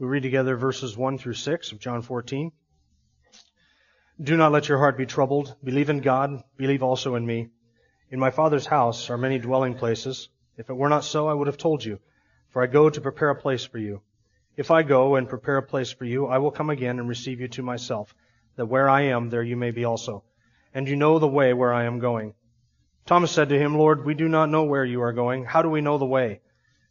We 0.00 0.06
read 0.06 0.22
together 0.22 0.56
verses 0.56 0.96
1 0.96 1.18
through 1.18 1.34
6 1.34 1.72
of 1.72 1.78
John 1.78 2.00
14. 2.00 2.52
Do 4.18 4.34
not 4.34 4.50
let 4.50 4.66
your 4.66 4.78
heart 4.78 4.96
be 4.96 5.04
troubled. 5.04 5.54
Believe 5.62 5.90
in 5.90 6.00
God. 6.00 6.42
Believe 6.56 6.82
also 6.82 7.16
in 7.16 7.26
me. 7.26 7.50
In 8.10 8.18
my 8.18 8.30
Father's 8.30 8.64
house 8.64 9.10
are 9.10 9.18
many 9.18 9.38
dwelling 9.38 9.74
places. 9.74 10.30
If 10.56 10.70
it 10.70 10.74
were 10.74 10.88
not 10.88 11.04
so, 11.04 11.28
I 11.28 11.34
would 11.34 11.48
have 11.48 11.58
told 11.58 11.84
you. 11.84 12.00
For 12.48 12.62
I 12.62 12.66
go 12.66 12.88
to 12.88 13.00
prepare 13.02 13.28
a 13.28 13.34
place 13.34 13.66
for 13.66 13.76
you. 13.76 14.00
If 14.56 14.70
I 14.70 14.84
go 14.84 15.16
and 15.16 15.28
prepare 15.28 15.58
a 15.58 15.62
place 15.62 15.92
for 15.92 16.06
you, 16.06 16.28
I 16.28 16.38
will 16.38 16.50
come 16.50 16.70
again 16.70 16.98
and 16.98 17.06
receive 17.06 17.38
you 17.38 17.48
to 17.48 17.62
myself, 17.62 18.14
that 18.56 18.64
where 18.64 18.88
I 18.88 19.02
am, 19.02 19.28
there 19.28 19.42
you 19.42 19.58
may 19.58 19.70
be 19.70 19.84
also. 19.84 20.24
And 20.72 20.88
you 20.88 20.96
know 20.96 21.18
the 21.18 21.28
way 21.28 21.52
where 21.52 21.74
I 21.74 21.84
am 21.84 21.98
going. 21.98 22.32
Thomas 23.04 23.32
said 23.32 23.50
to 23.50 23.58
him, 23.58 23.76
Lord, 23.76 24.06
we 24.06 24.14
do 24.14 24.30
not 24.30 24.48
know 24.48 24.64
where 24.64 24.84
you 24.86 25.02
are 25.02 25.12
going. 25.12 25.44
How 25.44 25.60
do 25.60 25.68
we 25.68 25.82
know 25.82 25.98
the 25.98 26.06
way? 26.06 26.40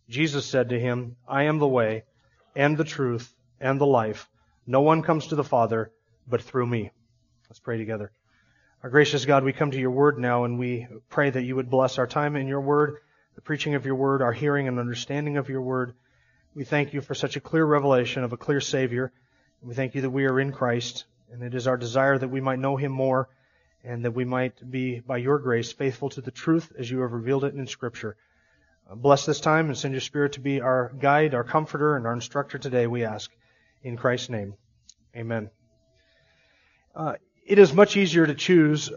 Jesus 0.07 0.45
said 0.45 0.70
to 0.70 0.79
him, 0.79 1.15
I 1.27 1.45
am 1.45 1.57
the 1.57 1.67
way 1.67 2.03
and 2.59 2.76
the 2.76 2.84
truth 2.84 3.34
and 3.62 3.80
the 3.80 3.86
life. 3.86 4.27
No 4.68 4.81
one 4.81 5.02
comes 5.02 5.27
to 5.27 5.36
the 5.36 5.45
Father 5.45 5.94
but 6.27 6.41
through 6.41 6.68
me. 6.68 6.91
Let's 7.49 7.59
pray 7.59 7.77
together. 7.77 8.12
Our 8.84 8.90
gracious 8.90 9.24
God, 9.24 9.46
we 9.46 9.54
come 9.54 9.71
to 9.71 9.79
your 9.79 9.91
word 9.91 10.20
now 10.20 10.43
and 10.43 10.60
we 10.60 10.85
pray 11.07 11.29
that 11.29 11.43
you 11.43 11.55
would 11.55 11.70
bless 11.70 11.98
our 11.98 12.05
time 12.05 12.35
in 12.35 12.49
your 12.49 12.60
word, 12.60 12.98
the 13.35 13.41
preaching 13.41 13.76
of 13.76 13.85
your 13.85 13.96
word, 13.96 14.21
our 14.21 14.34
hearing 14.34 14.68
and 14.68 14.77
understanding 14.77 15.38
of 15.38 15.48
your 15.48 15.62
word. 15.62 15.93
We 16.54 16.66
thank 16.66 16.93
you 16.93 16.99
for 16.99 17.16
such 17.16 17.38
a 17.38 17.40
clear 17.40 17.63
revelation 17.63 18.26
of 18.26 18.34
a 18.34 18.38
clear 18.38 18.60
Savior. 18.60 19.13
We 19.62 19.73
thank 19.73 19.96
you 19.96 20.01
that 20.01 20.10
we 20.10 20.26
are 20.26 20.38
in 20.38 20.51
Christ 20.51 21.05
and 21.32 21.41
it 21.41 21.55
is 21.55 21.66
our 21.66 21.77
desire 21.77 22.18
that 22.18 22.27
we 22.27 22.41
might 22.41 22.60
know 22.60 22.76
him 22.76 22.91
more 22.91 23.29
and 23.85 24.04
that 24.04 24.12
we 24.12 24.26
might 24.26 24.70
be, 24.70 24.99
by 24.99 25.16
your 25.16 25.40
grace, 25.40 25.71
faithful 25.71 26.10
to 26.10 26.20
the 26.20 26.32
truth 26.32 26.73
as 26.77 26.91
you 26.91 26.99
have 26.99 27.13
revealed 27.13 27.46
it 27.46 27.55
in 27.55 27.68
Scripture. 27.68 28.18
Bless 28.95 29.26
this 29.26 29.40
time 29.40 29.68
and 29.68 29.77
send 29.77 29.93
your 29.93 30.01
Spirit 30.01 30.34
to 30.34 30.40
be 30.40 30.62
our 30.62 30.91
guide, 30.99 31.35
our 31.35 31.43
comforter, 31.43 31.95
and 31.95 32.07
our 32.07 32.13
instructor 32.13 32.57
today, 32.57 32.87
we 32.87 33.04
ask. 33.04 33.32
In 33.84 33.95
Christ's 33.95 34.29
name. 34.29 34.55
Amen. 35.15 35.49
Uh, 36.95 37.13
it 37.45 37.60
is 37.60 37.71
much 37.71 37.95
easier 37.95 38.26
to 38.26 38.34
choose 38.34 38.91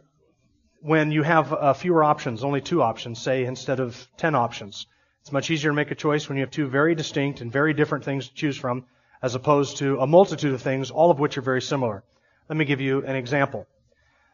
when 0.80 1.12
you 1.12 1.22
have 1.22 1.52
uh, 1.52 1.72
fewer 1.74 2.02
options, 2.02 2.42
only 2.42 2.60
two 2.60 2.82
options, 2.82 3.20
say, 3.20 3.44
instead 3.44 3.80
of 3.80 4.08
ten 4.16 4.34
options. 4.34 4.86
It's 5.20 5.30
much 5.30 5.50
easier 5.50 5.70
to 5.70 5.76
make 5.76 5.92
a 5.92 5.94
choice 5.94 6.28
when 6.28 6.36
you 6.36 6.42
have 6.42 6.50
two 6.50 6.66
very 6.66 6.94
distinct 6.96 7.42
and 7.42 7.52
very 7.52 7.74
different 7.74 8.04
things 8.04 8.28
to 8.28 8.34
choose 8.34 8.56
from, 8.56 8.86
as 9.22 9.36
opposed 9.36 9.76
to 9.76 10.00
a 10.00 10.06
multitude 10.06 10.54
of 10.54 10.62
things, 10.62 10.90
all 10.90 11.10
of 11.12 11.20
which 11.20 11.38
are 11.38 11.42
very 11.42 11.62
similar. 11.62 12.02
Let 12.48 12.56
me 12.56 12.64
give 12.64 12.80
you 12.80 13.04
an 13.04 13.14
example. 13.14 13.68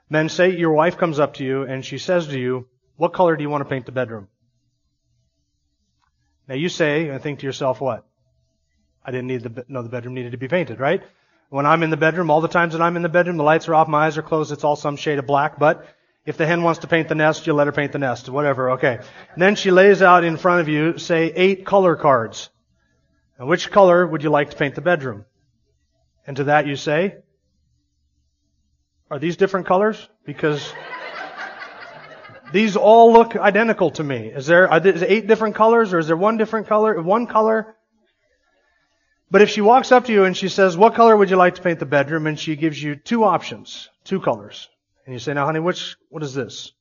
Men, 0.08 0.30
say 0.30 0.56
your 0.56 0.72
wife 0.72 0.96
comes 0.96 1.18
up 1.18 1.34
to 1.34 1.44
you 1.44 1.64
and 1.64 1.84
she 1.84 1.98
says 1.98 2.28
to 2.28 2.38
you, 2.38 2.68
what 2.96 3.12
color 3.12 3.36
do 3.36 3.42
you 3.42 3.50
want 3.50 3.60
to 3.62 3.68
paint 3.68 3.84
the 3.84 3.92
bedroom? 3.92 4.28
Now 6.48 6.54
you 6.54 6.68
say 6.68 7.08
and 7.08 7.22
think 7.22 7.40
to 7.40 7.46
yourself, 7.46 7.80
what? 7.80 8.06
I 9.04 9.10
didn't 9.10 9.26
need 9.26 9.42
the, 9.42 9.64
no, 9.68 9.82
the 9.82 9.88
bedroom 9.88 10.14
needed 10.14 10.32
to 10.32 10.38
be 10.38 10.48
painted, 10.48 10.80
right? 10.80 11.02
When 11.50 11.66
I'm 11.66 11.82
in 11.82 11.90
the 11.90 11.96
bedroom, 11.96 12.30
all 12.30 12.40
the 12.40 12.48
times 12.48 12.72
that 12.72 12.82
I'm 12.82 12.96
in 12.96 13.02
the 13.02 13.08
bedroom, 13.08 13.36
the 13.36 13.44
lights 13.44 13.68
are 13.68 13.74
off, 13.74 13.88
my 13.88 14.06
eyes 14.06 14.18
are 14.18 14.22
closed, 14.22 14.52
it's 14.52 14.64
all 14.64 14.76
some 14.76 14.96
shade 14.96 15.18
of 15.18 15.26
black, 15.26 15.58
but 15.58 15.86
if 16.26 16.36
the 16.36 16.46
hen 16.46 16.62
wants 16.62 16.80
to 16.80 16.86
paint 16.86 17.08
the 17.08 17.14
nest, 17.14 17.46
you 17.46 17.54
let 17.54 17.66
her 17.66 17.72
paint 17.72 17.92
the 17.92 17.98
nest, 17.98 18.28
whatever, 18.28 18.72
okay. 18.72 18.98
And 19.32 19.42
then 19.42 19.54
she 19.54 19.70
lays 19.70 20.02
out 20.02 20.24
in 20.24 20.36
front 20.36 20.60
of 20.60 20.68
you, 20.68 20.98
say, 20.98 21.32
eight 21.34 21.64
color 21.64 21.96
cards. 21.96 22.50
And 23.38 23.48
which 23.48 23.70
color 23.70 24.06
would 24.06 24.22
you 24.22 24.30
like 24.30 24.50
to 24.50 24.56
paint 24.56 24.74
the 24.74 24.82
bedroom? 24.82 25.24
And 26.26 26.36
to 26.36 26.44
that 26.44 26.66
you 26.66 26.76
say, 26.76 27.16
are 29.10 29.18
these 29.18 29.36
different 29.36 29.66
colors? 29.66 30.06
Because 30.26 30.74
these 32.52 32.76
all 32.76 33.12
look 33.12 33.36
identical 33.36 33.90
to 33.92 34.04
me. 34.04 34.28
Is 34.28 34.46
there, 34.46 34.70
are 34.70 34.80
there 34.80 34.94
eight 35.06 35.26
different 35.26 35.54
colors 35.54 35.92
or 35.92 35.98
is 35.98 36.06
there 36.06 36.16
one 36.16 36.36
different 36.36 36.66
color? 36.66 37.00
One 37.00 37.26
color? 37.26 37.76
But 39.30 39.42
if 39.42 39.50
she 39.50 39.60
walks 39.60 39.92
up 39.92 40.06
to 40.06 40.12
you 40.12 40.24
and 40.24 40.36
she 40.36 40.48
says, 40.48 40.76
what 40.76 40.94
color 40.94 41.16
would 41.16 41.28
you 41.28 41.36
like 41.36 41.56
to 41.56 41.62
paint 41.62 41.78
the 41.78 41.86
bedroom? 41.86 42.26
And 42.26 42.38
she 42.38 42.56
gives 42.56 42.82
you 42.82 42.96
two 42.96 43.24
options, 43.24 43.90
two 44.04 44.20
colors. 44.20 44.68
And 45.04 45.12
you 45.14 45.18
say, 45.18 45.34
now 45.34 45.44
honey, 45.44 45.60
which, 45.60 45.96
what 46.08 46.22
is 46.22 46.32
this? 46.32 46.72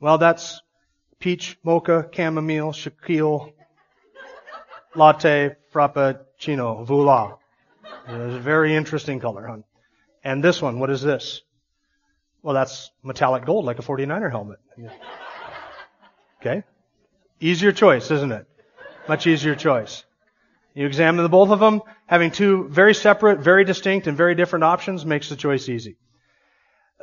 Well, 0.00 0.18
that's 0.18 0.60
peach, 1.18 1.58
mocha, 1.64 2.08
chamomile, 2.14 2.72
shaquille, 2.72 3.52
latte, 4.94 5.56
frappuccino, 5.72 6.84
voila. 6.84 7.36
It's 8.06 8.34
a 8.36 8.38
very 8.38 8.76
interesting 8.76 9.18
color, 9.18 9.46
hon. 9.46 9.64
And 10.22 10.42
this 10.42 10.62
one, 10.62 10.78
what 10.78 10.90
is 10.90 11.02
this? 11.02 11.42
Well, 12.48 12.54
that's 12.54 12.90
metallic 13.02 13.44
gold, 13.44 13.66
like 13.66 13.78
a 13.78 13.82
49er 13.82 14.30
helmet. 14.30 14.58
Okay? 16.40 16.64
Easier 17.40 17.72
choice, 17.72 18.10
isn't 18.10 18.32
it? 18.32 18.46
Much 19.06 19.26
easier 19.26 19.54
choice. 19.54 20.02
You 20.72 20.86
examine 20.86 21.22
the 21.22 21.28
both 21.28 21.50
of 21.50 21.60
them, 21.60 21.82
having 22.06 22.30
two 22.30 22.66
very 22.68 22.94
separate, 22.94 23.40
very 23.40 23.64
distinct, 23.64 24.06
and 24.06 24.16
very 24.16 24.34
different 24.34 24.64
options 24.64 25.04
makes 25.04 25.28
the 25.28 25.36
choice 25.36 25.68
easy. 25.68 25.98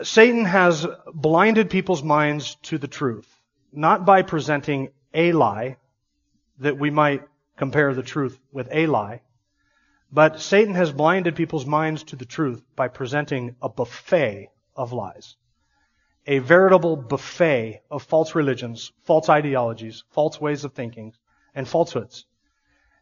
Satan 0.02 0.46
has 0.46 0.88
blinded 1.14 1.70
people's 1.70 2.02
minds 2.02 2.56
to 2.64 2.80
the 2.80 2.88
truth, 2.88 3.32
not 3.72 4.04
by 4.04 4.24
presenting 4.24 4.90
a 5.14 5.32
lie 5.32 5.78
that 6.58 6.80
we 6.80 6.90
might 6.90 7.22
compare 7.56 7.94
the 7.94 8.02
truth 8.02 8.40
with 8.52 8.68
a 8.72 8.88
lie, 8.88 9.22
but 10.12 10.42
Satan 10.42 10.74
has 10.74 10.92
blinded 10.92 11.36
people's 11.36 11.68
minds 11.68 12.02
to 12.06 12.16
the 12.16 12.26
truth 12.26 12.64
by 12.76 12.88
presenting 12.88 13.56
a 13.62 13.70
buffet 13.70 14.50
of 14.76 14.94
lies. 14.94 15.36
A 16.28 16.40
veritable 16.40 16.96
buffet 16.96 17.82
of 17.92 18.04
false 18.04 18.36
religions, 18.36 18.92
false 19.04 19.30
ideologies, 19.30 20.04
false 20.10 20.42
ways 20.42 20.64
of 20.64 20.74
thinking, 20.74 21.14
and 21.54 21.68
falsehoods. 21.68 22.26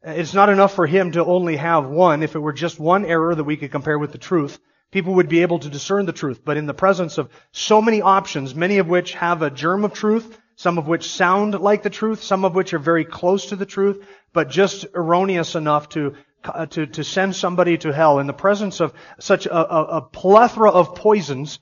It's 0.03 0.33
not 0.33 0.49
enough 0.49 0.73
for 0.73 0.85
him 0.85 1.13
to 1.13 1.23
only 1.23 1.55
have 1.55 1.85
one. 1.87 2.23
If 2.23 2.35
it 2.35 2.39
were 2.39 2.53
just 2.53 2.79
one 2.79 3.05
error 3.05 3.33
that 3.33 3.45
we 3.45 3.55
could 3.55 3.71
compare 3.71 3.97
with 3.97 4.11
the 4.11 4.17
truth, 4.17 4.59
people 4.91 5.13
would 5.15 5.29
be 5.29 5.41
able 5.41 5.59
to 5.59 5.69
discern 5.69 6.05
the 6.05 6.11
truth. 6.11 6.41
But 6.43 6.57
in 6.57 6.65
the 6.65 6.73
presence 6.73 7.17
of 7.17 7.29
so 7.53 7.81
many 7.81 8.01
options, 8.01 8.53
many 8.53 8.79
of 8.79 8.89
which 8.89 9.13
have 9.13 9.41
a 9.41 9.49
germ 9.49 9.85
of 9.85 9.93
truth, 9.93 10.37
some 10.55 10.77
of 10.77 10.87
which 10.87 11.09
sound 11.09 11.59
like 11.59 11.83
the 11.83 11.89
truth, 11.89 12.21
some 12.21 12.43
of 12.43 12.53
which 12.53 12.73
are 12.73 12.79
very 12.79 13.05
close 13.05 13.47
to 13.47 13.55
the 13.55 13.65
truth, 13.65 14.05
but 14.33 14.49
just 14.49 14.85
erroneous 14.93 15.55
enough 15.55 15.89
to 15.89 16.07
uh, 16.07 16.13
Uh, 16.45 16.65
to, 16.65 16.85
to 16.85 17.05
send 17.05 17.33
somebody 17.33 17.77
to 17.77 17.93
hell 17.93 18.19
in 18.19 18.27
the 18.27 18.33
presence 18.33 18.81
of 18.81 18.93
such 19.17 19.45
a, 19.45 19.55
a, 19.55 19.83
a 19.97 20.01
plethora 20.01 20.69
of 20.69 20.93
poisons, 20.93 21.59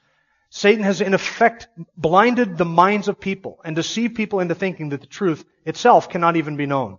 Satan 0.49 0.83
has 0.83 1.01
in 1.01 1.13
effect 1.13 1.67
blinded 1.95 2.57
the 2.57 2.65
minds 2.65 3.07
of 3.07 3.19
people 3.19 3.59
and 3.63 3.75
deceived 3.75 4.15
people 4.15 4.39
into 4.39 4.55
thinking 4.55 4.89
that 4.89 5.01
the 5.01 5.07
truth 5.07 5.45
itself 5.65 6.09
cannot 6.09 6.35
even 6.35 6.57
be 6.57 6.65
known. 6.65 6.97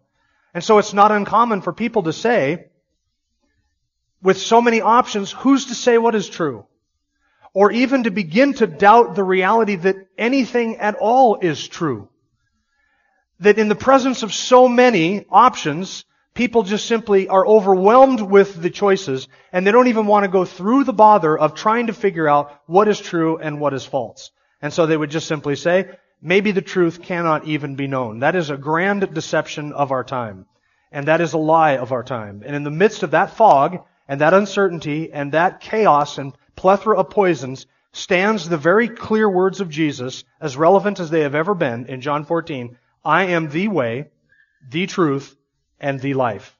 And 0.54 0.62
so 0.62 0.78
it's 0.78 0.92
not 0.92 1.10
uncommon 1.10 1.60
for 1.60 1.72
people 1.72 2.04
to 2.04 2.12
say, 2.12 2.66
with 4.22 4.38
so 4.38 4.62
many 4.62 4.80
options, 4.80 5.32
who's 5.32 5.66
to 5.66 5.74
say 5.74 5.98
what 5.98 6.14
is 6.14 6.28
true? 6.28 6.66
Or 7.52 7.72
even 7.72 8.04
to 8.04 8.12
begin 8.12 8.54
to 8.54 8.68
doubt 8.68 9.16
the 9.16 9.24
reality 9.24 9.74
that 9.74 9.96
anything 10.16 10.76
at 10.76 10.94
all 10.94 11.38
is 11.40 11.66
true. 11.66 12.08
That 13.40 13.58
in 13.58 13.68
the 13.68 13.74
presence 13.74 14.22
of 14.22 14.32
so 14.32 14.68
many 14.68 15.26
options, 15.28 16.04
People 16.34 16.62
just 16.62 16.86
simply 16.86 17.28
are 17.28 17.46
overwhelmed 17.46 18.22
with 18.22 18.60
the 18.60 18.70
choices 18.70 19.28
and 19.52 19.66
they 19.66 19.70
don't 19.70 19.88
even 19.88 20.06
want 20.06 20.24
to 20.24 20.30
go 20.30 20.46
through 20.46 20.84
the 20.84 20.92
bother 20.92 21.36
of 21.38 21.54
trying 21.54 21.88
to 21.88 21.92
figure 21.92 22.26
out 22.26 22.62
what 22.66 22.88
is 22.88 22.98
true 22.98 23.36
and 23.36 23.60
what 23.60 23.74
is 23.74 23.84
false. 23.84 24.30
And 24.62 24.72
so 24.72 24.86
they 24.86 24.96
would 24.96 25.10
just 25.10 25.28
simply 25.28 25.56
say, 25.56 25.90
maybe 26.22 26.52
the 26.52 26.62
truth 26.62 27.02
cannot 27.02 27.46
even 27.46 27.74
be 27.74 27.86
known. 27.86 28.20
That 28.20 28.34
is 28.34 28.48
a 28.48 28.56
grand 28.56 29.12
deception 29.12 29.72
of 29.72 29.92
our 29.92 30.04
time. 30.04 30.46
And 30.90 31.08
that 31.08 31.20
is 31.20 31.34
a 31.34 31.38
lie 31.38 31.76
of 31.76 31.92
our 31.92 32.02
time. 32.02 32.42
And 32.46 32.56
in 32.56 32.64
the 32.64 32.70
midst 32.70 33.02
of 33.02 33.10
that 33.10 33.36
fog 33.36 33.84
and 34.08 34.20
that 34.20 34.34
uncertainty 34.34 35.12
and 35.12 35.32
that 35.32 35.60
chaos 35.60 36.16
and 36.16 36.34
plethora 36.56 36.98
of 36.98 37.10
poisons 37.10 37.66
stands 37.92 38.48
the 38.48 38.56
very 38.56 38.88
clear 38.88 39.28
words 39.28 39.60
of 39.60 39.68
Jesus, 39.68 40.24
as 40.40 40.56
relevant 40.56 40.98
as 40.98 41.10
they 41.10 41.20
have 41.20 41.34
ever 41.34 41.54
been 41.54 41.86
in 41.86 42.00
John 42.00 42.24
14. 42.24 42.78
I 43.04 43.24
am 43.24 43.50
the 43.50 43.68
way, 43.68 44.08
the 44.70 44.86
truth, 44.86 45.36
and 45.82 46.00
the 46.00 46.14
life. 46.14 46.56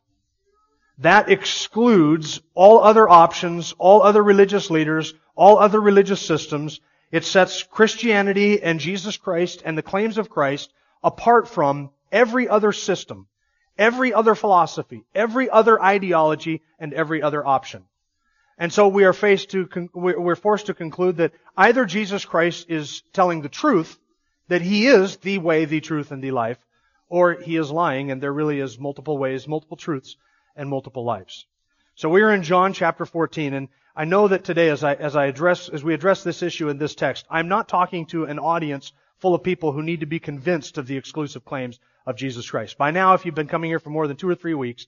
That 0.98 1.30
excludes 1.30 2.40
all 2.54 2.80
other 2.84 3.08
options, 3.08 3.72
all 3.78 4.02
other 4.02 4.22
religious 4.22 4.68
leaders, 4.70 5.14
all 5.34 5.58
other 5.58 5.80
religious 5.80 6.20
systems. 6.20 6.80
It 7.10 7.24
sets 7.24 7.62
Christianity 7.62 8.62
and 8.62 8.78
Jesus 8.78 9.16
Christ 9.16 9.62
and 9.64 9.78
the 9.78 9.82
claims 9.82 10.18
of 10.18 10.28
Christ 10.28 10.72
apart 11.02 11.48
from 11.48 11.90
every 12.10 12.48
other 12.48 12.72
system, 12.72 13.26
every 13.78 14.12
other 14.12 14.34
philosophy, 14.34 15.04
every 15.14 15.48
other 15.48 15.80
ideology, 15.82 16.62
and 16.78 16.92
every 16.92 17.22
other 17.22 17.46
option. 17.46 17.84
And 18.58 18.72
so 18.72 18.88
we 18.88 19.04
are 19.04 19.14
faced 19.14 19.50
to, 19.50 19.68
we're 19.94 20.36
forced 20.36 20.66
to 20.66 20.74
conclude 20.74 21.16
that 21.16 21.32
either 21.56 21.84
Jesus 21.84 22.24
Christ 22.24 22.66
is 22.68 23.02
telling 23.12 23.40
the 23.40 23.48
truth, 23.48 23.98
that 24.48 24.62
He 24.62 24.86
is 24.86 25.16
the 25.16 25.38
way, 25.38 25.64
the 25.64 25.80
truth, 25.80 26.12
and 26.12 26.22
the 26.22 26.30
life, 26.32 26.58
or 27.12 27.34
He 27.34 27.58
is 27.58 27.70
lying 27.70 28.10
and 28.10 28.22
there 28.22 28.32
really 28.32 28.58
is 28.58 28.78
multiple 28.78 29.18
ways, 29.18 29.46
multiple 29.46 29.76
truths, 29.76 30.16
and 30.56 30.66
multiple 30.66 31.04
lives. 31.04 31.44
So 31.94 32.08
we 32.08 32.22
are 32.22 32.32
in 32.32 32.42
John 32.42 32.72
chapter 32.72 33.04
14 33.04 33.52
and 33.52 33.68
I 33.94 34.06
know 34.06 34.28
that 34.28 34.44
today 34.44 34.70
as 34.70 34.82
I, 34.82 34.94
as 34.94 35.14
I 35.14 35.26
address, 35.26 35.68
as 35.68 35.84
we 35.84 35.92
address 35.92 36.24
this 36.24 36.42
issue 36.42 36.70
in 36.70 36.78
this 36.78 36.94
text, 36.94 37.26
I'm 37.28 37.48
not 37.48 37.68
talking 37.68 38.06
to 38.06 38.24
an 38.24 38.38
audience 38.38 38.94
full 39.18 39.34
of 39.34 39.42
people 39.42 39.72
who 39.72 39.82
need 39.82 40.00
to 40.00 40.06
be 40.06 40.20
convinced 40.20 40.78
of 40.78 40.86
the 40.86 40.96
exclusive 40.96 41.44
claims 41.44 41.78
of 42.06 42.16
Jesus 42.16 42.50
Christ. 42.50 42.78
By 42.78 42.92
now, 42.92 43.12
if 43.12 43.26
you've 43.26 43.34
been 43.34 43.46
coming 43.46 43.68
here 43.68 43.78
for 43.78 43.90
more 43.90 44.08
than 44.08 44.16
two 44.16 44.30
or 44.30 44.34
three 44.34 44.54
weeks, 44.54 44.86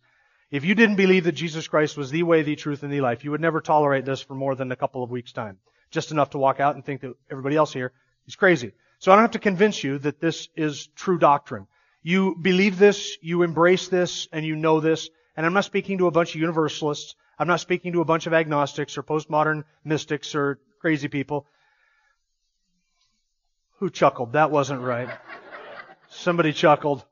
if 0.50 0.64
you 0.64 0.74
didn't 0.74 0.96
believe 0.96 1.24
that 1.24 1.32
Jesus 1.32 1.68
Christ 1.68 1.98
was 1.98 2.10
the 2.10 2.22
way, 2.22 2.40
the 2.40 2.56
truth, 2.56 2.82
and 2.82 2.92
the 2.92 3.02
life, 3.02 3.22
you 3.22 3.32
would 3.32 3.42
never 3.42 3.60
tolerate 3.60 4.06
this 4.06 4.22
for 4.22 4.34
more 4.34 4.54
than 4.54 4.72
a 4.72 4.76
couple 4.76 5.02
of 5.02 5.10
weeks' 5.10 5.32
time. 5.32 5.58
Just 5.90 6.10
enough 6.10 6.30
to 6.30 6.38
walk 6.38 6.58
out 6.58 6.74
and 6.74 6.82
think 6.82 7.02
that 7.02 7.16
everybody 7.30 7.56
else 7.56 7.74
here 7.74 7.92
is 8.26 8.34
crazy. 8.34 8.72
So 8.98 9.12
I 9.12 9.16
don't 9.16 9.24
have 9.24 9.32
to 9.32 9.38
convince 9.38 9.84
you 9.84 9.98
that 9.98 10.20
this 10.20 10.48
is 10.56 10.86
true 10.96 11.18
doctrine. 11.18 11.66
You 12.04 12.36
believe 12.40 12.78
this, 12.78 13.16
you 13.22 13.42
embrace 13.42 13.88
this, 13.88 14.28
and 14.30 14.44
you 14.44 14.54
know 14.54 14.78
this. 14.78 15.08
And 15.36 15.46
I'm 15.46 15.54
not 15.54 15.64
speaking 15.64 15.98
to 15.98 16.06
a 16.06 16.10
bunch 16.10 16.34
of 16.34 16.40
universalists. 16.40 17.16
I'm 17.38 17.48
not 17.48 17.60
speaking 17.60 17.94
to 17.94 18.02
a 18.02 18.04
bunch 18.04 18.26
of 18.26 18.34
agnostics 18.34 18.96
or 18.98 19.02
postmodern 19.02 19.64
mystics 19.84 20.34
or 20.34 20.60
crazy 20.80 21.08
people. 21.08 21.46
Who 23.78 23.88
chuckled? 23.88 24.34
That 24.34 24.50
wasn't 24.50 24.82
right. 24.82 25.08
Somebody 26.10 26.52
chuckled. 26.52 27.02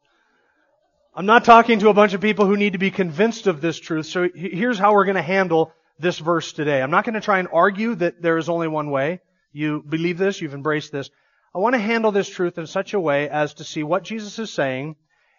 I'm 1.15 1.27
not 1.27 1.45
talking 1.45 1.81
to 1.81 1.89
a 1.89 1.95
bunch 1.95 2.13
of 2.13 2.21
people 2.21 2.47
who 2.47 2.57
need 2.57 2.75
to 2.75 2.79
be 2.79 2.91
convinced 2.91 3.47
of 3.47 3.63
this 3.63 3.81
truth. 3.81 4.07
So 4.07 4.29
here's 4.35 4.79
how 4.79 4.93
we're 4.93 5.07
going 5.07 5.17
to 5.17 5.23
handle 5.23 5.73
this 5.99 6.19
verse 6.19 6.53
today. 6.53 6.83
I'm 6.83 6.91
not 6.91 7.05
going 7.05 7.15
to 7.15 7.21
try 7.21 7.39
and 7.39 7.49
argue 7.51 7.95
that 7.97 8.21
there 8.21 8.37
is 8.37 8.49
only 8.51 8.69
one 8.69 8.91
way. 8.91 9.21
You 9.53 9.83
believe 9.87 10.19
this, 10.19 10.41
you've 10.41 10.55
embraced 10.55 10.93
this. 10.93 11.11
I 11.55 11.59
want 11.59 11.75
to 11.75 11.81
handle 11.81 12.13
this 12.13 12.29
truth 12.29 12.57
in 12.57 12.67
such 12.67 12.95
a 12.95 13.01
way 13.01 13.29
as 13.29 13.55
to 13.55 13.65
see 13.65 13.83
what 13.83 14.05
Jesus 14.05 14.39
is 14.39 14.53
saying 14.53 14.97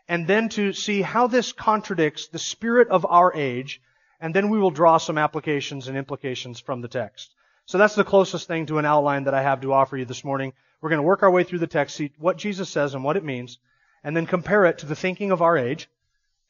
and 0.08 0.28
then 0.28 0.50
to 0.50 0.74
see 0.74 1.02
how 1.02 1.28
this 1.28 1.54
contradicts 1.54 2.28
the 2.28 2.40
spirit 2.40 2.90
of 2.90 3.06
our 3.06 3.34
age 3.34 3.82
and 4.20 4.34
then 4.34 4.50
we 4.50 4.60
will 4.60 4.72
draw 4.72 4.98
some 4.98 5.18
applications 5.18 5.88
and 5.88 5.98
implications 5.98 6.60
from 6.60 6.82
the 6.82 6.88
text. 6.88 7.34
So 7.66 7.78
that's 7.78 7.96
the 7.96 8.04
closest 8.04 8.48
thing 8.48 8.68
to 8.68 8.78
an 8.78 8.86
outline 8.86 9.24
that 9.24 9.34
I 9.34 9.42
have 9.42 9.62
to 9.62 9.74
offer 9.74 9.98
you 9.98 10.06
this 10.06 10.24
morning. 10.24 10.54
We're 10.82 10.90
going 10.90 11.02
to 11.02 11.08
work 11.08 11.24
our 11.24 11.32
way 11.32 11.44
through 11.44 11.60
the 11.60 11.68
text, 11.68 11.96
see 11.96 12.12
what 12.20 12.38
Jesus 12.38 12.70
says 12.70 12.94
and 12.94 13.04
what 13.04 13.18
it 13.18 13.24
means, 13.24 13.58
and 14.04 14.16
then 14.16 14.26
compare 14.26 14.66
it 14.66 14.80
to 14.80 14.86
the 14.86 14.96
thinking 14.96 15.32
of 15.32 15.42
our 15.42 15.58
age, 15.58 15.90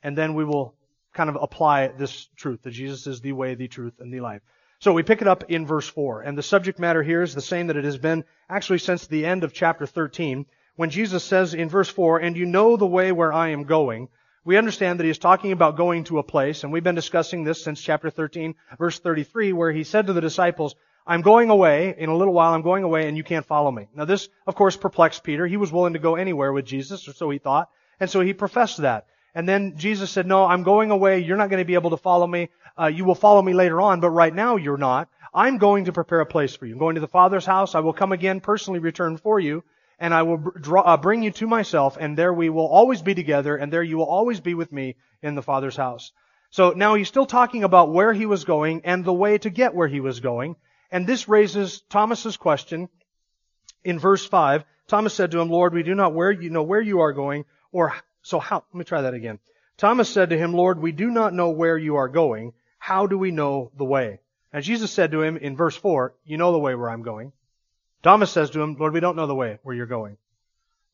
and 0.02 0.18
then 0.18 0.34
we 0.34 0.44
will 0.44 0.76
kind 1.14 1.30
of 1.30 1.38
apply 1.40 1.88
this 1.88 2.28
truth 2.36 2.64
that 2.64 2.72
Jesus 2.72 3.08
is 3.08 3.22
the 3.22 3.32
way, 3.32 3.56
the 3.56 3.68
truth, 3.68 3.94
and 4.00 4.14
the 4.14 4.22
life. 4.22 4.42
So 4.84 4.92
we 4.92 5.02
pick 5.02 5.22
it 5.22 5.30
up 5.30 5.46
in 5.50 5.66
verse 5.66 5.88
4, 5.88 6.24
and 6.24 6.38
the 6.38 6.44
subject 6.44 6.78
matter 6.78 7.02
here 7.02 7.22
is 7.22 7.34
the 7.34 7.42
same 7.42 7.68
that 7.68 7.78
it 7.78 7.86
has 7.86 7.98
been 7.98 8.26
actually 8.50 8.80
since 8.80 9.08
the 9.08 9.26
end 9.26 9.46
of 9.46 9.54
chapter 9.54 9.86
13, 9.86 10.46
when 10.76 10.90
Jesus 10.90 11.24
says 11.24 11.54
in 11.54 11.70
verse 11.70 11.88
4, 11.88 12.20
And 12.20 12.36
you 12.36 12.46
know 12.46 12.76
the 12.76 12.86
way 12.86 13.14
where 13.14 13.32
I 13.32 13.52
am 13.52 13.64
going, 13.64 14.10
we 14.44 14.58
understand 14.58 15.00
that 15.00 15.06
he 15.06 15.10
is 15.10 15.18
talking 15.18 15.54
about 15.54 15.78
going 15.78 16.04
to 16.04 16.20
a 16.20 16.24
place, 16.24 16.66
and 16.66 16.74
we've 16.74 16.84
been 16.84 16.96
discussing 16.96 17.46
this 17.46 17.64
since 17.64 17.80
chapter 17.80 18.10
13, 18.10 18.56
verse 18.78 19.00
33, 19.00 19.54
where 19.54 19.72
he 19.72 19.86
said 19.86 20.08
to 20.08 20.12
the 20.12 20.20
disciples, 20.20 20.76
I'm 21.08 21.22
going 21.22 21.50
away, 21.50 21.96
in 21.98 22.10
a 22.10 22.18
little 22.18 22.34
while 22.34 22.54
I'm 22.54 22.62
going 22.62 22.84
away, 22.84 23.08
and 23.08 23.16
you 23.16 23.24
can't 23.24 23.46
follow 23.46 23.72
me. 23.72 23.88
Now 23.96 24.04
this, 24.04 24.28
of 24.46 24.56
course, 24.56 24.76
perplexed 24.76 25.24
Peter. 25.24 25.48
He 25.48 25.56
was 25.56 25.72
willing 25.72 25.94
to 25.94 26.00
go 26.00 26.16
anywhere 26.16 26.52
with 26.52 26.66
Jesus, 26.66 27.08
or 27.08 27.14
so 27.14 27.30
he 27.30 27.38
thought, 27.38 27.70
and 28.02 28.10
so 28.10 28.20
he 28.20 28.34
professed 28.34 28.80
that. 28.80 29.06
And 29.36 29.48
then 29.48 29.78
Jesus 29.78 30.12
said, 30.12 30.28
no, 30.28 30.46
I'm 30.46 30.64
going 30.64 30.92
away, 30.92 31.20
you're 31.20 31.38
not 31.38 31.50
going 31.50 31.62
to 31.62 31.66
be 31.66 31.74
able 31.74 31.90
to 31.92 31.98
follow 31.98 32.28
me, 32.28 32.50
uh, 32.80 32.88
you 32.88 33.06
will 33.06 33.16
follow 33.16 33.42
me 33.42 33.54
later 33.54 33.82
on, 33.82 34.00
but 34.00 34.10
right 34.10 34.34
now 34.34 34.56
you're 34.56 34.78
not. 34.78 35.10
I'm 35.34 35.58
going 35.58 35.86
to 35.86 35.94
prepare 35.94 36.20
a 36.20 36.26
place 36.26 36.56
for 36.56 36.66
you. 36.66 36.74
I'm 36.74 36.80
going 36.80 36.96
to 36.96 37.02
the 37.02 37.08
Father's 37.08 37.46
house, 37.46 37.76
I 37.76 37.80
will 37.80 37.94
come 37.94 38.12
again, 38.12 38.40
personally 38.40 38.80
return 38.80 39.18
for 39.18 39.40
you, 39.40 39.64
and 40.00 40.14
I 40.14 40.24
will 40.24 40.38
draw, 40.38 40.82
uh, 40.82 40.98
bring 40.98 41.24
you 41.24 41.32
to 41.32 41.48
myself, 41.48 41.98
and 42.00 42.18
there 42.18 42.34
we 42.34 42.50
will 42.50 42.68
always 42.68 43.02
be 43.02 43.16
together, 43.16 43.56
and 43.56 43.72
there 43.72 43.84
you 43.84 43.98
will 43.98 44.06
always 44.06 44.40
be 44.40 44.54
with 44.54 44.72
me 44.72 44.96
in 45.22 45.36
the 45.36 45.42
Father's 45.42 45.76
house. 45.76 46.12
So 46.52 46.72
now 46.72 46.94
he's 46.94 47.08
still 47.08 47.26
talking 47.26 47.64
about 47.64 47.92
where 47.92 48.14
he 48.14 48.28
was 48.28 48.44
going 48.44 48.82
and 48.86 49.04
the 49.04 49.14
way 49.14 49.40
to 49.40 49.50
get 49.50 49.74
where 49.74 49.88
he 49.88 50.00
was 50.00 50.20
going. 50.20 50.56
And 50.92 51.08
this 51.08 51.28
raises 51.28 51.82
Thomas's 51.90 52.38
question 52.38 52.90
in 53.84 53.98
verse 53.98 54.24
5. 54.24 54.64
Thomas 54.88 55.16
said 55.16 55.32
to 55.32 55.40
him, 55.40 55.50
Lord, 55.50 55.74
we 55.74 55.82
do 55.82 55.96
not 55.96 56.14
where 56.14 56.32
you 56.32 56.52
know 56.52 56.62
where 56.62 56.82
you 56.82 57.00
are 57.00 57.14
going, 57.14 57.46
or 57.72 57.96
so 58.22 58.40
how, 58.40 58.64
let 58.72 58.76
me 58.76 58.84
try 58.84 59.02
that 59.02 59.16
again. 59.16 59.40
Thomas 59.78 60.10
said 60.10 60.30
to 60.30 60.38
him, 60.38 60.54
Lord, 60.54 60.80
we 60.80 60.92
do 60.92 61.10
not 61.10 61.34
know 61.34 61.50
where 61.50 61.78
you 61.78 61.96
are 61.96 62.08
going. 62.08 62.54
How 62.84 63.08
do 63.08 63.18
we 63.18 63.32
know 63.32 63.72
the 63.78 63.86
way? 63.86 64.20
And 64.52 64.62
Jesus 64.62 64.92
said 64.92 65.12
to 65.12 65.22
him 65.22 65.38
in 65.38 65.56
verse 65.56 65.74
4, 65.74 66.14
you 66.26 66.36
know 66.36 66.52
the 66.52 66.60
way 66.60 66.76
where 66.76 66.90
I'm 66.90 67.02
going. 67.02 67.32
Thomas 68.02 68.30
says 68.30 68.50
to 68.50 68.62
him, 68.62 68.76
Lord, 68.78 68.92
we 68.92 69.00
don't 69.00 69.16
know 69.16 69.26
the 69.26 69.34
way 69.34 69.60
where 69.64 69.74
you're 69.74 69.86
going. 69.86 70.18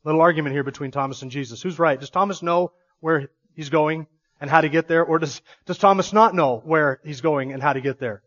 Little 0.03 0.21
argument 0.21 0.53
here 0.53 0.63
between 0.63 0.91
Thomas 0.91 1.23
and 1.23 1.31
Jesus. 1.31 1.63
Who's 1.63 1.79
right? 1.79 1.99
Does 1.99 2.11
Thomas 2.11 2.43
know 2.43 2.73
where 2.99 3.31
he's 3.55 3.69
going 3.69 4.05
and 4.39 4.51
how 4.51 4.61
to 4.61 4.69
get 4.69 4.87
there? 4.87 5.03
Or 5.03 5.17
does, 5.17 5.41
does 5.65 5.79
Thomas 5.79 6.13
not 6.13 6.35
know 6.35 6.61
where 6.63 6.99
he's 7.03 7.21
going 7.21 7.53
and 7.53 7.61
how 7.63 7.73
to 7.73 7.81
get 7.81 7.97
there? 7.97 8.21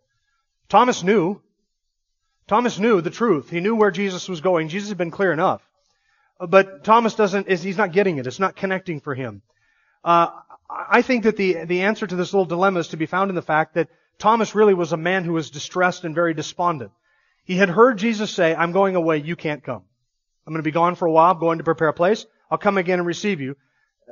Thomas 0.69 1.05
knew. 1.05 1.41
Thomas 2.49 2.81
knew 2.81 3.01
the 3.01 3.11
truth. 3.11 3.49
He 3.49 3.61
knew 3.61 3.77
where 3.77 3.93
Jesus 3.93 4.29
was 4.29 4.41
going. 4.41 4.71
Jesus 4.71 4.89
had 4.89 4.99
been 4.99 5.13
clear 5.13 5.33
enough. 5.33 5.63
But 6.41 6.83
Thomas 6.83 7.15
doesn't, 7.15 7.49
he's 7.49 7.79
not 7.79 7.93
getting 7.93 8.19
it. 8.19 8.27
It's 8.27 8.41
not 8.41 8.57
connecting 8.57 8.99
for 8.99 9.15
him. 9.15 9.41
Uh, 10.03 10.31
I 10.73 11.03
think 11.03 11.25
that 11.25 11.37
the, 11.37 11.65
the 11.65 11.83
answer 11.83 12.07
to 12.07 12.17
this 12.17 12.33
little 12.33 12.47
dilemma 12.47 12.81
is 12.81 12.89
to 12.89 12.97
be 12.97 13.07
found 13.07 13.31
in 13.31 13.35
the 13.35 13.43
fact 13.43 13.75
that 13.75 13.89
Thomas 14.19 14.55
really 14.55 14.75
was 14.75 14.93
a 14.93 14.97
man 14.97 15.25
who 15.25 15.33
was 15.33 15.51
distressed 15.51 16.05
and 16.05 16.15
very 16.15 16.35
despondent. 16.35 16.93
He 17.45 17.57
had 17.57 17.69
heard 17.69 17.99
Jesus 17.99 18.31
say, 18.31 18.55
I'm 18.55 18.73
going 18.73 18.97
away, 18.97 19.19
you 19.19 19.37
can't 19.37 19.65
come. 19.65 19.83
I'm 20.47 20.53
going 20.53 20.63
to 20.63 20.69
be 20.69 20.71
gone 20.71 20.95
for 20.95 21.07
a 21.07 21.13
while, 21.13 21.33
I'm 21.33 21.41
going 21.41 21.59
to 21.59 21.65
prepare 21.65 21.89
a 21.89 21.93
place. 21.93 22.25
I'll 22.51 22.59
come 22.59 22.79
again 22.79 22.99
and 22.99 23.07
receive 23.07 23.41
you. 23.41 23.57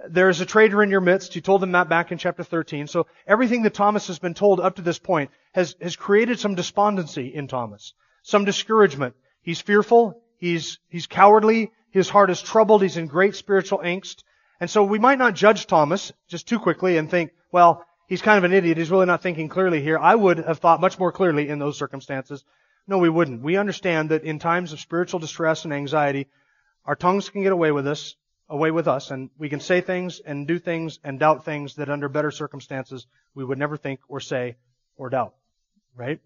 There 0.09 0.29
is 0.29 0.41
a 0.41 0.47
traitor 0.47 0.83
in 0.83 0.91
your 0.91 1.01
midst. 1.01 1.35
He 1.35 1.41
told 1.41 1.61
them 1.61 1.73
that 1.73 1.89
back 1.89 2.11
in 2.13 2.19
chapter 2.19 2.43
13. 2.43 2.87
So 2.87 3.07
everything 3.27 3.63
that 3.63 3.75
Thomas 3.75 4.07
has 4.07 4.19
been 4.19 4.35
told 4.35 4.61
up 4.61 4.77
to 4.77 4.83
this 4.83 4.99
point 4.99 5.31
has, 5.53 5.77
has 5.81 5.97
created 5.97 6.39
some 6.39 6.55
despondency 6.55 7.35
in 7.35 7.49
Thomas. 7.49 7.93
Some 8.23 8.45
discouragement. 8.45 9.15
He's 9.43 9.61
fearful. 9.61 10.23
He's, 10.39 10.79
he's 10.89 11.07
cowardly. 11.07 11.73
His 11.91 12.09
heart 12.09 12.31
is 12.31 12.41
troubled. 12.41 12.83
He's 12.83 12.97
in 12.97 13.09
great 13.09 13.35
spiritual 13.35 13.79
angst. 13.79 14.23
And 14.61 14.69
so 14.69 14.85
we 14.85 14.99
might 14.99 15.19
not 15.19 15.35
judge 15.35 15.67
Thomas 15.67 16.13
just 16.29 16.47
too 16.47 16.59
quickly 16.59 16.99
and 16.99 17.11
think, 17.11 17.33
well, 17.51 17.85
he's 18.07 18.23
kind 18.23 18.39
of 18.39 18.45
an 18.45 18.53
idiot. 18.53 18.77
He's 18.77 18.91
really 18.91 19.07
not 19.07 19.23
thinking 19.23 19.49
clearly 19.49 19.81
here. 19.83 19.99
I 19.99 20.15
would 20.15 20.39
have 20.39 20.59
thought 20.59 20.81
much 20.81 20.99
more 20.99 21.13
clearly 21.13 21.49
in 21.49 21.59
those 21.59 21.79
circumstances. 21.79 22.45
No, 22.87 22.99
we 22.99 23.09
wouldn't. 23.09 23.43
We 23.43 23.57
understand 23.57 24.11
that 24.11 24.25
in 24.25 24.39
times 24.39 24.73
of 24.73 24.81
spiritual 24.81 25.21
distress 25.21 25.65
and 25.65 25.73
anxiety, 25.73 26.27
our 26.85 26.97
tongues 26.97 27.31
can 27.31 27.43
get 27.43 27.53
away 27.53 27.73
with 27.73 27.87
us, 27.87 28.17
away 28.49 28.71
with 28.71 28.89
us, 28.89 29.11
and 29.11 29.31
we 29.39 29.49
can 29.49 29.61
say 29.61 29.81
things 29.81 30.21
and 30.21 30.47
do 30.47 30.59
things 30.59 30.99
and 31.05 31.19
doubt 31.19 31.45
things 31.45 31.77
that 31.77 31.89
under 31.89 32.09
better 32.09 32.31
circumstances 32.31 33.07
we 33.35 33.45
would 33.45 33.59
never 33.59 33.77
think 33.77 34.01
or 34.09 34.21
say 34.21 34.57
or 34.97 35.09
doubt. 35.09 35.35
Right? 35.97 36.21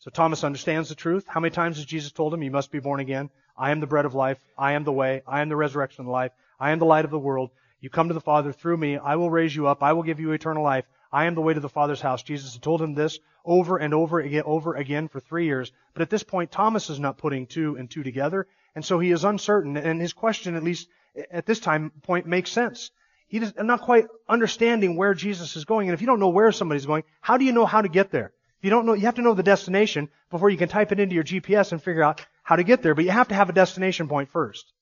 So 0.00 0.10
Thomas 0.10 0.44
understands 0.44 0.88
the 0.88 0.94
truth. 0.94 1.26
How 1.28 1.40
many 1.40 1.50
times 1.50 1.76
has 1.76 1.86
Jesus 1.86 2.12
told 2.12 2.32
him, 2.32 2.42
you 2.42 2.50
must 2.50 2.72
be 2.72 2.78
born 2.80 3.00
again? 3.00 3.30
I 3.56 3.70
am 3.70 3.80
the 3.80 3.86
bread 3.86 4.04
of 4.04 4.14
life. 4.14 4.38
I 4.56 4.72
am 4.72 4.84
the 4.84 4.92
way. 4.92 5.22
I 5.26 5.42
am 5.42 5.48
the 5.48 5.56
resurrection 5.56 6.04
of 6.04 6.10
life. 6.10 6.32
I 6.58 6.70
am 6.70 6.78
the 6.78 6.86
light 6.86 7.04
of 7.04 7.10
the 7.10 7.18
world. 7.18 7.50
You 7.80 7.90
come 7.90 8.08
to 8.08 8.14
the 8.14 8.20
Father 8.20 8.52
through 8.52 8.76
me. 8.76 8.98
I 8.98 9.16
will 9.16 9.30
raise 9.30 9.54
you 9.54 9.68
up. 9.68 9.82
I 9.82 9.92
will 9.92 10.02
give 10.02 10.20
you 10.20 10.32
eternal 10.32 10.64
life. 10.64 10.84
I 11.12 11.26
am 11.26 11.34
the 11.34 11.40
way 11.40 11.54
to 11.54 11.60
the 11.60 11.68
Father's 11.68 12.00
house. 12.00 12.22
Jesus 12.22 12.54
had 12.54 12.62
told 12.62 12.82
him 12.82 12.94
this 12.94 13.18
over 13.44 13.78
and 13.78 13.94
over 13.94 14.20
again, 14.20 14.42
over 14.44 14.74
again 14.74 15.08
for 15.08 15.20
three 15.20 15.46
years. 15.46 15.72
But 15.94 16.02
at 16.02 16.10
this 16.10 16.22
point, 16.22 16.50
Thomas 16.50 16.90
is 16.90 17.00
not 17.00 17.18
putting 17.18 17.46
two 17.46 17.76
and 17.76 17.90
two 17.90 18.02
together, 18.02 18.46
and 18.74 18.84
so 18.84 18.98
he 18.98 19.10
is 19.10 19.24
uncertain. 19.24 19.76
And 19.76 20.00
his 20.00 20.12
question, 20.12 20.54
at 20.56 20.62
least 20.62 20.88
at 21.30 21.46
this 21.46 21.60
time 21.60 21.90
point, 22.02 22.26
makes 22.26 22.50
sense. 22.50 22.90
He 23.28 23.38
is 23.38 23.54
not 23.56 23.82
quite 23.82 24.06
understanding 24.28 24.96
where 24.96 25.14
Jesus 25.14 25.54
is 25.56 25.64
going. 25.64 25.88
And 25.88 25.94
if 25.94 26.00
you 26.00 26.06
don't 26.06 26.20
know 26.20 26.28
where 26.30 26.50
somebody's 26.50 26.86
going, 26.86 27.04
how 27.20 27.36
do 27.36 27.44
you 27.44 27.52
know 27.52 27.66
how 27.66 27.82
to 27.82 27.88
get 27.88 28.10
there? 28.10 28.32
If 28.58 28.64
you 28.64 28.70
don't 28.70 28.86
know, 28.86 28.94
you 28.94 29.06
have 29.06 29.14
to 29.16 29.22
know 29.22 29.34
the 29.34 29.42
destination 29.42 30.08
before 30.30 30.50
you 30.50 30.58
can 30.58 30.68
type 30.68 30.90
it 30.90 30.98
into 30.98 31.14
your 31.14 31.24
GPS 31.24 31.72
and 31.72 31.82
figure 31.82 32.02
out 32.02 32.24
how 32.42 32.56
to 32.56 32.64
get 32.64 32.82
there. 32.82 32.94
But 32.94 33.04
you 33.04 33.12
have 33.12 33.28
to 33.28 33.34
have 33.34 33.48
a 33.48 33.52
destination 33.52 34.08
point 34.08 34.30
first. 34.30 34.72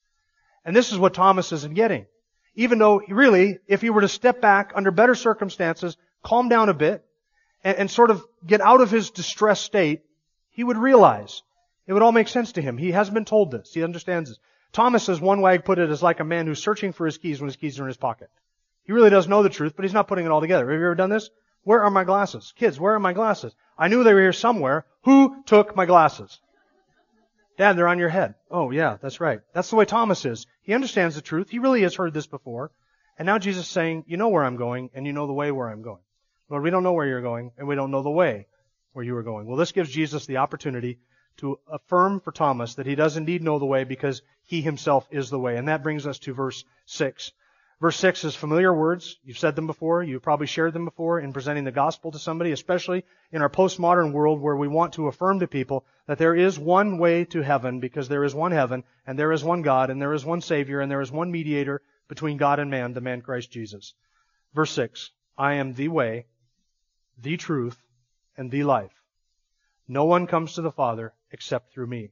And 0.65 0.75
this 0.75 0.93
is 0.93 0.99
what 0.99 1.15
Thomas 1.15 1.53
isn't 1.53 1.75
getting. 1.75 2.07
Even 2.57 2.79
though, 2.79 3.01
really, 3.09 3.59
if 3.69 3.83
he 3.83 3.91
were 3.91 4.01
to 4.01 4.09
step 4.09 4.41
back 4.41 4.73
under 4.75 4.91
better 4.91 5.15
circumstances, 5.15 5.97
calm 6.23 6.49
down 6.49 6.69
a 6.69 6.75
bit, 6.75 7.05
and, 7.63 7.77
and 7.77 7.91
sort 7.91 8.11
of 8.11 8.25
get 8.45 8.61
out 8.61 8.81
of 8.81 8.91
his 8.91 9.11
distressed 9.11 9.65
state, 9.65 10.03
he 10.51 10.65
would 10.65 10.79
realize. 10.79 11.43
It 11.87 11.93
would 11.93 12.03
all 12.03 12.13
make 12.13 12.29
sense 12.29 12.53
to 12.53 12.63
him. 12.63 12.79
He 12.79 12.91
hasn't 12.91 13.15
been 13.15 13.27
told 13.27 13.51
this. 13.51 13.73
He 13.73 13.85
understands 13.85 14.31
this. 14.31 14.39
Thomas, 14.73 15.09
as 15.09 15.21
one 15.21 15.41
wag 15.41 15.65
put 15.65 15.79
it, 15.79 15.91
is 15.91 16.03
like 16.03 16.21
a 16.21 16.25
man 16.25 16.47
who's 16.47 16.63
searching 16.63 16.93
for 16.93 17.07
his 17.07 17.19
keys 17.19 17.41
when 17.41 17.49
his 17.49 17.57
keys 17.57 17.79
are 17.79 17.85
in 17.85 17.89
his 17.89 17.97
pocket. 17.97 18.31
He 18.85 18.93
really 18.93 19.11
does 19.11 19.29
know 19.29 19.43
the 19.43 19.49
truth, 19.49 19.75
but 19.77 19.85
he's 19.85 19.95
not 19.95 20.09
putting 20.09 20.25
it 20.25 20.31
all 20.31 20.41
together. 20.41 20.71
Have 20.71 20.81
you 20.81 20.87
ever 20.87 20.95
done 20.95 21.11
this? 21.11 21.31
Where 21.63 21.83
are 21.83 21.91
my 21.91 22.05
glasses? 22.05 22.53
Kids, 22.57 22.79
where 22.81 22.95
are 22.95 23.01
my 23.01 23.13
glasses? 23.13 23.55
I 23.77 23.89
knew 23.89 24.03
they 24.03 24.15
were 24.15 24.21
here 24.21 24.33
somewhere. 24.33 24.87
Who 25.03 25.43
took 25.45 25.77
my 25.77 25.85
glasses? 25.85 26.41
Dad, 27.57 27.77
they're 27.77 27.89
on 27.89 27.99
your 27.99 28.09
head. 28.09 28.35
Oh 28.51 28.71
yeah, 28.71 28.99
that's 29.01 29.21
right. 29.21 29.41
That's 29.53 29.71
the 29.71 29.77
way 29.77 29.85
Thomas 29.85 30.25
is. 30.25 30.47
He 30.63 30.75
understands 30.75 31.15
the 31.15 31.23
truth. 31.23 31.49
He 31.49 31.59
really 31.59 31.83
has 31.83 31.95
heard 31.95 32.13
this 32.13 32.27
before. 32.27 32.71
And 33.19 33.25
now 33.27 33.39
Jesus 33.39 33.65
is 33.65 33.71
saying, 33.71 34.05
you 34.07 34.19
know 34.19 34.29
where 34.29 34.45
I'm 34.45 34.57
going, 34.57 34.91
and 34.95 35.07
you 35.07 35.13
know 35.15 35.27
the 35.27 35.33
way 35.33 35.51
where 35.51 35.69
I'm 35.69 35.83
going. 35.83 36.03
Lord, 36.51 36.63
we 36.63 36.71
don't 36.71 36.83
know 36.83 36.93
where 36.93 37.07
you're 37.07 37.23
going, 37.23 37.53
and 37.57 37.67
we 37.67 37.75
don't 37.75 37.91
know 37.91 38.03
the 38.03 38.11
way 38.11 38.47
where 38.93 39.05
you 39.05 39.17
are 39.17 39.23
going. 39.23 39.47
Well, 39.47 39.57
this 39.57 39.73
gives 39.73 39.91
Jesus 39.91 40.27
the 40.27 40.37
opportunity 40.37 40.99
to 41.39 41.59
affirm 41.71 42.21
for 42.21 42.33
Thomas 42.33 42.75
that 42.75 42.87
he 42.87 42.95
does 42.95 43.17
indeed 43.17 43.43
know 43.43 43.59
the 43.59 43.67
way 43.67 43.85
because 43.85 44.23
he 44.45 44.61
himself 44.61 45.07
is 45.11 45.31
the 45.31 45.39
way. 45.39 45.57
And 45.57 45.69
that 45.69 45.83
brings 45.83 46.07
us 46.07 46.19
to 46.21 46.35
verse 46.35 46.65
6. 46.87 47.33
Verse 47.79 47.99
6 47.99 48.25
is 48.25 48.35
familiar 48.35 48.73
words. 48.73 49.19
You've 49.23 49.39
said 49.39 49.55
them 49.55 49.67
before. 49.67 50.03
You've 50.03 50.23
probably 50.23 50.47
shared 50.47 50.73
them 50.73 50.87
before 50.87 51.21
in 51.21 51.35
presenting 51.35 51.65
the 51.65 51.71
gospel 51.71 52.11
to 52.11 52.19
somebody, 52.19 52.53
especially 52.53 53.05
in 53.33 53.43
our 53.43 53.51
postmodern 53.51 54.13
world 54.13 54.41
where 54.41 54.57
we 54.57 54.67
want 54.67 54.95
to 54.95 55.09
affirm 55.09 55.41
to 55.41 55.47
people 55.47 55.85
that 56.07 56.17
there 56.17 56.35
is 56.35 56.59
one 56.59 56.97
way 56.97 57.27
to 57.27 57.43
heaven 57.43 57.79
because 57.81 58.09
there 58.09 58.25
is 58.25 58.35
one 58.35 58.53
heaven 58.53 58.83
and 59.07 59.19
there 59.19 59.31
is 59.31 59.45
one 59.45 59.61
God 59.61 59.91
and 59.91 60.01
there 60.01 60.15
is 60.15 60.25
one 60.25 60.41
Savior 60.41 60.81
and 60.81 60.91
there 60.91 61.03
is 61.03 61.13
one 61.13 61.31
mediator 61.31 61.83
between 62.09 62.39
God 62.39 62.61
and 62.61 62.71
man, 62.71 62.95
the 62.95 63.03
man 63.03 63.21
Christ 63.21 63.51
Jesus. 63.51 63.93
Verse 64.55 64.71
6. 64.71 65.11
I 65.37 65.55
am 65.55 65.75
the 65.75 65.89
way, 65.89 66.25
the 67.19 67.37
truth, 67.37 67.79
and 68.39 68.51
the 68.51 68.65
life. 68.65 69.03
No 69.87 70.07
one 70.07 70.27
comes 70.27 70.55
to 70.55 70.63
the 70.63 70.73
Father 70.73 71.13
except 71.31 71.73
through 71.73 71.89
me. 71.89 72.11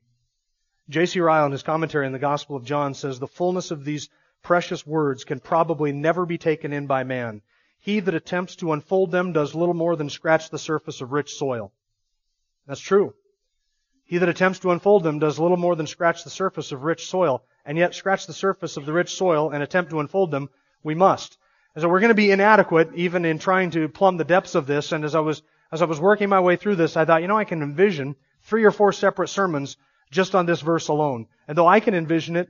J.C. 0.90 1.21
Ryle 1.21 1.47
in 1.47 1.52
his 1.52 1.62
commentary 1.62 2.04
on 2.04 2.12
the 2.12 2.18
Gospel 2.18 2.56
of 2.56 2.64
John 2.64 2.92
says 2.92 3.18
the 3.18 3.26
fullness 3.26 3.71
of 3.71 3.87
these 3.87 4.11
precious 4.44 4.86
words 4.86 5.24
can 5.24 5.40
probably 5.40 5.90
never 5.90 6.24
be 6.24 6.38
taken 6.38 6.72
in 6.72 6.86
by 6.86 7.02
man. 7.02 7.42
He 7.80 7.98
that 8.00 8.14
attempts 8.14 8.54
to 8.56 8.72
unfold 8.72 9.10
them 9.10 9.32
does 9.32 9.54
little 9.54 9.74
more 9.74 9.96
than 9.96 10.08
scratch 10.08 10.50
the 10.50 10.58
surface 10.58 11.00
of 11.00 11.10
rich 11.10 11.34
soil. 11.34 11.72
That's 12.66 12.80
true. 12.80 13.14
He 14.04 14.18
that 14.18 14.28
attempts 14.28 14.60
to 14.60 14.70
unfold 14.70 15.02
them 15.02 15.18
does 15.18 15.40
little 15.40 15.56
more 15.56 15.74
than 15.74 15.86
scratch 15.86 16.22
the 16.22 16.30
surface 16.30 16.70
of 16.70 16.84
rich 16.84 17.06
soil, 17.06 17.42
and 17.64 17.76
yet 17.76 17.94
scratch 17.94 18.26
the 18.26 18.32
surface 18.32 18.76
of 18.76 18.86
the 18.86 18.92
rich 18.92 19.14
soil 19.14 19.50
and 19.50 19.62
attempt 19.62 19.90
to 19.90 20.00
unfold 20.00 20.30
them, 20.30 20.50
we 20.82 20.94
must. 20.94 21.38
And 21.74 21.82
so 21.82 21.88
we're 21.88 22.00
going 22.00 22.10
to 22.10 22.14
be 22.14 22.30
inadequate 22.30 22.90
even 22.94 23.24
in 23.24 23.38
trying 23.38 23.70
to 23.72 23.88
plumb 23.88 24.18
the 24.18 24.24
depths 24.24 24.54
of 24.54 24.66
this, 24.66 24.92
and 24.92 25.04
as 25.04 25.14
I 25.14 25.20
was 25.20 25.42
as 25.72 25.82
I 25.82 25.86
was 25.86 25.98
working 25.98 26.28
my 26.28 26.38
way 26.38 26.54
through 26.54 26.76
this, 26.76 26.96
I 26.96 27.04
thought, 27.04 27.22
you 27.22 27.28
know, 27.28 27.36
I 27.36 27.44
can 27.44 27.60
envision 27.60 28.14
three 28.42 28.64
or 28.64 28.70
four 28.70 28.92
separate 28.92 29.28
sermons 29.28 29.76
just 30.10 30.34
on 30.36 30.46
this 30.46 30.60
verse 30.60 30.86
alone. 30.86 31.26
And 31.48 31.58
though 31.58 31.66
I 31.66 31.80
can 31.80 31.94
envision 31.94 32.36
it, 32.36 32.48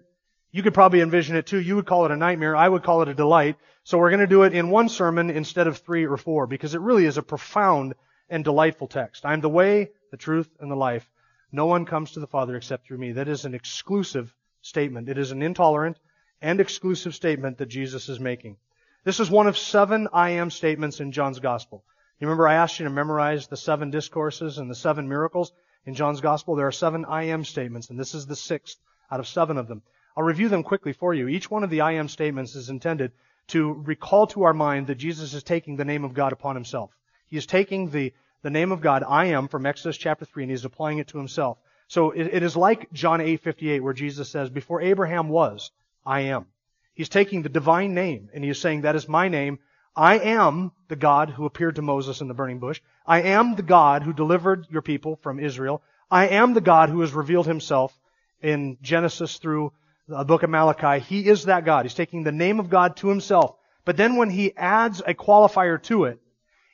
you 0.55 0.63
could 0.63 0.73
probably 0.73 1.01
envision 1.01 1.35
it 1.35 1.49
too. 1.49 1.59
You 1.61 1.75
would 1.75 1.85
call 1.85 2.05
it 2.05 2.13
a 2.13 2.17
nightmare. 2.17 2.55
I 2.55 2.69
would 2.69 2.85
call 2.85 3.03
it 3.03 3.09
a 3.09 3.15
delight. 3.15 3.57
So 3.83 3.99
we're 3.99 4.11
going 4.11 4.21
to 4.21 4.29
do 4.29 4.45
it 4.45 4.55
in 4.55 4.71
one 4.71 4.89
sermon 4.89 5.29
instead 5.29 5.67
of 5.67 5.79
three 5.79 6.07
or 6.07 6.17
four 6.17 6.47
because 6.47 6.77
it 6.77 6.81
really 6.81 7.07
is 7.07 7.19
a 7.19 7.23
profound 7.23 7.95
and 8.31 8.45
delightful 8.45 8.87
text. 8.87 9.27
I 9.27 9.33
am 9.33 9.41
the 9.41 9.49
way, 9.49 9.91
the 10.13 10.17
truth, 10.17 10.49
and 10.61 10.71
the 10.71 10.77
life. 10.77 11.11
No 11.51 11.67
one 11.67 11.87
comes 11.87 12.13
to 12.13 12.21
the 12.21 12.29
Father 12.29 12.55
except 12.55 12.87
through 12.87 12.99
me. 12.99 13.11
That 13.11 13.27
is 13.27 13.45
an 13.45 13.53
exclusive 13.53 14.33
statement. 14.63 15.09
It 15.09 15.19
is 15.19 15.33
an 15.33 15.43
intolerant 15.43 15.99
and 16.41 16.61
exclusive 16.61 17.17
statement 17.17 17.59
that 17.59 17.67
Jesus 17.67 18.09
is 18.09 18.21
making. 18.21 18.57
This 19.03 19.19
is 19.19 19.29
one 19.29 19.49
of 19.49 19.59
seven 19.59 20.07
I 20.13 20.31
am 20.31 20.51
statements 20.51 21.01
in 21.01 21.11
John's 21.11 21.41
Gospel. 21.41 21.83
You 22.21 22.29
remember 22.29 22.47
I 22.47 22.55
asked 22.55 22.79
you 22.79 22.85
to 22.85 22.91
memorize 22.91 23.49
the 23.49 23.57
seven 23.57 23.91
discourses 23.91 24.59
and 24.59 24.71
the 24.71 24.77
seven 24.77 25.09
miracles 25.09 25.53
in 25.85 25.97
John's 25.97 26.21
Gospel? 26.21 26.55
There 26.55 26.69
are 26.69 26.73
seven 26.73 27.05
I 27.07 27.25
am 27.25 27.45
statements, 27.45 27.91
and 27.91 27.99
this 27.99 28.15
is 28.15 28.27
the 28.27 28.37
sixth 28.37 28.79
out 29.11 29.19
of 29.19 29.27
seven 29.27 29.59
of 29.59 29.67
them. 29.67 29.83
I'll 30.17 30.25
review 30.25 30.49
them 30.49 30.63
quickly 30.63 30.93
for 30.93 31.13
you. 31.13 31.29
Each 31.29 31.51
one 31.51 31.65
of 31.65 31.71
the 31.71 31.81
I 31.81 31.93
am 31.93 32.09
statements 32.09 32.55
is 32.55 32.71
intended 32.71 33.13
to 33.49 33.73
recall 33.73 34.27
to 34.29 34.45
our 34.45 34.55
mind 34.55 34.87
that 34.87 34.95
Jesus 34.97 35.35
is 35.35 35.43
taking 35.43 35.77
the 35.77 35.85
name 35.85 36.05
of 36.05 36.15
God 36.15 36.33
upon 36.33 36.55
himself. 36.55 36.97
He 37.27 37.37
is 37.37 37.47
taking 37.47 37.91
the, 37.91 38.13
the 38.43 38.51
name 38.51 38.73
of 38.73 38.81
God, 38.81 39.03
I 39.07 39.27
am, 39.27 39.49
from 39.49 39.67
Exodus 39.67 39.97
chapter 39.97 40.25
3, 40.25 40.45
and 40.45 40.51
he's 40.51 40.65
applying 40.65 40.99
it 40.99 41.09
to 41.09 41.19
himself. 41.19 41.59
So 41.89 42.13
it, 42.13 42.29
it 42.33 42.43
is 42.43 42.57
like 42.57 42.93
John 42.93 43.21
8:58 43.21 43.81
where 43.81 43.93
Jesus 43.93 44.29
says, 44.31 44.51
before 44.51 44.81
Abraham 44.81 45.29
was, 45.29 45.71
I 46.05 46.21
am. 46.21 46.47
He's 46.95 47.09
taking 47.09 47.43
the 47.43 47.49
divine 47.49 47.95
name 47.95 48.31
and 48.33 48.45
he 48.45 48.51
is 48.51 48.61
saying, 48.61 48.83
that 48.83 48.97
is 48.97 49.09
my 49.09 49.29
name. 49.29 49.59
I 49.97 50.19
am 50.19 50.73
the 50.89 50.97
God 50.97 51.31
who 51.31 51.45
appeared 51.45 51.77
to 51.77 51.83
Moses 51.83 52.21
in 52.21 52.29
the 52.29 52.35
burning 52.35 52.59
bush. 52.59 52.81
I 53.07 53.23
am 53.23 53.55
the 53.55 53.63
God 53.63 54.03
who 54.03 54.13
delivered 54.13 54.67
your 54.71 54.83
people 54.83 55.17
from 55.17 55.39
Israel. 55.39 55.83
I 56.11 56.29
am 56.29 56.55
the 56.55 56.61
God 56.61 56.89
who 56.89 57.01
has 57.01 57.13
revealed 57.13 57.47
himself 57.47 57.97
in 58.41 58.79
Genesis 58.83 59.39
through 59.39 59.73
the 60.09 60.25
book 60.25 60.43
of 60.43 60.51
Malachi. 60.51 61.01
He 61.05 61.29
is 61.29 61.45
that 61.45 61.65
God. 61.65 61.85
He's 61.85 61.95
taking 61.95 62.23
the 62.23 62.33
name 62.33 62.61
of 62.61 62.71
God 62.71 62.97
to 62.99 63.09
himself. 63.09 63.57
But 63.85 63.97
then 63.97 64.17
when 64.17 64.31
he 64.31 64.57
adds 64.57 65.01
a 65.01 65.15
qualifier 65.15 65.83
to 65.85 66.05
it, 66.05 66.21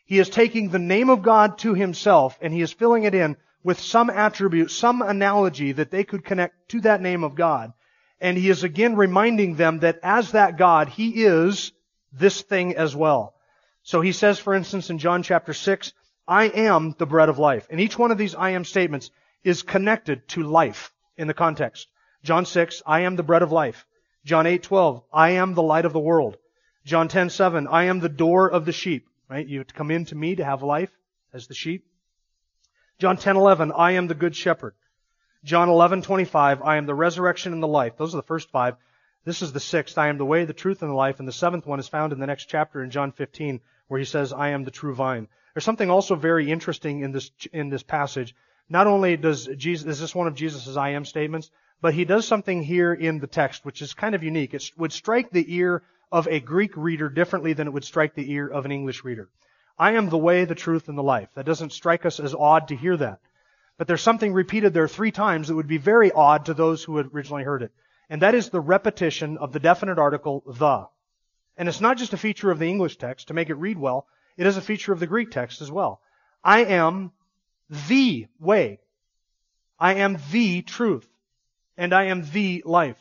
he 0.05 0.19
is 0.19 0.29
taking 0.29 0.71
the 0.71 0.79
name 0.79 1.11
of 1.11 1.23
God 1.23 1.59
to 1.59 1.75
himself 1.75 2.37
and 2.41 2.53
he 2.53 2.61
is 2.61 2.73
filling 2.73 3.05
it 3.05 3.15
in 3.15 3.37
with 3.63 3.79
some 3.79 4.11
attribute, 4.11 4.71
some 4.71 5.03
analogy 5.03 5.73
that 5.73 5.91
they 5.91 6.05
could 6.05 6.25
connect 6.25 6.71
to 6.71 6.81
that 6.81 7.01
name 7.01 7.23
of 7.23 7.35
God. 7.35 7.73
And 8.21 8.37
he 8.37 8.51
is 8.51 8.65
again 8.65 8.97
reminding 8.97 9.57
them 9.57 9.81
that 9.81 10.01
as 10.03 10.33
that 10.33 10.59
God, 10.59 10.89
he 10.89 11.25
is 11.25 11.73
this 12.13 12.43
thing 12.43 12.77
as 12.77 12.95
well. 12.95 13.35
So 13.83 14.01
he 14.01 14.13
says, 14.13 14.39
for 14.39 14.55
instance, 14.55 14.91
in 14.91 14.99
John 14.99 15.23
chapter 15.23 15.53
6, 15.53 15.93
I 16.27 16.45
am 16.45 16.95
the 16.99 17.07
bread 17.07 17.29
of 17.29 17.39
life. 17.39 17.67
And 17.71 17.81
each 17.81 17.99
one 17.99 18.11
of 18.11 18.19
these 18.19 18.35
I 18.35 18.51
am 18.51 18.65
statements 18.65 19.11
is 19.43 19.63
connected 19.63 20.29
to 20.29 20.43
life 20.43 20.93
in 21.17 21.29
the 21.29 21.35
context. 21.35 21.89
John 22.23 22.45
6, 22.45 22.83
I 22.87 23.01
am 23.01 23.17
the 23.17 23.23
bread 23.23 23.43
of 23.43 23.53
life. 23.53 23.87
John 24.25 24.47
8, 24.47 24.63
12, 24.63 25.03
I 25.13 25.31
am 25.31 25.55
the 25.55 25.63
light 25.63 25.85
of 25.85 25.93
the 25.93 26.01
world. 26.01 26.37
John 26.85 27.09
10, 27.09 27.31
7, 27.31 27.67
I 27.67 27.85
am 27.85 28.01
the 28.01 28.09
door 28.09 28.51
of 28.51 28.65
the 28.65 28.73
sheep. 28.73 29.09
Right? 29.29 29.47
You 29.47 29.65
come 29.65 29.91
in 29.91 30.05
to 30.07 30.17
me 30.17 30.37
to 30.37 30.45
have 30.45 30.63
life 30.63 30.91
as 31.33 31.47
the 31.47 31.55
sheep. 31.55 31.87
John 32.99 33.17
10, 33.17 33.37
11, 33.37 33.73
I 33.73 33.93
am 33.93 34.09
the 34.09 34.15
good 34.15 34.35
shepherd. 34.35 34.75
John 35.45 35.69
11, 35.69 36.03
25, 36.03 36.63
I 36.63 36.77
am 36.77 36.87
the 36.87 36.95
resurrection 36.95 37.53
and 37.53 37.63
the 37.63 37.69
life. 37.69 37.97
Those 37.97 38.13
are 38.13 38.19
the 38.19 38.23
first 38.25 38.51
five. 38.51 38.77
This 39.25 39.41
is 39.41 39.53
the 39.53 39.61
sixth. 39.61 39.97
I 39.97 40.09
am 40.09 40.19
the 40.19 40.27
way, 40.27 40.45
the 40.45 40.53
truth, 40.53 40.83
and 40.83 40.91
the 40.91 40.95
life. 40.97 41.19
And 41.19 41.29
the 41.29 41.33
seventh 41.33 41.67
one 41.67 41.79
is 41.79 41.89
found 41.89 42.13
in 42.13 42.19
the 42.19 42.27
next 42.27 42.47
chapter 42.47 42.83
in 42.83 42.91
John 42.91 43.13
15, 43.13 43.61
where 43.89 43.99
he 43.99 44.05
says, 44.05 44.33
I 44.33 44.51
am 44.51 44.65
the 44.65 44.71
true 44.71 44.95
vine. 44.95 45.29
There's 45.55 45.65
something 45.65 45.91
also 45.91 46.15
very 46.15 46.51
interesting 46.51 47.01
in 47.01 47.13
this, 47.13 47.31
in 47.53 47.71
this 47.71 47.83
passage. 47.83 48.35
Not 48.69 48.87
only 48.87 49.17
does 49.17 49.49
Jesus, 49.57 49.87
is 49.87 50.01
this 50.01 50.15
one 50.15 50.27
of 50.27 50.35
Jesus' 50.35 50.77
I 50.77 50.91
am 50.91 51.05
statements, 51.05 51.51
but 51.81 51.95
he 51.95 52.05
does 52.05 52.27
something 52.27 52.63
here 52.63 52.93
in 52.93 53.19
the 53.19 53.27
text 53.27 53.65
which 53.65 53.83
is 53.83 53.95
kind 53.95 54.15
of 54.15 54.23
unique. 54.23 54.55
It 54.55 54.71
would 54.77 54.93
strike 54.93 55.31
the 55.31 55.55
ear 55.55 55.83
of 56.13 56.27
a 56.29 56.41
Greek 56.41 56.77
reader 56.77 57.09
differently 57.09 57.53
than 57.53 57.67
it 57.67 57.73
would 57.73 57.85
strike 57.85 58.15
the 58.15 58.31
ear 58.31 58.49
of 58.49 58.65
an 58.65 58.73
English 58.73 59.05
reader. 59.05 59.29
I 59.79 59.93
am 59.93 60.09
the 60.09 60.19
way, 60.19 60.45
the 60.45 60.55
truth, 60.55 60.89
and 60.89 60.99
the 60.99 61.03
life. 61.03 61.29
That 61.35 61.47
doesn't 61.47 61.73
strike 61.73 62.05
us 62.05 62.21
as 62.21 62.35
odd 62.35 62.69
to 62.69 62.77
hear 62.77 62.97
that. 62.97 63.21
But 63.79 63.87
there's 63.87 64.03
something 64.03 64.33
repeated 64.33 64.75
there 64.75 64.89
three 64.89 65.11
times 65.11 65.49
that 65.49 65.55
would 65.55 65.69
be 65.69 65.79
very 65.79 66.13
odd 66.13 66.47
to 66.47 66.55
those 66.55 66.85
who 66.85 66.99
had 66.99 67.07
originally 67.15 67.45
heard 67.45 67.63
it 67.63 67.73
and 68.11 68.23
that 68.23 68.35
is 68.35 68.51
the 68.51 68.61
repetition 68.61 69.39
of 69.39 69.53
the 69.53 69.61
definite 69.61 69.99
article 69.99 70.43
the. 70.45 70.87
And 71.57 71.69
it's 71.69 71.81
not 71.81 71.97
just 71.97 72.13
a 72.13 72.19
feature 72.19 72.51
of 72.51 72.59
the 72.59 72.69
English 72.69 72.99
text 72.99 73.29
to 73.29 73.35
make 73.35 73.49
it 73.49 73.55
read 73.55 73.79
well, 73.79 74.07
it 74.37 74.47
is 74.47 74.57
a 74.57 74.61
feature 74.63 74.93
of 74.93 74.99
the 74.99 75.07
Greek 75.07 75.31
text 75.31 75.63
as 75.63 75.71
well. 75.71 76.01
I 76.43 76.65
am 76.65 77.13
the 77.89 78.27
way. 78.41 78.81
I 79.79 79.95
am 79.95 80.19
the 80.33 80.63
truth. 80.63 81.07
And 81.81 81.95
I 81.95 82.05
am 82.05 82.31
the 82.31 82.63
life. 82.67 82.99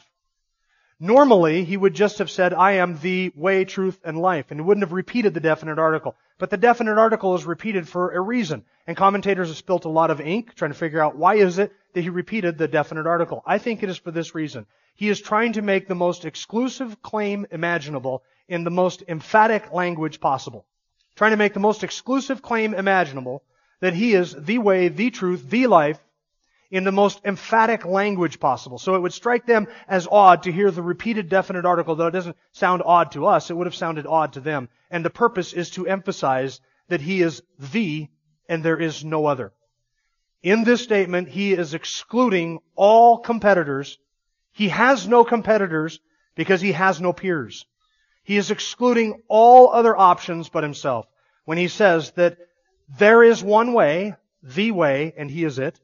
Normally, 1.02 1.66
he 1.66 1.76
would 1.76 1.94
just 1.94 2.20
have 2.20 2.32
said, 2.32 2.54
I 2.54 2.72
am 2.84 2.98
the 2.98 3.30
way, 3.36 3.66
truth, 3.66 4.00
and 4.06 4.18
life, 4.18 4.52
and 4.52 4.60
he 4.60 4.64
wouldn't 4.66 4.86
have 4.86 4.94
repeated 4.94 5.34
the 5.34 5.42
definite 5.42 5.78
article. 5.78 6.16
But 6.38 6.50
the 6.50 6.56
definite 6.56 6.98
article 6.98 7.36
is 7.36 7.44
repeated 7.44 7.90
for 7.90 8.12
a 8.12 8.22
reason. 8.22 8.64
And 8.88 8.96
commentators 8.96 9.50
have 9.50 9.58
spilt 9.58 9.84
a 9.84 9.90
lot 9.90 10.12
of 10.12 10.22
ink 10.22 10.56
trying 10.56 10.72
to 10.72 10.78
figure 10.78 11.02
out 11.02 11.18
why 11.18 11.36
is 11.36 11.60
it 11.60 11.74
that 11.94 12.04
he 12.04 12.10
repeated 12.10 12.58
the 12.58 12.70
definite 12.70 13.06
article. 13.06 13.44
I 13.46 13.58
think 13.58 13.84
it 13.84 13.90
is 13.90 13.98
for 13.98 14.12
this 14.12 14.34
reason. 14.34 14.66
He 14.96 15.10
is 15.10 15.20
trying 15.20 15.54
to 15.54 15.62
make 15.62 15.90
the 15.90 15.94
most 15.96 16.24
exclusive 16.24 17.02
claim 17.02 17.48
imaginable 17.52 18.24
in 18.48 18.64
the 18.64 18.72
most 18.72 19.04
emphatic 19.10 19.74
language 19.74 20.22
possible. 20.22 20.66
Trying 21.18 21.32
to 21.32 21.38
make 21.38 21.54
the 21.54 21.60
most 21.60 21.84
exclusive 21.84 22.42
claim 22.42 22.74
imaginable 22.74 23.44
that 23.82 23.94
he 23.94 24.14
is 24.14 24.34
the 24.34 24.60
way, 24.60 24.88
the 24.88 25.10
truth, 25.12 25.50
the 25.50 25.68
life 25.68 26.00
in 26.72 26.84
the 26.84 26.92
most 26.92 27.22
emphatic 27.26 27.86
language 27.86 28.40
possible. 28.40 28.78
So 28.78 28.96
it 28.96 29.02
would 29.02 29.14
strike 29.14 29.46
them 29.46 29.68
as 29.88 30.08
odd 30.10 30.44
to 30.44 30.52
hear 30.52 30.72
the 30.72 30.82
repeated 30.82 31.30
definite 31.30 31.66
article, 31.66 31.96
though 31.96 32.08
it 32.08 32.12
doesn't 32.12 32.38
sound 32.52 32.84
odd 32.86 33.12
to 33.14 33.26
us, 33.26 33.50
it 33.50 33.56
would 33.56 33.68
have 33.68 33.76
sounded 33.76 34.06
odd 34.06 34.34
to 34.34 34.40
them. 34.40 34.70
And 34.92 35.04
the 35.04 35.10
purpose 35.10 35.54
is 35.54 35.72
to 35.72 35.88
emphasize 35.88 36.62
that 36.88 37.02
he 37.02 37.22
is 37.22 37.42
the 37.58 38.08
and 38.48 38.64
there 38.64 38.80
is 38.80 39.04
no 39.04 39.26
other. 39.26 39.52
In 40.42 40.64
this 40.64 40.82
statement, 40.82 41.30
he 41.30 41.54
is 41.54 41.74
excluding 41.74 42.60
all 42.76 43.18
competitors 43.18 43.98
he 44.60 44.68
has 44.68 45.08
no 45.08 45.24
competitors 45.24 46.02
because 46.36 46.60
he 46.60 46.74
has 46.74 47.00
no 47.00 47.14
peers. 47.14 47.66
He 48.24 48.36
is 48.36 48.52
excluding 48.52 49.24
all 49.30 49.70
other 49.70 49.96
options 49.96 50.50
but 50.50 50.64
himself 50.64 51.08
when 51.46 51.58
he 51.58 51.70
says 51.70 52.12
that 52.12 52.38
there 52.98 53.24
is 53.24 53.42
one 53.42 53.72
way, 53.72 54.16
the 54.44 54.72
way, 54.72 55.14
and 55.16 55.32
he 55.32 55.46
is 55.46 55.60
it. 55.60 55.80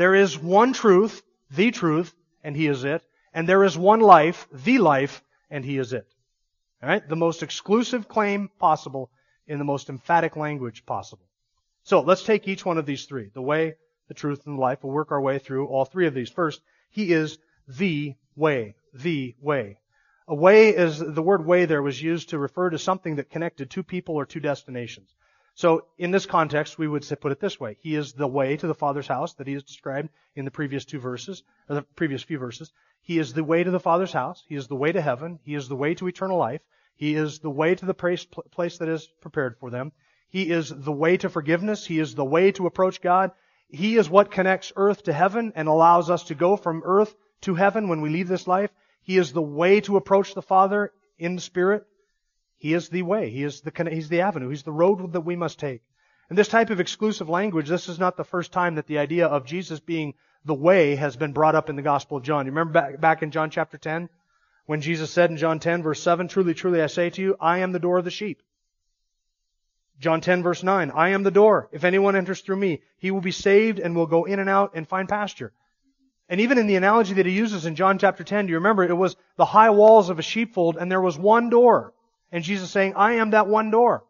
There 0.00 0.14
is 0.14 0.38
one 0.38 0.72
truth, 0.72 1.22
the 1.50 1.70
truth, 1.70 2.14
and 2.42 2.56
he 2.56 2.68
is 2.68 2.84
it. 2.84 3.02
And 3.34 3.46
there 3.46 3.64
is 3.64 3.76
one 3.76 4.00
life, 4.00 4.48
the 4.50 4.78
life, 4.78 5.22
and 5.50 5.62
he 5.62 5.76
is 5.76 5.92
it. 5.92 6.06
Alright? 6.82 7.06
The 7.06 7.16
most 7.16 7.42
exclusive 7.42 8.08
claim 8.08 8.48
possible 8.58 9.10
in 9.46 9.58
the 9.58 9.66
most 9.66 9.90
emphatic 9.90 10.36
language 10.36 10.86
possible. 10.86 11.26
So 11.82 12.00
let's 12.00 12.24
take 12.24 12.48
each 12.48 12.64
one 12.64 12.78
of 12.78 12.86
these 12.86 13.04
three. 13.04 13.28
The 13.34 13.42
way, 13.42 13.74
the 14.08 14.14
truth, 14.14 14.46
and 14.46 14.56
the 14.56 14.60
life. 14.62 14.78
We'll 14.82 14.94
work 14.94 15.12
our 15.12 15.20
way 15.20 15.38
through 15.38 15.66
all 15.66 15.84
three 15.84 16.06
of 16.06 16.14
these. 16.14 16.30
First, 16.30 16.62
he 16.88 17.12
is 17.12 17.36
the 17.68 18.14
way. 18.34 18.76
The 18.94 19.34
way. 19.38 19.80
A 20.26 20.34
way 20.34 20.70
is, 20.70 20.98
the 20.98 21.22
word 21.22 21.44
way 21.44 21.66
there 21.66 21.82
was 21.82 22.00
used 22.00 22.30
to 22.30 22.38
refer 22.38 22.70
to 22.70 22.78
something 22.78 23.16
that 23.16 23.28
connected 23.28 23.68
two 23.68 23.82
people 23.82 24.14
or 24.14 24.24
two 24.24 24.40
destinations. 24.40 25.14
So 25.60 25.84
in 25.98 26.10
this 26.10 26.24
context, 26.24 26.78
we 26.78 26.88
would 26.88 27.06
put 27.20 27.32
it 27.32 27.38
this 27.38 27.60
way. 27.60 27.76
He 27.82 27.94
is 27.94 28.14
the 28.14 28.26
way 28.26 28.56
to 28.56 28.66
the 28.66 28.74
Father's 28.74 29.06
house 29.06 29.34
that 29.34 29.46
he 29.46 29.52
has 29.52 29.62
described 29.62 30.08
in 30.34 30.46
the 30.46 30.50
previous 30.50 30.86
two 30.86 30.98
verses, 30.98 31.42
or 31.68 31.74
the 31.74 31.82
previous 31.82 32.22
few 32.22 32.38
verses. 32.38 32.72
He 33.02 33.18
is 33.18 33.34
the 33.34 33.44
way 33.44 33.62
to 33.62 33.70
the 33.70 33.78
Father's 33.78 34.14
house. 34.14 34.42
He 34.48 34.54
is 34.54 34.68
the 34.68 34.74
way 34.74 34.90
to 34.90 35.02
heaven. 35.02 35.38
He 35.44 35.54
is 35.54 35.68
the 35.68 35.76
way 35.76 35.92
to 35.96 36.08
eternal 36.08 36.38
life. 36.38 36.62
He 36.96 37.14
is 37.14 37.40
the 37.40 37.50
way 37.50 37.74
to 37.74 37.84
the 37.84 37.92
place 37.92 38.78
that 38.78 38.88
is 38.88 39.06
prepared 39.20 39.58
for 39.58 39.68
them. 39.68 39.92
He 40.30 40.50
is 40.50 40.70
the 40.74 40.92
way 40.92 41.18
to 41.18 41.28
forgiveness. 41.28 41.84
He 41.84 41.98
is 41.98 42.14
the 42.14 42.24
way 42.24 42.52
to 42.52 42.66
approach 42.66 43.02
God. 43.02 43.32
He 43.68 43.98
is 43.98 44.08
what 44.08 44.30
connects 44.30 44.72
earth 44.76 45.02
to 45.02 45.12
heaven 45.12 45.52
and 45.56 45.68
allows 45.68 46.08
us 46.08 46.22
to 46.28 46.34
go 46.34 46.56
from 46.56 46.80
earth 46.86 47.14
to 47.42 47.54
heaven 47.54 47.88
when 47.88 48.00
we 48.00 48.08
leave 48.08 48.28
this 48.28 48.48
life. 48.48 48.70
He 49.02 49.18
is 49.18 49.34
the 49.34 49.42
way 49.42 49.82
to 49.82 49.98
approach 49.98 50.32
the 50.32 50.40
Father 50.40 50.90
in 51.18 51.34
the 51.34 51.42
Spirit. 51.42 51.86
He 52.60 52.74
is 52.74 52.90
the 52.90 53.02
way. 53.02 53.30
He 53.30 53.42
is 53.42 53.62
the, 53.62 53.72
he's 53.90 54.10
the 54.10 54.20
avenue. 54.20 54.50
He's 54.50 54.64
the 54.64 54.70
road 54.70 55.14
that 55.14 55.22
we 55.22 55.34
must 55.34 55.58
take. 55.58 55.80
And 56.28 56.36
this 56.36 56.46
type 56.46 56.68
of 56.68 56.78
exclusive 56.78 57.30
language, 57.30 57.68
this 57.70 57.88
is 57.88 57.98
not 57.98 58.18
the 58.18 58.22
first 58.22 58.52
time 58.52 58.74
that 58.74 58.86
the 58.86 58.98
idea 58.98 59.26
of 59.26 59.46
Jesus 59.46 59.80
being 59.80 60.12
the 60.44 60.54
way 60.54 60.94
has 60.94 61.16
been 61.16 61.32
brought 61.32 61.54
up 61.54 61.70
in 61.70 61.76
the 61.76 61.82
Gospel 61.82 62.18
of 62.18 62.22
John. 62.22 62.44
You 62.44 62.52
remember 62.52 62.72
back, 62.74 63.00
back 63.00 63.22
in 63.22 63.30
John 63.30 63.48
chapter 63.48 63.78
10? 63.78 64.10
When 64.66 64.82
Jesus 64.82 65.10
said 65.10 65.30
in 65.30 65.38
John 65.38 65.58
10 65.58 65.82
verse 65.82 66.02
7, 66.02 66.28
Truly, 66.28 66.52
truly 66.52 66.82
I 66.82 66.86
say 66.88 67.08
to 67.08 67.22
you, 67.22 67.34
I 67.40 67.60
am 67.60 67.72
the 67.72 67.78
door 67.78 67.96
of 67.96 68.04
the 68.04 68.10
sheep. 68.10 68.42
John 69.98 70.20
10 70.20 70.42
verse 70.42 70.62
9, 70.62 70.90
I 70.90 71.08
am 71.08 71.22
the 71.22 71.30
door. 71.30 71.70
If 71.72 71.84
anyone 71.84 72.14
enters 72.14 72.42
through 72.42 72.56
me, 72.56 72.82
he 72.98 73.10
will 73.10 73.22
be 73.22 73.32
saved 73.32 73.78
and 73.78 73.96
will 73.96 74.06
go 74.06 74.24
in 74.24 74.38
and 74.38 74.50
out 74.50 74.72
and 74.74 74.86
find 74.86 75.08
pasture. 75.08 75.54
And 76.28 76.42
even 76.42 76.58
in 76.58 76.66
the 76.66 76.76
analogy 76.76 77.14
that 77.14 77.26
he 77.26 77.32
uses 77.32 77.64
in 77.64 77.74
John 77.74 77.98
chapter 77.98 78.22
10, 78.22 78.46
do 78.46 78.50
you 78.50 78.58
remember 78.58 78.84
it 78.84 78.92
was 78.92 79.16
the 79.36 79.46
high 79.46 79.70
walls 79.70 80.10
of 80.10 80.18
a 80.18 80.22
sheepfold 80.22 80.76
and 80.76 80.92
there 80.92 81.00
was 81.00 81.18
one 81.18 81.48
door. 81.48 81.94
And 82.32 82.44
Jesus 82.44 82.66
is 82.66 82.70
saying, 82.72 82.94
I 82.96 83.14
am 83.14 83.30
that 83.30 83.48
one 83.48 83.70
door. 83.70 84.04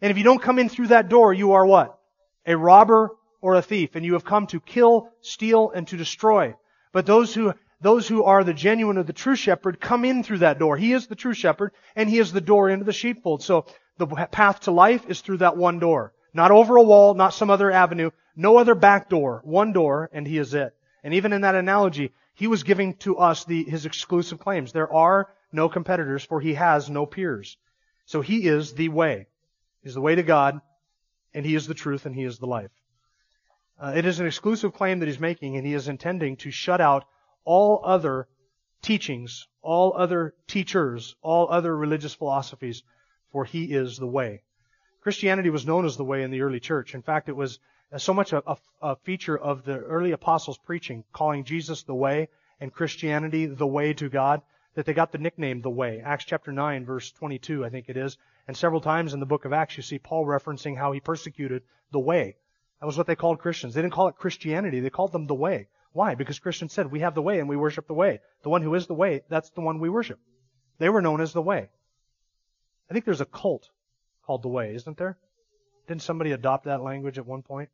And 0.00 0.10
if 0.10 0.18
you 0.18 0.24
don't 0.24 0.42
come 0.42 0.58
in 0.58 0.68
through 0.68 0.88
that 0.88 1.08
door, 1.08 1.32
you 1.32 1.52
are 1.52 1.64
what? 1.64 1.98
A 2.46 2.56
robber 2.56 3.10
or 3.40 3.54
a 3.54 3.62
thief. 3.62 3.94
And 3.94 4.04
you 4.04 4.14
have 4.14 4.24
come 4.24 4.46
to 4.48 4.60
kill, 4.60 5.08
steal, 5.20 5.70
and 5.70 5.86
to 5.88 5.96
destroy. 5.96 6.54
But 6.92 7.06
those 7.06 7.34
who, 7.34 7.54
those 7.80 8.06
who 8.06 8.24
are 8.24 8.44
the 8.44 8.52
genuine 8.52 8.98
or 8.98 9.02
the 9.02 9.12
true 9.12 9.36
shepherd 9.36 9.80
come 9.80 10.04
in 10.04 10.22
through 10.22 10.38
that 10.38 10.58
door. 10.58 10.76
He 10.76 10.92
is 10.92 11.06
the 11.06 11.14
true 11.14 11.34
shepherd, 11.34 11.72
and 11.96 12.10
he 12.10 12.18
is 12.18 12.32
the 12.32 12.40
door 12.40 12.68
into 12.68 12.84
the 12.84 12.92
sheepfold. 12.92 13.42
So 13.42 13.66
the 13.98 14.06
path 14.06 14.60
to 14.60 14.70
life 14.70 15.04
is 15.08 15.20
through 15.20 15.38
that 15.38 15.56
one 15.56 15.78
door. 15.78 16.12
Not 16.34 16.50
over 16.50 16.76
a 16.76 16.82
wall, 16.82 17.14
not 17.14 17.34
some 17.34 17.50
other 17.50 17.70
avenue, 17.70 18.10
no 18.36 18.56
other 18.56 18.74
back 18.74 19.08
door. 19.08 19.40
One 19.44 19.72
door, 19.72 20.10
and 20.12 20.26
he 20.26 20.38
is 20.38 20.54
it. 20.54 20.74
And 21.04 21.14
even 21.14 21.32
in 21.32 21.42
that 21.42 21.54
analogy, 21.54 22.12
he 22.34 22.46
was 22.46 22.62
giving 22.62 22.94
to 22.96 23.18
us 23.18 23.44
the, 23.44 23.64
his 23.64 23.86
exclusive 23.86 24.38
claims. 24.38 24.72
There 24.72 24.92
are 24.92 25.28
no 25.52 25.68
competitors, 25.68 26.24
for 26.24 26.40
he 26.40 26.54
has 26.54 26.90
no 26.90 27.06
peers. 27.06 27.56
So 28.06 28.20
he 28.20 28.46
is 28.46 28.74
the 28.74 28.88
way. 28.88 29.26
He's 29.82 29.94
the 29.94 30.00
way 30.00 30.14
to 30.14 30.22
God, 30.22 30.60
and 31.34 31.44
he 31.44 31.54
is 31.54 31.66
the 31.66 31.74
truth, 31.74 32.06
and 32.06 32.14
he 32.14 32.24
is 32.24 32.38
the 32.38 32.46
life. 32.46 32.70
Uh, 33.80 33.92
it 33.96 34.04
is 34.04 34.20
an 34.20 34.26
exclusive 34.26 34.74
claim 34.74 35.00
that 35.00 35.06
he's 35.06 35.18
making, 35.18 35.56
and 35.56 35.66
he 35.66 35.74
is 35.74 35.88
intending 35.88 36.36
to 36.36 36.50
shut 36.50 36.80
out 36.80 37.04
all 37.44 37.80
other 37.84 38.28
teachings, 38.80 39.48
all 39.60 39.92
other 39.96 40.34
teachers, 40.46 41.16
all 41.22 41.48
other 41.50 41.76
religious 41.76 42.14
philosophies, 42.14 42.82
for 43.30 43.44
he 43.44 43.64
is 43.64 43.98
the 43.98 44.06
way. 44.06 44.42
Christianity 45.00 45.50
was 45.50 45.66
known 45.66 45.84
as 45.84 45.96
the 45.96 46.04
way 46.04 46.22
in 46.22 46.30
the 46.30 46.42
early 46.42 46.60
church. 46.60 46.94
In 46.94 47.02
fact, 47.02 47.28
it 47.28 47.36
was 47.36 47.58
so 47.96 48.14
much 48.14 48.32
a, 48.32 48.42
a, 48.46 48.56
a 48.80 48.96
feature 48.96 49.36
of 49.36 49.64
the 49.64 49.78
early 49.78 50.12
apostles' 50.12 50.58
preaching, 50.58 51.04
calling 51.12 51.44
Jesus 51.44 51.82
the 51.82 51.94
way 51.94 52.28
and 52.60 52.72
Christianity 52.72 53.46
the 53.46 53.66
way 53.66 53.92
to 53.94 54.08
God, 54.08 54.42
that 54.74 54.86
they 54.86 54.94
got 54.94 55.12
the 55.12 55.18
nickname 55.18 55.60
the 55.60 55.70
way. 55.70 56.00
Acts 56.04 56.24
chapter 56.24 56.52
9 56.52 56.84
verse 56.84 57.10
22, 57.12 57.64
I 57.64 57.68
think 57.68 57.88
it 57.88 57.96
is. 57.96 58.16
And 58.48 58.56
several 58.56 58.80
times 58.80 59.14
in 59.14 59.20
the 59.20 59.26
book 59.26 59.44
of 59.44 59.52
Acts 59.52 59.76
you 59.76 59.82
see 59.82 59.98
Paul 59.98 60.26
referencing 60.26 60.76
how 60.76 60.92
he 60.92 61.00
persecuted 61.00 61.62
the 61.90 62.00
way. 62.00 62.36
That 62.80 62.86
was 62.86 62.98
what 62.98 63.06
they 63.06 63.16
called 63.16 63.38
Christians. 63.38 63.74
They 63.74 63.82
didn't 63.82 63.94
call 63.94 64.08
it 64.08 64.16
Christianity, 64.16 64.80
they 64.80 64.90
called 64.90 65.12
them 65.12 65.26
the 65.26 65.34
way. 65.34 65.68
Why? 65.92 66.14
Because 66.14 66.38
Christians 66.38 66.72
said, 66.72 66.90
we 66.90 67.00
have 67.00 67.14
the 67.14 67.22
way 67.22 67.38
and 67.38 67.48
we 67.48 67.56
worship 67.56 67.86
the 67.86 67.94
way. 67.94 68.20
The 68.42 68.48
one 68.48 68.62
who 68.62 68.74
is 68.74 68.86
the 68.86 68.94
way, 68.94 69.22
that's 69.28 69.50
the 69.50 69.60
one 69.60 69.78
we 69.78 69.90
worship. 69.90 70.18
They 70.78 70.88
were 70.88 71.02
known 71.02 71.20
as 71.20 71.32
the 71.32 71.42
way. 71.42 71.68
I 72.90 72.92
think 72.92 73.04
there's 73.04 73.20
a 73.20 73.26
cult 73.26 73.68
called 74.24 74.42
the 74.42 74.48
way, 74.48 74.74
isn't 74.74 74.96
there? 74.96 75.18
Didn't 75.86 76.02
somebody 76.02 76.32
adopt 76.32 76.64
that 76.64 76.82
language 76.82 77.18
at 77.18 77.26
one 77.26 77.42
point? 77.42 77.68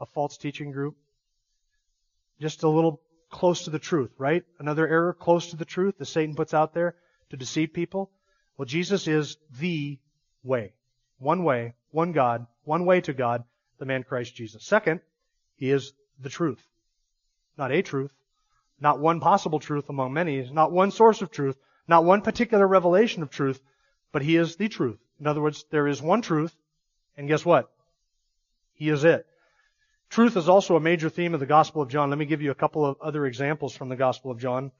A 0.00 0.06
false 0.06 0.38
teaching 0.38 0.70
group? 0.70 0.96
Just 2.40 2.62
a 2.62 2.68
little 2.68 3.00
close 3.32 3.64
to 3.64 3.70
the 3.70 3.80
truth, 3.80 4.12
right? 4.18 4.44
Another 4.60 4.86
error 4.86 5.12
close 5.12 5.50
to 5.50 5.56
the 5.56 5.64
truth 5.64 5.98
that 5.98 6.06
Satan 6.06 6.36
puts 6.36 6.54
out 6.54 6.74
there 6.74 6.94
to 7.30 7.36
deceive 7.36 7.72
people. 7.72 8.12
Well, 8.56 8.66
Jesus 8.66 9.08
is 9.08 9.36
the 9.58 9.98
way. 10.44 10.74
One 11.18 11.42
way, 11.42 11.74
one 11.90 12.12
God, 12.12 12.46
one 12.64 12.84
way 12.84 13.00
to 13.00 13.12
God, 13.12 13.42
the 13.78 13.86
man 13.86 14.04
Christ 14.04 14.36
Jesus. 14.36 14.64
Second, 14.64 15.00
he 15.56 15.70
is 15.70 15.92
the 16.20 16.28
truth. 16.28 16.62
Not 17.58 17.72
a 17.72 17.82
truth, 17.82 18.12
not 18.80 19.00
one 19.00 19.20
possible 19.20 19.58
truth 19.58 19.88
among 19.88 20.12
many, 20.12 20.48
not 20.50 20.70
one 20.70 20.90
source 20.90 21.22
of 21.22 21.30
truth, 21.30 21.56
not 21.88 22.04
one 22.04 22.22
particular 22.22 22.66
revelation 22.66 23.22
of 23.22 23.30
truth, 23.30 23.60
but 24.12 24.22
he 24.22 24.36
is 24.36 24.56
the 24.56 24.68
truth. 24.68 24.98
In 25.18 25.26
other 25.26 25.40
words, 25.40 25.64
there 25.70 25.88
is 25.88 26.02
one 26.02 26.22
truth, 26.22 26.54
and 27.16 27.28
guess 27.28 27.44
what? 27.44 27.70
He 28.74 28.88
is 28.88 29.04
it. 29.04 29.26
Truth 30.12 30.36
is 30.36 30.46
also 30.46 30.76
a 30.76 30.80
major 30.80 31.08
theme 31.08 31.32
of 31.32 31.40
the 31.40 31.46
Gospel 31.46 31.80
of 31.80 31.88
John. 31.88 32.10
Let 32.10 32.18
me 32.18 32.26
give 32.26 32.42
you 32.42 32.50
a 32.50 32.54
couple 32.54 32.84
of 32.84 33.00
other 33.00 33.24
examples 33.24 33.74
from 33.74 33.88
the 33.88 33.96
Gospel 33.96 34.30
of 34.30 34.38
John. 34.38 34.70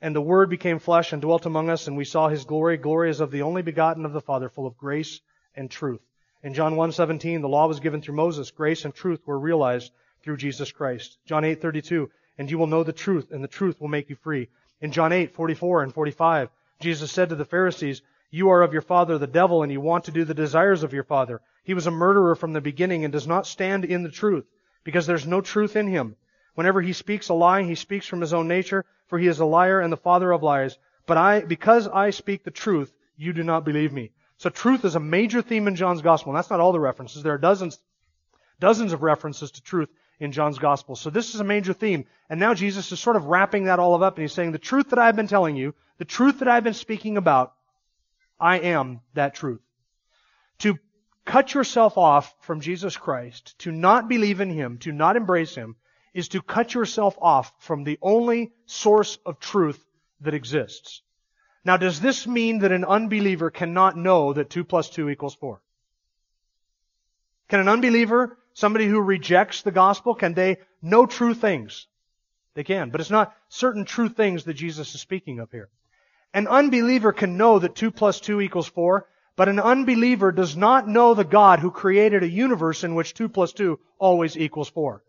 And 0.00 0.14
the 0.14 0.20
Word 0.20 0.48
became 0.48 0.78
flesh 0.78 1.12
and 1.12 1.20
dwelt 1.20 1.44
among 1.44 1.68
us, 1.68 1.88
and 1.88 1.96
we 1.96 2.04
saw 2.04 2.28
His 2.28 2.44
glory. 2.44 2.76
Glory 2.76 3.10
as 3.10 3.18
of 3.18 3.32
the 3.32 3.42
only 3.42 3.62
begotten 3.62 4.06
of 4.06 4.12
the 4.12 4.20
Father, 4.20 4.48
full 4.48 4.68
of 4.68 4.78
grace 4.78 5.22
and 5.56 5.68
truth. 5.68 6.00
In 6.44 6.54
John 6.54 6.76
1:17, 6.76 7.40
the 7.40 7.48
law 7.48 7.66
was 7.66 7.80
given 7.80 8.00
through 8.00 8.14
Moses. 8.14 8.52
Grace 8.52 8.84
and 8.84 8.94
truth 8.94 9.26
were 9.26 9.40
realized 9.40 9.90
through 10.22 10.36
Jesus 10.36 10.70
Christ. 10.70 11.18
John 11.26 11.42
8:32, 11.42 12.08
and 12.38 12.48
you 12.48 12.56
will 12.56 12.68
know 12.68 12.84
the 12.84 12.92
truth, 12.92 13.32
and 13.32 13.42
the 13.42 13.48
truth 13.48 13.80
will 13.80 13.88
make 13.88 14.08
you 14.08 14.14
free. 14.14 14.50
In 14.80 14.92
John 14.92 15.10
8:44 15.10 15.82
and 15.82 15.92
45, 15.92 16.48
Jesus 16.78 17.10
said 17.10 17.30
to 17.30 17.34
the 17.34 17.44
Pharisees, 17.44 18.02
"You 18.30 18.50
are 18.50 18.62
of 18.62 18.72
your 18.72 18.82
father 18.82 19.18
the 19.18 19.26
devil, 19.26 19.64
and 19.64 19.72
you 19.72 19.80
want 19.80 20.04
to 20.04 20.12
do 20.12 20.24
the 20.24 20.32
desires 20.32 20.84
of 20.84 20.92
your 20.92 21.02
father. 21.02 21.40
He 21.64 21.74
was 21.74 21.88
a 21.88 21.90
murderer 21.90 22.36
from 22.36 22.52
the 22.52 22.60
beginning 22.60 23.02
and 23.02 23.10
does 23.12 23.26
not 23.26 23.48
stand 23.48 23.84
in 23.84 24.04
the 24.04 24.12
truth." 24.12 24.46
Because 24.84 25.06
there's 25.06 25.26
no 25.26 25.40
truth 25.40 25.76
in 25.76 25.86
him. 25.86 26.16
Whenever 26.54 26.80
he 26.80 26.92
speaks 26.92 27.28
a 27.28 27.34
lie, 27.34 27.62
he 27.62 27.74
speaks 27.74 28.06
from 28.06 28.20
his 28.20 28.32
own 28.32 28.48
nature, 28.48 28.84
for 29.06 29.18
he 29.18 29.26
is 29.26 29.40
a 29.40 29.44
liar 29.44 29.80
and 29.80 29.92
the 29.92 29.96
father 29.96 30.32
of 30.32 30.42
lies. 30.42 30.78
But 31.06 31.16
I, 31.16 31.40
because 31.40 31.88
I 31.88 32.10
speak 32.10 32.44
the 32.44 32.50
truth, 32.50 32.92
you 33.16 33.32
do 33.32 33.42
not 33.42 33.64
believe 33.64 33.92
me. 33.92 34.12
So 34.36 34.48
truth 34.48 34.84
is 34.84 34.94
a 34.94 35.00
major 35.00 35.42
theme 35.42 35.68
in 35.68 35.76
John's 35.76 36.02
gospel. 36.02 36.32
And 36.32 36.38
that's 36.38 36.50
not 36.50 36.60
all 36.60 36.72
the 36.72 36.80
references. 36.80 37.22
There 37.22 37.34
are 37.34 37.38
dozens, 37.38 37.78
dozens 38.58 38.92
of 38.92 39.02
references 39.02 39.50
to 39.52 39.62
truth 39.62 39.90
in 40.18 40.32
John's 40.32 40.58
gospel. 40.58 40.96
So 40.96 41.10
this 41.10 41.34
is 41.34 41.40
a 41.40 41.44
major 41.44 41.72
theme. 41.72 42.06
And 42.28 42.38
now 42.38 42.54
Jesus 42.54 42.90
is 42.92 43.00
sort 43.00 43.16
of 43.16 43.26
wrapping 43.26 43.64
that 43.64 43.78
all 43.78 44.02
up 44.02 44.16
and 44.16 44.22
he's 44.22 44.32
saying 44.32 44.52
the 44.52 44.58
truth 44.58 44.90
that 44.90 44.98
I've 44.98 45.16
been 45.16 45.26
telling 45.26 45.56
you, 45.56 45.74
the 45.98 46.04
truth 46.04 46.38
that 46.38 46.48
I've 46.48 46.64
been 46.64 46.74
speaking 46.74 47.16
about, 47.16 47.54
I 48.38 48.58
am 48.58 49.00
that 49.14 49.34
truth. 49.34 49.60
To 50.60 50.78
cut 51.30 51.54
yourself 51.54 51.96
off 51.96 52.34
from 52.40 52.60
Jesus 52.60 52.96
Christ, 52.96 53.56
to 53.60 53.70
not 53.70 54.08
believe 54.08 54.40
in 54.40 54.50
Him, 54.50 54.78
to 54.78 54.90
not 54.90 55.16
embrace 55.16 55.54
Him, 55.54 55.76
is 56.12 56.26
to 56.30 56.42
cut 56.42 56.74
yourself 56.74 57.16
off 57.22 57.52
from 57.60 57.84
the 57.84 58.00
only 58.02 58.50
source 58.66 59.16
of 59.24 59.38
truth 59.38 59.80
that 60.22 60.34
exists. 60.34 61.02
Now, 61.64 61.76
does 61.76 62.00
this 62.00 62.26
mean 62.26 62.58
that 62.60 62.72
an 62.72 62.84
unbeliever 62.84 63.48
cannot 63.48 63.96
know 63.96 64.32
that 64.32 64.50
2 64.50 64.64
plus 64.64 64.90
2 64.90 65.08
equals 65.08 65.36
4? 65.36 65.62
Can 67.48 67.60
an 67.60 67.68
unbeliever, 67.68 68.36
somebody 68.54 68.86
who 68.86 69.00
rejects 69.00 69.62
the 69.62 69.70
gospel, 69.70 70.16
can 70.16 70.34
they 70.34 70.56
know 70.82 71.06
true 71.06 71.34
things? 71.34 71.86
They 72.54 72.64
can, 72.64 72.90
but 72.90 73.00
it's 73.00 73.10
not 73.10 73.36
certain 73.48 73.84
true 73.84 74.08
things 74.08 74.44
that 74.44 74.54
Jesus 74.54 74.96
is 74.96 75.00
speaking 75.00 75.38
of 75.38 75.52
here. 75.52 75.68
An 76.34 76.48
unbeliever 76.48 77.12
can 77.12 77.36
know 77.36 77.60
that 77.60 77.76
2 77.76 77.92
plus 77.92 78.18
2 78.18 78.40
equals 78.40 78.66
4 78.66 79.06
but 79.36 79.48
an 79.48 79.60
unbeliever 79.60 80.32
does 80.32 80.56
not 80.56 80.88
know 80.88 81.14
the 81.14 81.24
God 81.24 81.60
who 81.60 81.70
created 81.70 82.22
a 82.22 82.28
universe 82.28 82.84
in 82.84 82.94
which 82.94 83.14
2 83.14 83.28
plus 83.28 83.52
2 83.52 83.78
always 83.98 84.36
equals 84.36 84.68
4. 84.68 85.02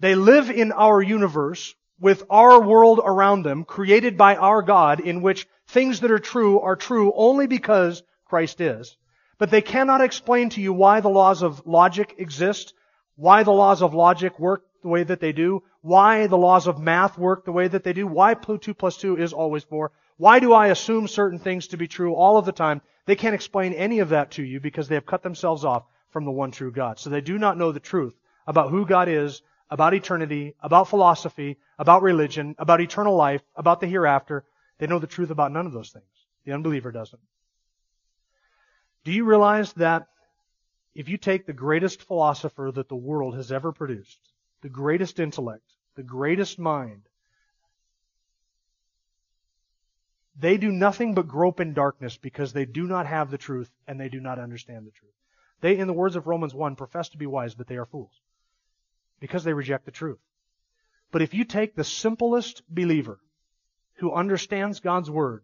They 0.00 0.14
live 0.14 0.50
in 0.50 0.72
our 0.72 1.02
universe 1.02 1.74
with 2.00 2.22
our 2.30 2.60
world 2.60 3.00
around 3.04 3.42
them, 3.42 3.64
created 3.64 4.16
by 4.16 4.36
our 4.36 4.62
God, 4.62 5.00
in 5.00 5.22
which 5.22 5.48
things 5.66 6.00
that 6.00 6.10
are 6.10 6.18
true 6.18 6.60
are 6.60 6.76
true 6.76 7.12
only 7.14 7.46
because 7.46 8.02
Christ 8.26 8.60
is. 8.60 8.96
But 9.38 9.50
they 9.50 9.62
cannot 9.62 10.00
explain 10.00 10.50
to 10.50 10.60
you 10.60 10.72
why 10.72 11.00
the 11.00 11.08
laws 11.08 11.42
of 11.42 11.66
logic 11.66 12.14
exist, 12.18 12.74
why 13.16 13.42
the 13.42 13.52
laws 13.52 13.82
of 13.82 13.94
logic 13.94 14.38
work 14.38 14.64
the 14.82 14.88
way 14.88 15.02
that 15.02 15.20
they 15.20 15.32
do, 15.32 15.62
why 15.80 16.26
the 16.26 16.38
laws 16.38 16.66
of 16.66 16.78
math 16.78 17.18
work 17.18 17.44
the 17.44 17.52
way 17.52 17.68
that 17.68 17.82
they 17.84 17.92
do, 17.92 18.06
why 18.06 18.34
2 18.34 18.74
plus 18.74 18.96
2 18.96 19.16
is 19.16 19.32
always 19.32 19.64
4, 19.64 19.90
why 20.18 20.40
do 20.40 20.52
I 20.52 20.66
assume 20.68 21.08
certain 21.08 21.38
things 21.38 21.68
to 21.68 21.76
be 21.76 21.88
true 21.88 22.14
all 22.14 22.36
of 22.36 22.44
the 22.44 22.52
time? 22.52 22.82
They 23.06 23.16
can't 23.16 23.34
explain 23.34 23.72
any 23.72 24.00
of 24.00 24.10
that 24.10 24.32
to 24.32 24.42
you 24.42 24.60
because 24.60 24.88
they 24.88 24.96
have 24.96 25.06
cut 25.06 25.22
themselves 25.22 25.64
off 25.64 25.84
from 26.10 26.24
the 26.24 26.30
one 26.30 26.50
true 26.50 26.72
God. 26.72 26.98
So 26.98 27.08
they 27.08 27.20
do 27.20 27.38
not 27.38 27.56
know 27.56 27.72
the 27.72 27.80
truth 27.80 28.14
about 28.46 28.70
who 28.70 28.84
God 28.84 29.08
is, 29.08 29.42
about 29.70 29.94
eternity, 29.94 30.54
about 30.60 30.88
philosophy, 30.88 31.58
about 31.78 32.02
religion, 32.02 32.56
about 32.58 32.80
eternal 32.80 33.14
life, 33.14 33.42
about 33.54 33.80
the 33.80 33.86
hereafter. 33.86 34.44
They 34.78 34.86
know 34.86 34.98
the 34.98 35.06
truth 35.06 35.30
about 35.30 35.52
none 35.52 35.66
of 35.66 35.72
those 35.72 35.90
things. 35.90 36.04
The 36.44 36.52
unbeliever 36.52 36.90
doesn't. 36.90 37.22
Do 39.04 39.12
you 39.12 39.24
realize 39.24 39.72
that 39.74 40.08
if 40.94 41.08
you 41.08 41.16
take 41.16 41.46
the 41.46 41.52
greatest 41.52 42.02
philosopher 42.02 42.72
that 42.74 42.88
the 42.88 42.96
world 42.96 43.36
has 43.36 43.52
ever 43.52 43.70
produced, 43.70 44.18
the 44.62 44.68
greatest 44.68 45.20
intellect, 45.20 45.62
the 45.94 46.02
greatest 46.02 46.58
mind, 46.58 47.02
they 50.40 50.56
do 50.56 50.70
nothing 50.70 51.14
but 51.14 51.26
grope 51.26 51.58
in 51.58 51.74
darkness 51.74 52.16
because 52.16 52.52
they 52.52 52.64
do 52.64 52.86
not 52.86 53.06
have 53.06 53.30
the 53.30 53.38
truth 53.38 53.70
and 53.86 53.98
they 53.98 54.08
do 54.08 54.20
not 54.20 54.38
understand 54.38 54.86
the 54.86 54.92
truth. 54.92 55.12
They, 55.60 55.76
in 55.76 55.88
the 55.88 55.92
words 55.92 56.14
of 56.14 56.28
Romans 56.28 56.54
1, 56.54 56.76
profess 56.76 57.08
to 57.10 57.18
be 57.18 57.26
wise, 57.26 57.56
but 57.56 57.66
they 57.66 57.76
are 57.76 57.84
fools 57.84 58.20
because 59.18 59.42
they 59.42 59.52
reject 59.52 59.84
the 59.84 59.90
truth. 59.90 60.20
But 61.10 61.22
if 61.22 61.34
you 61.34 61.44
take 61.44 61.74
the 61.74 61.82
simplest 61.82 62.62
believer 62.68 63.18
who 63.94 64.12
understands 64.12 64.78
God's 64.78 65.10
Word 65.10 65.42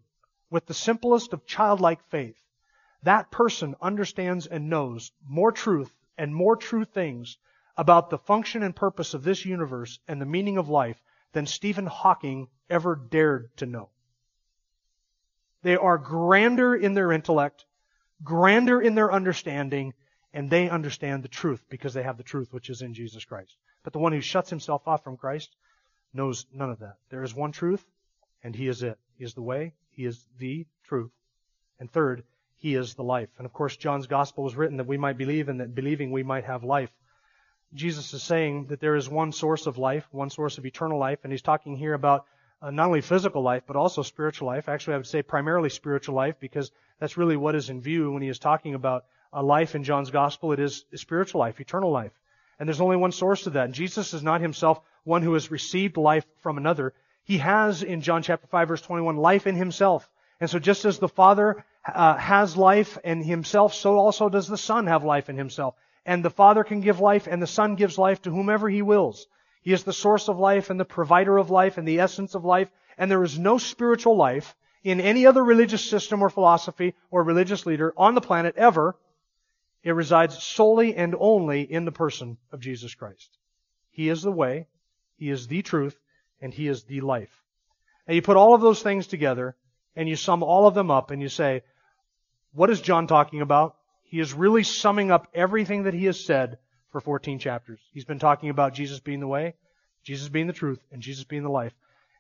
with 0.51 0.67
the 0.67 0.75
simplest 0.75 1.33
of 1.33 1.47
childlike 1.47 2.05
faith, 2.05 2.41
that 3.03 3.33
person 3.33 3.75
understands 3.83 4.47
and 4.47 4.71
knows 4.71 5.11
more 5.27 5.51
truth 5.51 5.93
and 6.17 6.33
more 6.33 6.55
true 6.55 6.85
things 6.85 7.37
about 7.77 8.11
the 8.11 8.19
function 8.19 8.63
and 8.63 8.77
purpose 8.77 9.15
of 9.15 9.25
this 9.25 9.45
universe 9.45 9.99
and 10.07 10.21
the 10.21 10.27
meaning 10.27 10.57
of 10.57 10.69
life 10.69 11.03
than 11.33 11.47
Stephen 11.47 11.87
Hawking 11.87 12.47
ever 12.71 12.95
dared 12.95 13.57
to 13.57 13.67
know. 13.67 13.91
They 15.65 15.77
are 15.77 15.97
grander 15.97 16.77
in 16.77 16.93
their 16.93 17.11
intellect, 17.11 17.65
grander 18.23 18.83
in 18.83 18.95
their 18.95 19.11
understanding, 19.11 19.95
and 20.35 20.51
they 20.51 20.69
understand 20.69 21.23
the 21.23 21.29
truth 21.29 21.65
because 21.71 21.95
they 21.95 22.03
have 22.03 22.19
the 22.19 22.23
truth 22.23 22.53
which 22.53 22.69
is 22.69 22.83
in 22.83 22.93
Jesus 22.93 23.25
Christ. 23.25 23.57
But 23.83 23.95
the 23.95 23.99
one 23.99 24.13
who 24.13 24.21
shuts 24.21 24.51
himself 24.51 24.87
off 24.87 25.03
from 25.03 25.17
Christ 25.17 25.57
knows 26.13 26.45
none 26.53 26.71
of 26.71 26.81
that. 26.81 26.99
There 27.09 27.23
is 27.23 27.35
one 27.35 27.51
truth, 27.51 27.83
and 28.43 28.55
he 28.55 28.69
is 28.69 28.83
it. 28.83 28.99
He 29.17 29.25
is 29.25 29.33
the 29.33 29.41
way, 29.41 29.73
he 29.93 30.05
is 30.05 30.27
the 30.39 30.67
truth. 30.83 31.13
And 31.81 31.91
third, 31.91 32.25
he 32.57 32.75
is 32.75 32.93
the 32.93 33.03
life. 33.03 33.31
And 33.39 33.47
of 33.47 33.55
course, 33.55 33.79
John's 33.79 34.07
gospel 34.07 34.45
was 34.45 34.57
written 34.57 34.77
that 34.77 34.87
we 34.87 34.99
might 34.99 35.17
believe 35.17 35.49
and 35.49 35.61
that 35.61 35.75
believing 35.75 36.11
we 36.11 36.23
might 36.23 36.45
have 36.45 36.63
life. 36.63 36.91
Jesus 37.73 38.13
is 38.13 38.23
saying 38.23 38.67
that 38.67 38.81
there 38.81 38.97
is 38.97 39.09
one 39.09 39.33
source 39.33 39.67
of 39.67 39.79
life, 39.79 40.07
one 40.11 40.29
source 40.29 40.59
of 40.59 40.67
eternal 40.67 40.99
life, 40.99 41.21
and 41.25 41.33
he's 41.33 41.41
talking 41.41 41.75
here 41.75 41.95
about 41.95 42.27
uh, 42.65 42.71
not 42.71 42.87
only 42.87 43.03
physical 43.03 43.43
life, 43.43 43.65
but 43.67 43.77
also 43.77 44.03
spiritual 44.03 44.49
life. 44.49 44.71
Actually, 44.71 44.95
I 44.95 44.97
would 44.97 45.07
say 45.07 45.23
primarily 45.23 45.69
spiritual 45.69 46.15
life 46.15 46.37
because 46.41 46.73
that's 46.99 47.19
really 47.19 47.37
what 47.37 47.55
is 47.55 47.69
in 47.69 47.83
view 47.83 48.11
when 48.11 48.23
he 48.23 48.29
is 48.29 48.39
talking 48.39 48.75
about 48.75 49.05
a 49.35 49.43
life 49.43 49.75
in 49.75 49.85
John's 49.85 50.11
gospel. 50.11 50.53
It 50.53 50.61
is 50.61 50.87
spiritual 50.95 51.41
life, 51.41 51.61
eternal 51.61 51.91
life. 51.91 52.13
And 52.59 52.67
there's 52.67 52.81
only 52.81 52.97
one 52.97 53.13
source 53.13 53.43
to 53.43 53.51
that. 53.51 53.67
And 53.67 53.75
Jesus 53.75 54.15
is 54.15 54.23
not 54.23 54.41
himself 54.41 54.81
one 55.03 55.21
who 55.21 55.35
has 55.35 55.51
received 55.51 55.99
life 55.99 56.25
from 56.39 56.57
another. 56.57 56.95
He 57.25 57.39
has, 57.39 57.83
in 57.83 58.01
John 58.01 58.23
chapter 58.23 58.47
5 58.47 58.69
verse 58.69 58.83
21, 58.83 59.19
life 59.19 59.47
in 59.47 59.57
himself. 59.57 60.09
And 60.41 60.49
so 60.49 60.59
just 60.59 60.87
as 60.87 60.99
the 60.99 61.09
Father 61.09 61.65
uh, 61.85 62.17
has 62.17 62.57
life 62.57 62.97
in 63.05 63.23
himself, 63.23 63.75
so 63.75 63.99
also 63.99 64.31
does 64.31 64.49
the 64.49 64.57
Son 64.57 64.87
have 64.87 65.05
life 65.05 65.29
in 65.29 65.37
himself. 65.37 65.75
And 66.07 66.25
the 66.25 66.31
Father 66.31 66.65
can 66.65 66.81
give 66.81 66.99
life 66.99 67.27
and 67.27 67.43
the 67.43 67.47
Son 67.47 67.75
gives 67.75 67.99
life 67.99 68.23
to 68.23 68.31
whomever 68.31 68.71
he 68.71 68.81
wills. 68.81 69.27
He 69.65 69.73
is 69.73 69.83
the 69.83 69.95
source 69.95 70.29
of 70.29 70.39
life 70.39 70.69
and 70.69 70.79
the 70.79 70.85
provider 70.85 71.39
of 71.39 71.51
life 71.51 71.79
and 71.79 71.89
the 71.89 71.99
essence 72.01 72.35
of 72.35 72.45
life. 72.45 72.71
And 72.99 73.11
there 73.11 73.25
is 73.25 73.39
no 73.39 73.57
spiritual 73.57 74.15
life 74.15 74.55
in 74.83 75.01
any 75.01 75.25
other 75.25 75.43
religious 75.43 75.83
system 75.83 76.21
or 76.21 76.29
philosophy 76.29 76.95
or 77.11 77.23
religious 77.23 77.65
leader 77.65 77.95
on 77.97 78.15
the 78.15 78.21
planet 78.21 78.57
ever. 78.59 78.95
It 79.83 79.93
resides 79.93 80.43
solely 80.43 80.95
and 80.95 81.17
only 81.19 81.63
in 81.63 81.87
the 81.87 81.93
person 81.93 82.37
of 82.53 82.61
Jesus 82.61 82.95
Christ. 82.95 83.39
He 83.89 84.11
is 84.11 84.21
the 84.21 84.31
way, 84.31 84.67
He 85.17 85.31
is 85.31 85.47
the 85.47 85.63
truth, 85.63 85.99
and 86.43 86.53
He 86.53 86.69
is 86.69 86.85
the 86.85 87.01
life. 87.01 87.43
And 88.07 88.15
you 88.15 88.21
put 88.21 88.37
all 88.37 88.55
of 88.55 88.61
those 88.61 88.83
things 88.83 89.07
together 89.07 89.57
and 89.97 90.11
you 90.11 90.17
sum 90.17 90.43
all 90.43 90.67
of 90.67 90.75
them 90.75 90.91
up 90.91 91.11
and 91.11 91.23
you 91.23 91.31
say, 91.31 91.63
what 92.53 92.69
is 92.69 92.83
John 92.83 93.07
talking 93.07 93.41
about? 93.41 93.77
He 94.03 94.21
is 94.21 94.35
really 94.35 94.63
summing 94.63 95.11
up 95.11 95.29
everything 95.33 95.85
that 95.85 95.95
he 95.95 96.05
has 96.05 96.23
said 96.23 96.59
for 96.95 97.01
14 97.01 97.41
chapters. 97.41 97.81
He's 97.93 98.05
been 98.05 98.21
talking 98.21 98.51
about 98.51 98.73
Jesus 98.73 99.01
being 99.01 99.19
the 99.19 99.27
way, 99.27 99.55
Jesus 100.05 100.29
being 100.29 100.47
the 100.47 100.53
truth, 100.53 100.79
and 100.93 101.03
Jesus 101.03 101.25
being 101.25 101.43
the 101.43 101.51
life. 101.51 101.73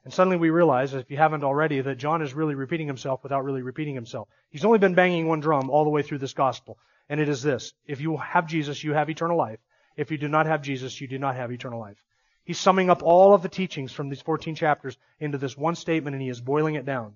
And 0.02 0.12
suddenly 0.12 0.36
we 0.36 0.50
realize, 0.50 0.94
if 0.94 1.12
you 1.12 1.16
haven't 1.16 1.44
already, 1.44 1.80
that 1.80 1.96
John 1.96 2.22
is 2.22 2.34
really 2.34 2.56
repeating 2.56 2.88
himself 2.88 3.22
without 3.22 3.44
really 3.44 3.62
repeating 3.62 3.94
himself. 3.94 4.26
He's 4.50 4.64
only 4.64 4.80
been 4.80 4.96
banging 4.96 5.28
one 5.28 5.38
drum 5.38 5.70
all 5.70 5.84
the 5.84 5.90
way 5.90 6.02
through 6.02 6.18
this 6.18 6.32
gospel. 6.32 6.76
And 7.08 7.20
it 7.20 7.28
is 7.28 7.40
this. 7.40 7.72
If 7.86 8.00
you 8.00 8.16
have 8.16 8.48
Jesus, 8.48 8.82
you 8.82 8.94
have 8.94 9.08
eternal 9.08 9.38
life. 9.38 9.60
If 9.96 10.10
you 10.10 10.18
do 10.18 10.26
not 10.26 10.46
have 10.46 10.60
Jesus, 10.60 11.00
you 11.00 11.06
do 11.06 11.20
not 11.20 11.36
have 11.36 11.52
eternal 11.52 11.78
life. 11.78 12.02
He's 12.42 12.58
summing 12.58 12.90
up 12.90 13.04
all 13.04 13.32
of 13.32 13.42
the 13.42 13.48
teachings 13.48 13.92
from 13.92 14.08
these 14.08 14.22
14 14.22 14.56
chapters 14.56 14.98
into 15.20 15.38
this 15.38 15.56
one 15.56 15.76
statement 15.76 16.14
and 16.14 16.22
he 16.22 16.30
is 16.30 16.40
boiling 16.40 16.74
it 16.74 16.84
down. 16.84 17.14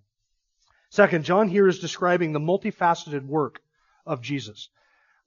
Second, 0.91 1.25
John 1.25 1.49
here 1.49 1.67
is 1.67 1.81
describing 1.81 2.33
the 2.33 2.39
multifaceted 2.39 3.27
work 3.27 3.61
of 4.07 4.23
Jesus 4.23 4.69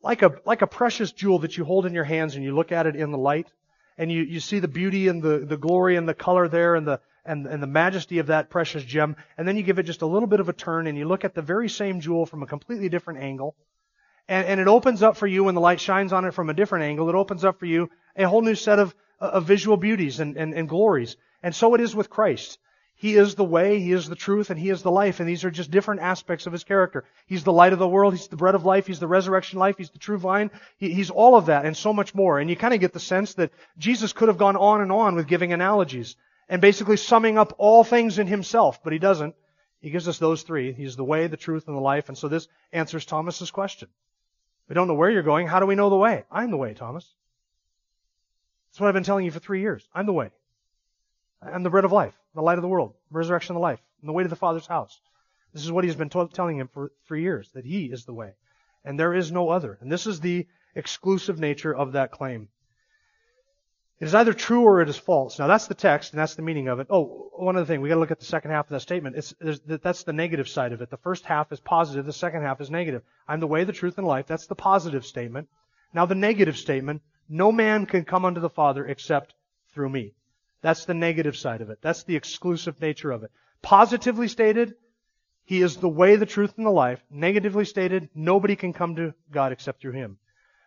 like 0.04 0.22
a, 0.22 0.34
like 0.46 0.62
a 0.62 0.68
precious 0.68 1.12
jewel 1.12 1.40
that 1.40 1.58
you 1.58 1.64
hold 1.64 1.86
in 1.86 1.94
your 1.94 2.04
hands 2.04 2.36
and 2.36 2.44
you 2.44 2.56
look 2.56 2.72
at 2.72 2.88
it 2.88 2.96
in 2.96 3.12
the 3.12 3.18
light 3.18 3.48
and 3.98 4.12
you, 4.12 4.24
you 4.24 4.40
see 4.40 4.60
the 4.60 4.68
beauty 4.68 5.08
and 5.08 5.22
the, 5.22 5.40
the 5.40 5.58
glory 5.58 5.96
and 5.96 6.08
the 6.08 6.14
color 6.14 6.48
there 6.48 6.76
and 6.76 6.88
the, 6.88 7.00
and, 7.26 7.46
and 7.46 7.62
the 7.62 7.68
majesty 7.68 8.20
of 8.20 8.28
that 8.28 8.50
precious 8.50 8.84
gem. 8.84 9.16
And 9.38 9.48
then 9.48 9.58
you 9.58 9.64
give 9.64 9.80
it 9.80 9.84
just 9.84 10.02
a 10.02 10.08
little 10.08 10.28
bit 10.28 10.40
of 10.40 10.50
a 10.50 10.54
turn 10.54 10.88
and 10.88 10.98
you 10.98 11.06
look 11.08 11.24
at 11.24 11.36
the 11.36 11.42
very 11.42 11.70
same 11.70 12.00
jewel 12.00 12.26
from 12.26 12.42
a 12.42 12.48
completely 12.48 12.90
different 12.90 13.20
angle. 13.20 13.56
And, 14.28 14.48
and 14.48 14.60
it 14.60 14.68
opens 14.68 15.04
up 15.04 15.18
for 15.18 15.28
you 15.28 15.44
when 15.44 15.56
the 15.56 15.62
light 15.62 15.80
shines 15.80 16.14
on 16.14 16.26
it 16.26 16.34
from 16.34 16.50
a 16.50 16.54
different 16.54 16.86
angle. 16.86 17.10
It 17.10 17.16
opens 17.16 17.46
up 17.46 17.60
for 17.60 17.66
you 17.66 17.90
a 18.16 18.28
whole 18.28 18.42
new 18.42 18.56
set 18.56 18.80
of, 18.80 18.96
of 19.20 19.46
visual 19.46 19.78
beauties 19.78 20.20
and, 20.20 20.36
and, 20.36 20.54
and 20.54 20.68
glories. 20.68 21.16
And 21.44 21.54
so 21.54 21.76
it 21.76 21.82
is 21.82 21.96
with 21.96 22.10
Christ. 22.10 22.58
He 23.02 23.16
is 23.16 23.34
the 23.34 23.44
way, 23.44 23.80
He 23.80 23.94
is 23.94 24.08
the 24.08 24.16
truth, 24.16 24.52
and 24.52 24.60
He 24.60 24.70
is 24.70 24.84
the 24.84 24.92
life. 24.92 25.20
And 25.20 25.28
these 25.28 25.44
are 25.44 25.50
just 25.50 25.72
different 25.72 26.02
aspects 26.02 26.46
of 26.46 26.54
His 26.54 26.64
character. 26.64 27.04
He's 27.26 27.44
the 27.44 27.52
light 27.52 27.74
of 27.74 27.80
the 27.80 27.88
world. 27.88 28.14
He's 28.14 28.28
the 28.28 28.36
bread 28.36 28.54
of 28.54 28.64
life. 28.64 28.86
He's 28.86 29.00
the 29.00 29.08
resurrection 29.08 29.58
life. 29.58 29.76
He's 29.80 29.90
the 29.90 29.98
true 29.98 30.20
vine. 30.20 30.52
He, 30.78 30.94
he's 30.94 31.10
all 31.10 31.36
of 31.36 31.48
that 31.48 31.66
and 31.66 31.76
so 31.76 31.94
much 31.94 32.14
more. 32.14 32.38
And 32.38 32.48
you 32.48 32.56
kind 32.56 32.76
of 32.76 32.80
get 32.80 32.94
the 32.94 33.00
sense 33.00 33.34
that 33.34 33.52
Jesus 33.80 34.14
could 34.14 34.28
have 34.28 34.38
gone 34.38 34.56
on 34.56 34.82
and 34.82 34.92
on 34.92 35.16
with 35.16 35.26
giving 35.26 35.52
analogies 35.52 36.16
and 36.48 36.62
basically 36.62 36.96
summing 36.96 37.40
up 37.40 37.56
all 37.58 37.84
things 37.84 38.20
in 38.20 38.28
Himself, 38.28 38.84
but 38.84 38.94
He 38.94 39.00
doesn't. 39.00 39.34
He 39.80 39.90
gives 39.90 40.08
us 40.08 40.20
those 40.20 40.44
three. 40.44 40.72
He's 40.72 40.96
the 40.96 41.04
way, 41.04 41.26
the 41.26 41.38
truth, 41.38 41.68
and 41.68 41.76
the 41.76 41.82
life. 41.82 42.08
And 42.08 42.16
so 42.16 42.28
this 42.28 42.48
answers 42.72 43.04
Thomas's 43.04 43.50
question. 43.50 43.88
We 44.70 44.76
don't 44.76 44.88
know 44.88 44.94
where 44.94 45.10
you're 45.10 45.24
going. 45.24 45.48
How 45.48 45.60
do 45.60 45.66
we 45.66 45.74
know 45.74 45.90
the 45.90 45.96
way? 45.96 46.24
I'm 46.30 46.52
the 46.52 46.58
way, 46.58 46.76
Thomas. 46.76 47.12
That's 48.70 48.80
what 48.80 48.90
I've 48.90 48.94
been 48.94 49.04
telling 49.04 49.26
you 49.26 49.32
for 49.32 49.40
three 49.40 49.62
years. 49.62 49.90
I'm 49.92 50.06
the 50.06 50.14
way. 50.14 50.30
I'm 51.41 51.63
the 51.63 51.69
bread 51.69 51.86
of 51.86 51.91
life, 51.91 52.13
the 52.36 52.41
light 52.41 52.58
of 52.58 52.62
the 52.62 52.67
world, 52.67 52.93
resurrection 53.10 53.56
of 53.56 53.62
life, 53.62 53.80
and 54.01 54.10
the 54.10 54.13
way 54.13 54.23
to 54.23 54.30
the 54.30 54.36
Father's 54.36 54.67
house. 54.67 54.99
This 55.54 55.63
is 55.63 55.71
what 55.71 55.84
he's 55.84 55.95
been 55.95 56.10
t- 56.10 56.27
telling 56.34 56.58
him 56.58 56.67
for 56.67 56.91
three 57.08 57.23
years, 57.23 57.49
that 57.54 57.65
he 57.65 57.86
is 57.86 58.06
the 58.06 58.13
way. 58.13 58.34
And 58.86 58.99
there 58.99 59.13
is 59.13 59.32
no 59.32 59.49
other. 59.49 59.77
And 59.82 59.91
this 59.91 60.08
is 60.08 60.19
the 60.19 60.47
exclusive 60.75 61.39
nature 61.39 61.75
of 61.75 61.93
that 61.93 62.12
claim. 62.12 62.47
It 63.99 64.06
is 64.06 64.15
either 64.15 64.34
true 64.34 64.63
or 64.63 64.82
it 64.82 64.89
is 64.89 64.97
false. 64.97 65.38
Now 65.38 65.45
that's 65.45 65.67
the 65.67 65.75
text 65.75 66.12
and 66.12 66.19
that's 66.19 66.34
the 66.34 66.41
meaning 66.41 66.67
of 66.67 66.80
it. 66.80 66.88
Oh, 66.89 67.30
one 67.36 67.56
other 67.56 67.65
thing, 67.65 67.82
we 67.82 67.89
got 67.89 67.95
to 67.95 67.99
look 67.99 68.10
at 68.10 68.19
the 68.19 68.25
second 68.25 68.49
half 68.49 68.65
of 68.65 68.69
that 68.69 68.80
statement. 68.80 69.15
It's, 69.15 69.34
that's 69.65 70.04
the 70.04 70.13
negative 70.13 70.49
side 70.49 70.73
of 70.73 70.82
it. 70.82 70.89
The 70.89 70.97
first 70.97 71.23
half 71.25 71.51
is 71.51 71.60
positive, 71.60 72.06
the 72.06 72.13
second 72.13 72.41
half 72.41 72.62
is 72.62 72.71
negative. 72.71 73.04
I'm 73.27 73.39
the 73.39 73.47
way, 73.47 73.63
the 73.63 73.73
truth, 73.73 73.99
and 73.99 74.08
life. 74.08 74.25
That's 74.25 74.47
the 74.47 74.56
positive 74.56 75.06
statement. 75.06 75.49
Now 75.93 76.08
the 76.08 76.15
negative 76.15 76.58
statement, 76.58 77.04
no 77.30 77.51
man 77.51 77.86
can 77.86 78.04
come 78.04 78.25
unto 78.25 78.41
the 78.41 78.49
Father 78.49 78.88
except 78.88 79.36
through 79.73 79.89
me. 79.89 80.13
That's 80.62 80.86
the 80.86 80.93
negative 80.93 81.36
side 81.36 81.62
of 81.62 81.69
it. 81.69 81.80
That's 81.82 82.04
the 82.04 82.15
exclusive 82.15 82.80
nature 82.82 83.12
of 83.12 83.24
it. 83.24 83.32
Positively 83.62 84.28
stated, 84.28 84.76
He 85.43 85.62
is 85.62 85.78
the 85.78 85.89
way, 85.89 86.15
the 86.15 86.26
truth, 86.26 86.54
and 86.58 86.65
the 86.65 86.71
life. 86.71 87.04
Negatively 87.10 87.65
stated, 87.65 88.10
nobody 88.13 88.56
can 88.56 88.74
come 88.74 88.95
to 88.95 89.13
God 89.32 89.52
except 89.52 89.82
through 89.82 89.93
Him. 89.93 90.17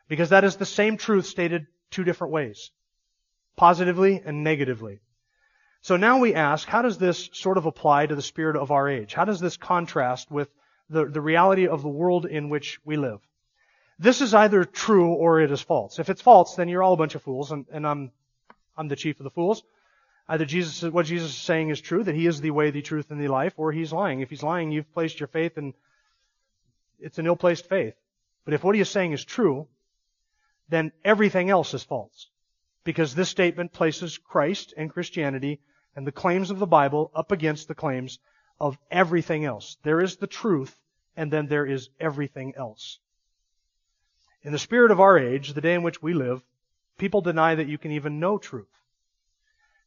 Because 0.09 0.30
that 0.30 0.44
is 0.44 0.57
the 0.57 0.66
same 0.66 0.96
truth 0.96 1.26
stated 1.26 1.66
two 1.90 2.04
different 2.04 2.33
ways. 2.33 2.70
Positively 3.57 4.20
and 4.24 4.42
negatively. 4.42 5.00
So 5.80 5.96
now 5.96 6.18
we 6.18 6.35
ask, 6.35 6.66
how 6.66 6.83
does 6.83 6.98
this 6.98 7.30
sort 7.33 7.59
of 7.59 7.66
apply 7.66 8.07
to 8.07 8.14
the 8.14 8.22
spirit 8.22 8.57
of 8.57 8.70
our 8.70 8.88
age? 8.88 9.14
How 9.14 9.24
does 9.24 9.38
this 9.38 9.57
contrast 9.57 10.30
with 10.30 10.48
the, 10.88 11.04
the 11.04 11.20
reality 11.20 11.68
of 11.68 11.83
the 11.83 11.88
world 11.88 12.26
in 12.26 12.48
which 12.48 12.80
we 12.85 12.96
live? 12.96 13.20
This 13.98 14.20
is 14.20 14.35
either 14.35 14.64
true 14.64 15.12
or 15.12 15.40
it 15.40 15.52
is 15.52 15.61
false. 15.61 15.98
If 15.98 16.09
it's 16.09 16.22
false, 16.22 16.57
then 16.57 16.68
you're 16.68 16.83
all 16.83 16.94
a 16.94 16.96
bunch 16.96 17.14
of 17.14 17.22
fools, 17.22 17.52
and, 17.52 17.66
and 17.70 17.87
I'm, 17.87 18.11
I'm 18.76 18.88
the 18.88 18.96
chief 18.96 19.20
of 19.20 19.24
the 19.24 19.30
fools. 19.30 19.62
Either 20.26 20.44
Jesus, 20.44 20.90
what 20.90 21.06
Jesus 21.06 21.30
is 21.30 21.37
saying 21.37 21.68
is 21.68 21.80
true, 21.80 22.02
that 22.02 22.14
He 22.14 22.26
is 22.26 22.40
the 22.40 22.50
way, 22.50 22.70
the 22.70 22.80
truth, 22.80 23.10
and 23.10 23.20
the 23.20 23.28
life, 23.28 23.54
or 23.58 23.72
He's 23.72 23.92
lying. 23.92 24.20
If 24.20 24.30
He's 24.30 24.42
lying, 24.42 24.72
you've 24.72 24.92
placed 24.94 25.20
your 25.20 25.26
faith 25.26 25.58
in, 25.58 25.74
it's 26.98 27.18
an 27.18 27.26
ill-placed 27.26 27.68
faith. 27.68 27.94
But 28.44 28.54
if 28.54 28.64
what 28.64 28.74
He 28.74 28.80
is 28.80 28.88
saying 28.88 29.12
is 29.12 29.24
true, 29.24 29.68
then 30.68 30.92
everything 31.04 31.50
else 31.50 31.74
is 31.74 31.84
false. 31.84 32.28
Because 32.84 33.14
this 33.14 33.28
statement 33.28 33.72
places 33.72 34.18
Christ 34.18 34.72
and 34.76 34.90
Christianity 34.90 35.60
and 35.94 36.06
the 36.06 36.12
claims 36.12 36.50
of 36.50 36.58
the 36.58 36.66
Bible 36.66 37.10
up 37.14 37.30
against 37.30 37.68
the 37.68 37.74
claims 37.74 38.18
of 38.60 38.78
everything 38.90 39.44
else. 39.44 39.76
There 39.82 40.00
is 40.00 40.16
the 40.16 40.26
truth, 40.26 40.74
and 41.16 41.30
then 41.30 41.46
there 41.46 41.66
is 41.66 41.90
everything 42.00 42.54
else. 42.56 42.98
In 44.42 44.52
the 44.52 44.58
spirit 44.58 44.90
of 44.90 45.00
our 45.00 45.18
age, 45.18 45.52
the 45.52 45.60
day 45.60 45.74
in 45.74 45.82
which 45.82 46.02
we 46.02 46.14
live, 46.14 46.42
people 46.98 47.20
deny 47.20 47.54
that 47.54 47.68
you 47.68 47.78
can 47.78 47.92
even 47.92 48.20
know 48.20 48.38
truth. 48.38 48.68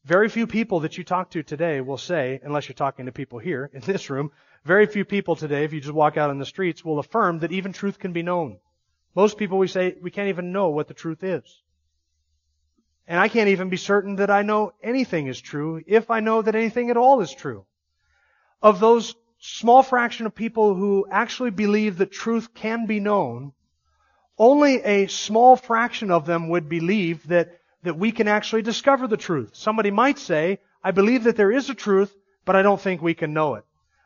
Very 0.08 0.30
few 0.30 0.48
people 0.48 0.80
that 0.80 0.98
you 0.98 1.04
talk 1.04 1.32
to 1.32 1.44
today 1.44 1.82
will 1.82 1.98
say, 1.98 2.40
unless 2.42 2.70
you're 2.70 2.76
talking 2.76 3.08
to 3.08 3.12
people 3.12 3.40
here 3.40 3.70
in 3.74 3.82
this 3.82 4.10
room, 4.10 4.32
very 4.64 4.86
few 4.86 5.04
people 5.04 5.36
today, 5.36 5.66
if 5.66 5.74
you 5.74 5.82
just 5.82 5.94
walk 5.94 6.16
out 6.16 6.30
on 6.30 6.40
the 6.40 6.46
streets, 6.46 6.86
will 6.86 7.00
affirm 7.00 7.40
that 7.40 7.52
even 7.52 7.74
truth 7.74 8.00
can 8.00 8.14
be 8.14 8.24
known. 8.24 8.60
Most 9.16 9.38
people, 9.38 9.58
we 9.58 9.68
say, 9.68 9.98
we 10.02 10.10
can't 10.10 10.30
even 10.30 10.54
know 10.54 10.70
what 10.70 10.88
the 10.88 10.94
truth 10.94 11.26
is. 11.26 11.62
And 13.06 13.20
I 13.20 13.28
can't 13.28 13.50
even 13.50 13.68
be 13.68 13.76
certain 13.76 14.16
that 14.16 14.30
I 14.30 14.44
know 14.44 14.72
anything 14.82 15.28
is 15.28 15.42
true 15.42 15.84
if 15.86 16.10
I 16.10 16.22
know 16.22 16.42
that 16.42 16.56
anything 16.56 16.90
at 16.90 16.96
all 16.96 17.20
is 17.20 17.34
true. 17.34 17.66
Of 18.62 18.80
those 18.80 19.14
small 19.40 19.84
fraction 19.84 20.26
of 20.26 20.34
people 20.34 20.74
who 20.74 21.06
actually 21.12 21.52
believe 21.52 21.98
that 21.98 22.14
truth 22.14 22.54
can 22.54 22.86
be 22.86 23.02
known, 23.02 23.52
only 24.38 24.82
a 24.84 25.08
small 25.08 25.58
fraction 25.58 26.12
of 26.12 26.26
them 26.26 26.48
would 26.48 26.70
believe 26.70 27.28
that, 27.28 27.60
that 27.84 27.98
we 27.98 28.12
can 28.12 28.28
actually 28.28 28.62
discover 28.62 29.08
the 29.08 29.18
truth. 29.18 29.52
Somebody 29.54 29.92
might 29.92 30.20
say, 30.20 30.60
I 30.84 30.92
believe 30.92 31.24
that 31.24 31.36
there 31.36 31.52
is 31.52 31.70
a 31.70 31.76
truth, 31.76 32.16
but 32.46 32.56
I 32.56 32.62
don't 32.62 32.82
think 32.82 33.02
we 33.02 33.14
can 33.14 33.34
know 33.34 33.56
it. 33.56 33.66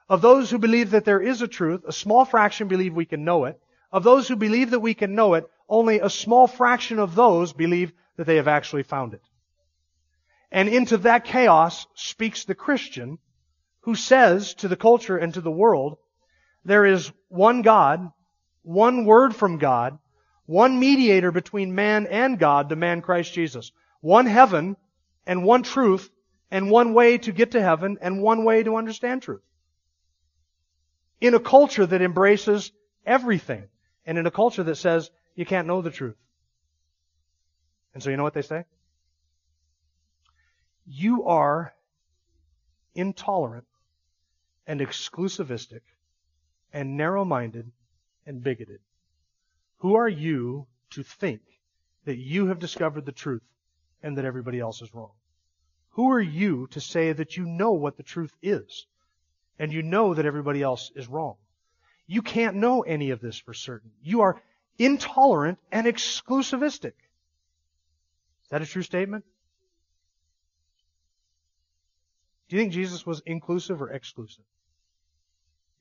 Of 0.09 0.21
those 0.21 0.49
who 0.49 0.57
believe 0.57 0.91
that 0.91 1.05
there 1.05 1.21
is 1.21 1.41
a 1.41 1.47
truth, 1.47 1.83
a 1.87 1.93
small 1.93 2.25
fraction 2.25 2.67
believe 2.67 2.93
we 2.93 3.05
can 3.05 3.23
know 3.23 3.45
it. 3.45 3.59
Of 3.91 4.03
those 4.03 4.27
who 4.27 4.35
believe 4.35 4.71
that 4.71 4.79
we 4.79 4.93
can 4.93 5.15
know 5.15 5.35
it, 5.35 5.49
only 5.69 5.99
a 5.99 6.09
small 6.09 6.47
fraction 6.47 6.99
of 6.99 7.15
those 7.15 7.53
believe 7.53 7.93
that 8.17 8.25
they 8.25 8.35
have 8.35 8.47
actually 8.47 8.83
found 8.83 9.13
it. 9.13 9.21
And 10.51 10.67
into 10.67 10.97
that 10.97 11.23
chaos 11.23 11.87
speaks 11.95 12.43
the 12.43 12.55
Christian 12.55 13.19
who 13.81 13.95
says 13.95 14.53
to 14.55 14.67
the 14.67 14.75
culture 14.75 15.17
and 15.17 15.33
to 15.33 15.41
the 15.41 15.51
world, 15.51 15.97
there 16.65 16.85
is 16.85 17.11
one 17.29 17.61
God, 17.61 18.11
one 18.63 19.05
word 19.05 19.35
from 19.35 19.57
God, 19.57 19.97
one 20.51 20.81
mediator 20.81 21.31
between 21.31 21.75
man 21.75 22.07
and 22.07 22.37
God, 22.37 22.67
the 22.67 22.75
man 22.75 23.01
Christ 23.01 23.33
Jesus. 23.33 23.71
One 24.01 24.25
heaven 24.25 24.75
and 25.25 25.45
one 25.45 25.63
truth 25.63 26.09
and 26.51 26.69
one 26.69 26.93
way 26.93 27.17
to 27.19 27.31
get 27.31 27.51
to 27.51 27.61
heaven 27.61 27.97
and 28.01 28.21
one 28.21 28.43
way 28.43 28.61
to 28.61 28.75
understand 28.75 29.21
truth. 29.21 29.43
In 31.21 31.35
a 31.35 31.39
culture 31.39 31.85
that 31.85 32.01
embraces 32.01 32.73
everything 33.05 33.63
and 34.05 34.17
in 34.17 34.25
a 34.25 34.31
culture 34.31 34.63
that 34.63 34.75
says 34.75 35.09
you 35.35 35.45
can't 35.45 35.67
know 35.67 35.81
the 35.81 35.89
truth. 35.89 36.17
And 37.93 38.03
so 38.03 38.09
you 38.09 38.17
know 38.17 38.23
what 38.23 38.33
they 38.33 38.41
say? 38.41 38.65
You 40.85 41.27
are 41.27 41.73
intolerant 42.93 43.67
and 44.67 44.81
exclusivistic 44.81 45.81
and 46.73 46.97
narrow-minded 46.97 47.71
and 48.25 48.43
bigoted. 48.43 48.81
Who 49.81 49.95
are 49.95 50.07
you 50.07 50.67
to 50.91 51.01
think 51.01 51.41
that 52.05 52.17
you 52.17 52.47
have 52.47 52.59
discovered 52.59 53.03
the 53.03 53.11
truth 53.11 53.41
and 54.03 54.15
that 54.17 54.25
everybody 54.25 54.59
else 54.59 54.79
is 54.83 54.93
wrong? 54.93 55.13
Who 55.91 56.11
are 56.11 56.21
you 56.21 56.67
to 56.67 56.79
say 56.79 57.13
that 57.13 57.35
you 57.35 57.45
know 57.45 57.71
what 57.71 57.97
the 57.97 58.03
truth 58.03 58.31
is 58.43 58.85
and 59.57 59.73
you 59.73 59.81
know 59.81 60.13
that 60.13 60.25
everybody 60.27 60.61
else 60.61 60.91
is 60.95 61.07
wrong? 61.07 61.35
You 62.05 62.21
can't 62.21 62.57
know 62.57 62.81
any 62.81 63.09
of 63.09 63.21
this 63.21 63.39
for 63.39 63.55
certain. 63.55 63.89
You 64.03 64.21
are 64.21 64.39
intolerant 64.77 65.57
and 65.71 65.87
exclusivistic 65.87 66.93
Is 68.43 68.49
that 68.51 68.61
a 68.61 68.67
true 68.67 68.83
statement? 68.83 69.25
Do 72.49 72.55
you 72.55 72.61
think 72.61 72.73
Jesus 72.73 73.03
was 73.03 73.23
inclusive 73.25 73.81
or 73.81 73.89
exclusive? 73.89 74.45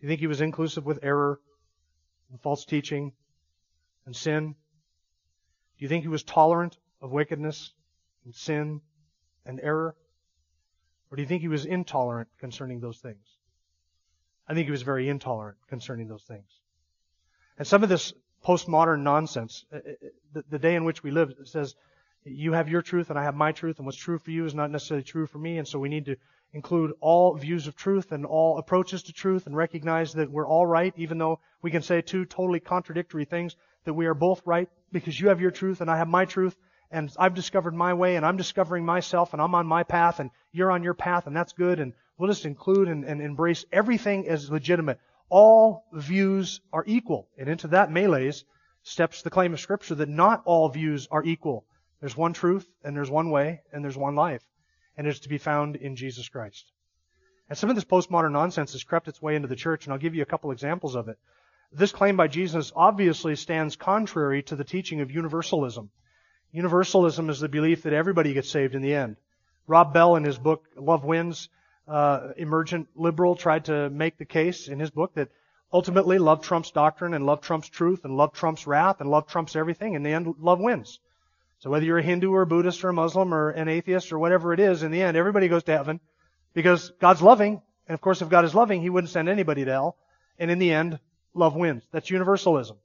Do 0.00 0.06
you 0.06 0.08
think 0.08 0.20
he 0.20 0.26
was 0.26 0.40
inclusive 0.40 0.86
with 0.86 1.00
error 1.02 1.38
and 2.30 2.40
false 2.40 2.64
teaching 2.64 3.12
and 4.10 4.16
sin? 4.16 4.56
Do 5.78 5.84
you 5.84 5.88
think 5.88 6.02
he 6.02 6.08
was 6.08 6.24
tolerant 6.24 6.76
of 7.00 7.12
wickedness 7.12 7.72
and 8.24 8.34
sin 8.34 8.80
and 9.46 9.60
error? 9.62 9.94
Or 11.08 11.16
do 11.16 11.22
you 11.22 11.28
think 11.28 11.42
he 11.42 11.48
was 11.48 11.64
intolerant 11.64 12.28
concerning 12.40 12.80
those 12.80 12.98
things? 12.98 13.24
I 14.48 14.54
think 14.54 14.64
he 14.64 14.72
was 14.72 14.82
very 14.82 15.08
intolerant 15.08 15.58
concerning 15.68 16.08
those 16.08 16.24
things. 16.24 16.50
And 17.56 17.64
some 17.64 17.84
of 17.84 17.88
this 17.88 18.12
postmodern 18.44 19.02
nonsense, 19.04 19.64
uh, 19.72 19.76
uh, 19.76 20.42
the 20.50 20.58
day 20.58 20.74
in 20.74 20.84
which 20.84 21.04
we 21.04 21.12
live, 21.12 21.32
says 21.44 21.76
you 22.24 22.52
have 22.52 22.68
your 22.68 22.82
truth 22.82 23.10
and 23.10 23.18
I 23.18 23.22
have 23.22 23.36
my 23.36 23.52
truth, 23.52 23.78
and 23.78 23.86
what's 23.86 23.96
true 23.96 24.18
for 24.18 24.32
you 24.32 24.44
is 24.44 24.56
not 24.56 24.72
necessarily 24.72 25.04
true 25.04 25.28
for 25.28 25.38
me, 25.38 25.58
and 25.58 25.68
so 25.68 25.78
we 25.78 25.88
need 25.88 26.06
to 26.06 26.16
include 26.52 26.94
all 27.00 27.34
views 27.34 27.68
of 27.68 27.76
truth 27.76 28.10
and 28.10 28.26
all 28.26 28.58
approaches 28.58 29.04
to 29.04 29.12
truth 29.12 29.46
and 29.46 29.56
recognize 29.56 30.14
that 30.14 30.32
we're 30.32 30.48
all 30.48 30.66
right, 30.66 30.92
even 30.96 31.16
though 31.16 31.38
we 31.62 31.70
can 31.70 31.82
say 31.82 32.02
two 32.02 32.24
totally 32.24 32.58
contradictory 32.58 33.24
things, 33.24 33.54
that 33.84 33.94
we 33.94 34.06
are 34.06 34.14
both 34.14 34.42
right 34.44 34.68
because 34.92 35.18
you 35.18 35.28
have 35.28 35.40
your 35.40 35.50
truth 35.50 35.80
and 35.80 35.90
I 35.90 35.96
have 35.98 36.08
my 36.08 36.24
truth, 36.24 36.56
and 36.90 37.12
I've 37.18 37.34
discovered 37.34 37.74
my 37.74 37.94
way 37.94 38.16
and 38.16 38.26
I'm 38.26 38.36
discovering 38.36 38.84
myself 38.84 39.32
and 39.32 39.40
I'm 39.40 39.54
on 39.54 39.66
my 39.66 39.84
path 39.84 40.20
and 40.20 40.30
you're 40.52 40.72
on 40.72 40.82
your 40.82 40.94
path 40.94 41.26
and 41.26 41.36
that's 41.36 41.52
good, 41.52 41.80
and 41.80 41.92
we'll 42.18 42.30
just 42.30 42.46
include 42.46 42.88
and, 42.88 43.04
and 43.04 43.20
embrace 43.20 43.64
everything 43.72 44.28
as 44.28 44.50
legitimate. 44.50 44.98
All 45.28 45.84
views 45.92 46.60
are 46.72 46.84
equal. 46.86 47.28
And 47.38 47.48
into 47.48 47.68
that 47.68 47.90
melees 47.90 48.44
steps 48.82 49.22
the 49.22 49.30
claim 49.30 49.52
of 49.52 49.60
Scripture 49.60 49.94
that 49.96 50.08
not 50.08 50.42
all 50.44 50.68
views 50.68 51.06
are 51.10 51.24
equal. 51.24 51.64
There's 52.00 52.16
one 52.16 52.32
truth, 52.32 52.66
and 52.82 52.96
there's 52.96 53.10
one 53.10 53.30
way, 53.30 53.60
and 53.72 53.84
there's 53.84 53.96
one 53.96 54.14
life, 54.14 54.42
and 54.96 55.06
it's 55.06 55.20
to 55.20 55.28
be 55.28 55.38
found 55.38 55.76
in 55.76 55.96
Jesus 55.96 56.28
Christ. 56.28 56.72
And 57.48 57.58
some 57.58 57.68
of 57.68 57.76
this 57.76 57.84
postmodern 57.84 58.32
nonsense 58.32 58.72
has 58.72 58.84
crept 58.84 59.08
its 59.08 59.20
way 59.20 59.36
into 59.36 59.48
the 59.48 59.56
church, 59.56 59.84
and 59.84 59.92
I'll 59.92 59.98
give 59.98 60.14
you 60.14 60.22
a 60.22 60.26
couple 60.26 60.50
examples 60.50 60.94
of 60.94 61.08
it. 61.08 61.18
This 61.72 61.92
claim 61.92 62.16
by 62.16 62.26
Jesus 62.26 62.72
obviously 62.74 63.36
stands 63.36 63.76
contrary 63.76 64.42
to 64.44 64.56
the 64.56 64.64
teaching 64.64 65.00
of 65.00 65.10
universalism. 65.10 65.90
Universalism 66.52 67.30
is 67.30 67.38
the 67.38 67.48
belief 67.48 67.84
that 67.84 67.92
everybody 67.92 68.32
gets 68.32 68.50
saved 68.50 68.74
in 68.74 68.82
the 68.82 68.94
end. 68.94 69.16
Rob 69.68 69.94
Bell, 69.94 70.16
in 70.16 70.24
his 70.24 70.36
book 70.36 70.64
Love 70.76 71.04
Wins, 71.04 71.48
uh, 71.86 72.32
emergent 72.36 72.88
liberal, 72.96 73.36
tried 73.36 73.66
to 73.66 73.88
make 73.88 74.18
the 74.18 74.24
case 74.24 74.66
in 74.66 74.80
his 74.80 74.90
book 74.90 75.14
that 75.14 75.28
ultimately 75.72 76.18
love 76.18 76.42
trumps 76.42 76.72
doctrine 76.72 77.14
and 77.14 77.24
love 77.24 77.40
trumps 77.40 77.68
truth 77.68 78.04
and 78.04 78.16
love 78.16 78.32
trumps 78.32 78.66
wrath 78.66 79.00
and 79.00 79.08
love 79.08 79.28
trumps 79.28 79.54
everything. 79.54 79.94
In 79.94 80.02
the 80.02 80.10
end, 80.10 80.34
love 80.40 80.58
wins. 80.58 80.98
So 81.60 81.70
whether 81.70 81.84
you're 81.84 81.98
a 81.98 82.02
Hindu 82.02 82.32
or 82.32 82.42
a 82.42 82.46
Buddhist 82.46 82.82
or 82.82 82.88
a 82.88 82.92
Muslim 82.92 83.32
or 83.32 83.50
an 83.50 83.68
atheist 83.68 84.12
or 84.12 84.18
whatever 84.18 84.52
it 84.52 84.58
is, 84.58 84.82
in 84.82 84.90
the 84.90 85.02
end, 85.02 85.16
everybody 85.16 85.46
goes 85.46 85.62
to 85.64 85.76
heaven 85.76 86.00
because 86.52 86.90
God's 86.98 87.22
loving. 87.22 87.62
And 87.86 87.94
of 87.94 88.00
course, 88.00 88.22
if 88.22 88.28
God 88.28 88.44
is 88.44 88.54
loving, 88.54 88.82
He 88.82 88.90
wouldn't 88.90 89.12
send 89.12 89.28
anybody 89.28 89.64
to 89.64 89.70
hell. 89.70 89.96
And 90.38 90.50
in 90.50 90.58
the 90.58 90.72
end, 90.72 90.98
love 91.34 91.54
wins. 91.54 91.82
That's 91.92 92.10
universalism. 92.10 92.76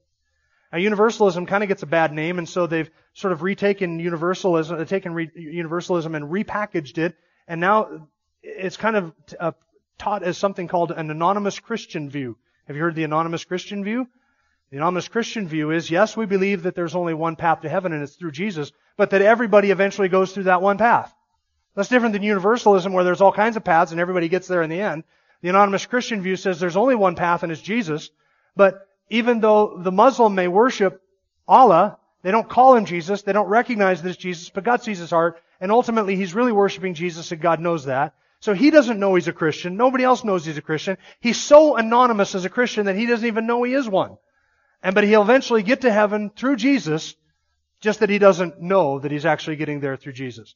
Now, 0.72 0.78
universalism 0.78 1.46
kind 1.46 1.62
of 1.62 1.68
gets 1.68 1.82
a 1.82 1.86
bad 1.86 2.12
name, 2.12 2.38
and 2.38 2.48
so 2.48 2.66
they've 2.66 2.90
sort 3.14 3.32
of 3.32 3.42
retaken 3.42 3.98
universalism, 3.98 4.78
they've 4.78 4.88
taken 4.88 5.14
re- 5.14 5.30
universalism 5.34 6.14
and 6.14 6.26
repackaged 6.26 6.98
it, 6.98 7.16
and 7.46 7.60
now 7.60 8.08
it's 8.42 8.76
kind 8.76 8.96
of 8.96 9.12
uh, 9.38 9.52
taught 9.98 10.22
as 10.22 10.36
something 10.36 10.68
called 10.68 10.90
an 10.90 11.10
anonymous 11.10 11.58
Christian 11.58 12.10
view. 12.10 12.36
Have 12.66 12.76
you 12.76 12.82
heard 12.82 12.94
the 12.94 13.04
anonymous 13.04 13.44
Christian 13.44 13.84
view? 13.84 14.08
The 14.70 14.78
anonymous 14.78 15.08
Christian 15.08 15.46
view 15.46 15.70
is, 15.70 15.90
yes, 15.90 16.16
we 16.16 16.26
believe 16.26 16.64
that 16.64 16.74
there's 16.74 16.96
only 16.96 17.14
one 17.14 17.36
path 17.36 17.60
to 17.60 17.68
heaven 17.68 17.92
and 17.92 18.02
it's 18.02 18.16
through 18.16 18.32
Jesus, 18.32 18.72
but 18.96 19.10
that 19.10 19.22
everybody 19.22 19.70
eventually 19.70 20.08
goes 20.08 20.32
through 20.32 20.44
that 20.44 20.62
one 20.62 20.76
path. 20.76 21.14
That's 21.76 21.88
different 21.88 22.14
than 22.14 22.22
universalism 22.22 22.92
where 22.92 23.04
there's 23.04 23.20
all 23.20 23.32
kinds 23.32 23.56
of 23.56 23.62
paths 23.64 23.92
and 23.92 24.00
everybody 24.00 24.28
gets 24.28 24.48
there 24.48 24.62
in 24.62 24.70
the 24.70 24.80
end. 24.80 25.04
The 25.42 25.50
anonymous 25.50 25.86
Christian 25.86 26.22
view 26.22 26.34
says 26.34 26.58
there's 26.58 26.76
only 26.76 26.96
one 26.96 27.14
path 27.14 27.42
and 27.42 27.52
it's 27.52 27.60
Jesus, 27.60 28.10
but 28.56 28.88
even 29.10 29.40
though 29.40 29.78
the 29.78 29.92
Muslim 29.92 30.34
may 30.34 30.48
worship 30.48 31.02
Allah, 31.46 31.98
they 32.22 32.30
don't 32.30 32.48
call 32.48 32.74
him 32.74 32.86
Jesus, 32.86 33.22
they 33.22 33.32
don't 33.32 33.48
recognize 33.48 34.02
this 34.02 34.16
Jesus, 34.16 34.50
but 34.50 34.64
God 34.64 34.82
sees 34.82 34.98
his 34.98 35.10
heart, 35.10 35.40
and 35.60 35.70
ultimately 35.70 36.16
he's 36.16 36.34
really 36.34 36.52
worshiping 36.52 36.94
Jesus 36.94 37.30
and 37.30 37.40
God 37.40 37.60
knows 37.60 37.84
that. 37.84 38.14
So 38.40 38.52
he 38.52 38.70
doesn't 38.70 39.00
know 39.00 39.14
he's 39.14 39.28
a 39.28 39.32
Christian. 39.32 39.76
Nobody 39.76 40.04
else 40.04 40.24
knows 40.24 40.44
he's 40.44 40.58
a 40.58 40.62
Christian. 40.62 40.98
He's 41.20 41.40
so 41.40 41.76
anonymous 41.76 42.34
as 42.34 42.44
a 42.44 42.50
Christian 42.50 42.86
that 42.86 42.96
he 42.96 43.06
doesn't 43.06 43.26
even 43.26 43.46
know 43.46 43.62
he 43.62 43.74
is 43.74 43.88
one. 43.88 44.18
And 44.82 44.94
but 44.94 45.04
he'll 45.04 45.22
eventually 45.22 45.62
get 45.62 45.82
to 45.82 45.92
heaven 45.92 46.30
through 46.30 46.56
Jesus, 46.56 47.14
just 47.80 48.00
that 48.00 48.10
he 48.10 48.18
doesn't 48.18 48.60
know 48.60 48.98
that 48.98 49.10
he's 49.10 49.26
actually 49.26 49.56
getting 49.56 49.80
there 49.80 49.96
through 49.96 50.12
Jesus. 50.12 50.54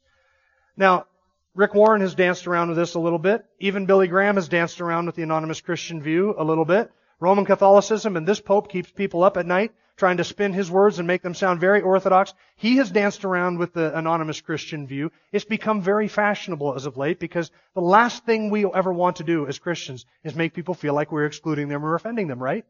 Now, 0.77 1.07
Rick 1.55 1.75
Warren 1.75 2.01
has 2.01 2.15
danced 2.15 2.47
around 2.47 2.69
with 2.69 2.77
this 2.77 2.95
a 2.95 3.01
little 3.01 3.19
bit. 3.19 3.45
Even 3.59 3.87
Billy 3.87 4.09
Graham 4.09 4.37
has 4.37 4.49
danced 4.49 4.81
around 4.81 5.07
with 5.07 5.17
the 5.17 5.23
anonymous 5.23 5.61
Christian 5.61 6.01
view 6.03 6.35
a 6.39 6.45
little 6.45 6.65
bit. 6.65 6.93
Roman 7.21 7.45
Catholicism 7.45 8.17
and 8.17 8.27
this 8.27 8.41
Pope 8.41 8.71
keeps 8.71 8.91
people 8.91 9.23
up 9.23 9.37
at 9.37 9.47
night 9.47 9.73
trying 9.97 10.17
to 10.17 10.25
spin 10.25 10.55
his 10.55 10.71
words 10.71 10.99
and 10.99 11.07
make 11.07 11.21
them 11.21 11.35
sound 11.35 11.61
very 11.61 11.83
orthodox. 11.83 12.33
He 12.57 12.79
has 12.79 12.91
danced 12.91 13.27
around 13.27 13.59
with 13.59 13.75
the 13.75 13.97
anonymous 13.97 14.41
Christian 14.41 14.87
view. 14.87 15.13
It's 15.31 15.45
become 15.45 15.83
very 15.83 16.09
fashionable 16.09 16.75
as 16.75 16.87
of 16.87 16.97
late 16.97 17.21
because 17.21 17.51
the 17.75 17.83
last 17.83 18.25
thing 18.25 18.49
we 18.49 18.65
ever 18.65 18.91
want 18.91 19.17
to 19.17 19.25
do 19.25 19.47
as 19.47 19.59
Christians 19.59 20.07
is 20.25 20.35
make 20.35 20.55
people 20.55 20.73
feel 20.73 20.95
like 20.95 21.13
we're 21.13 21.27
excluding 21.27 21.69
them 21.69 21.85
or 21.85 21.95
offending 21.95 22.29
them, 22.29 22.43
right? 22.43 22.65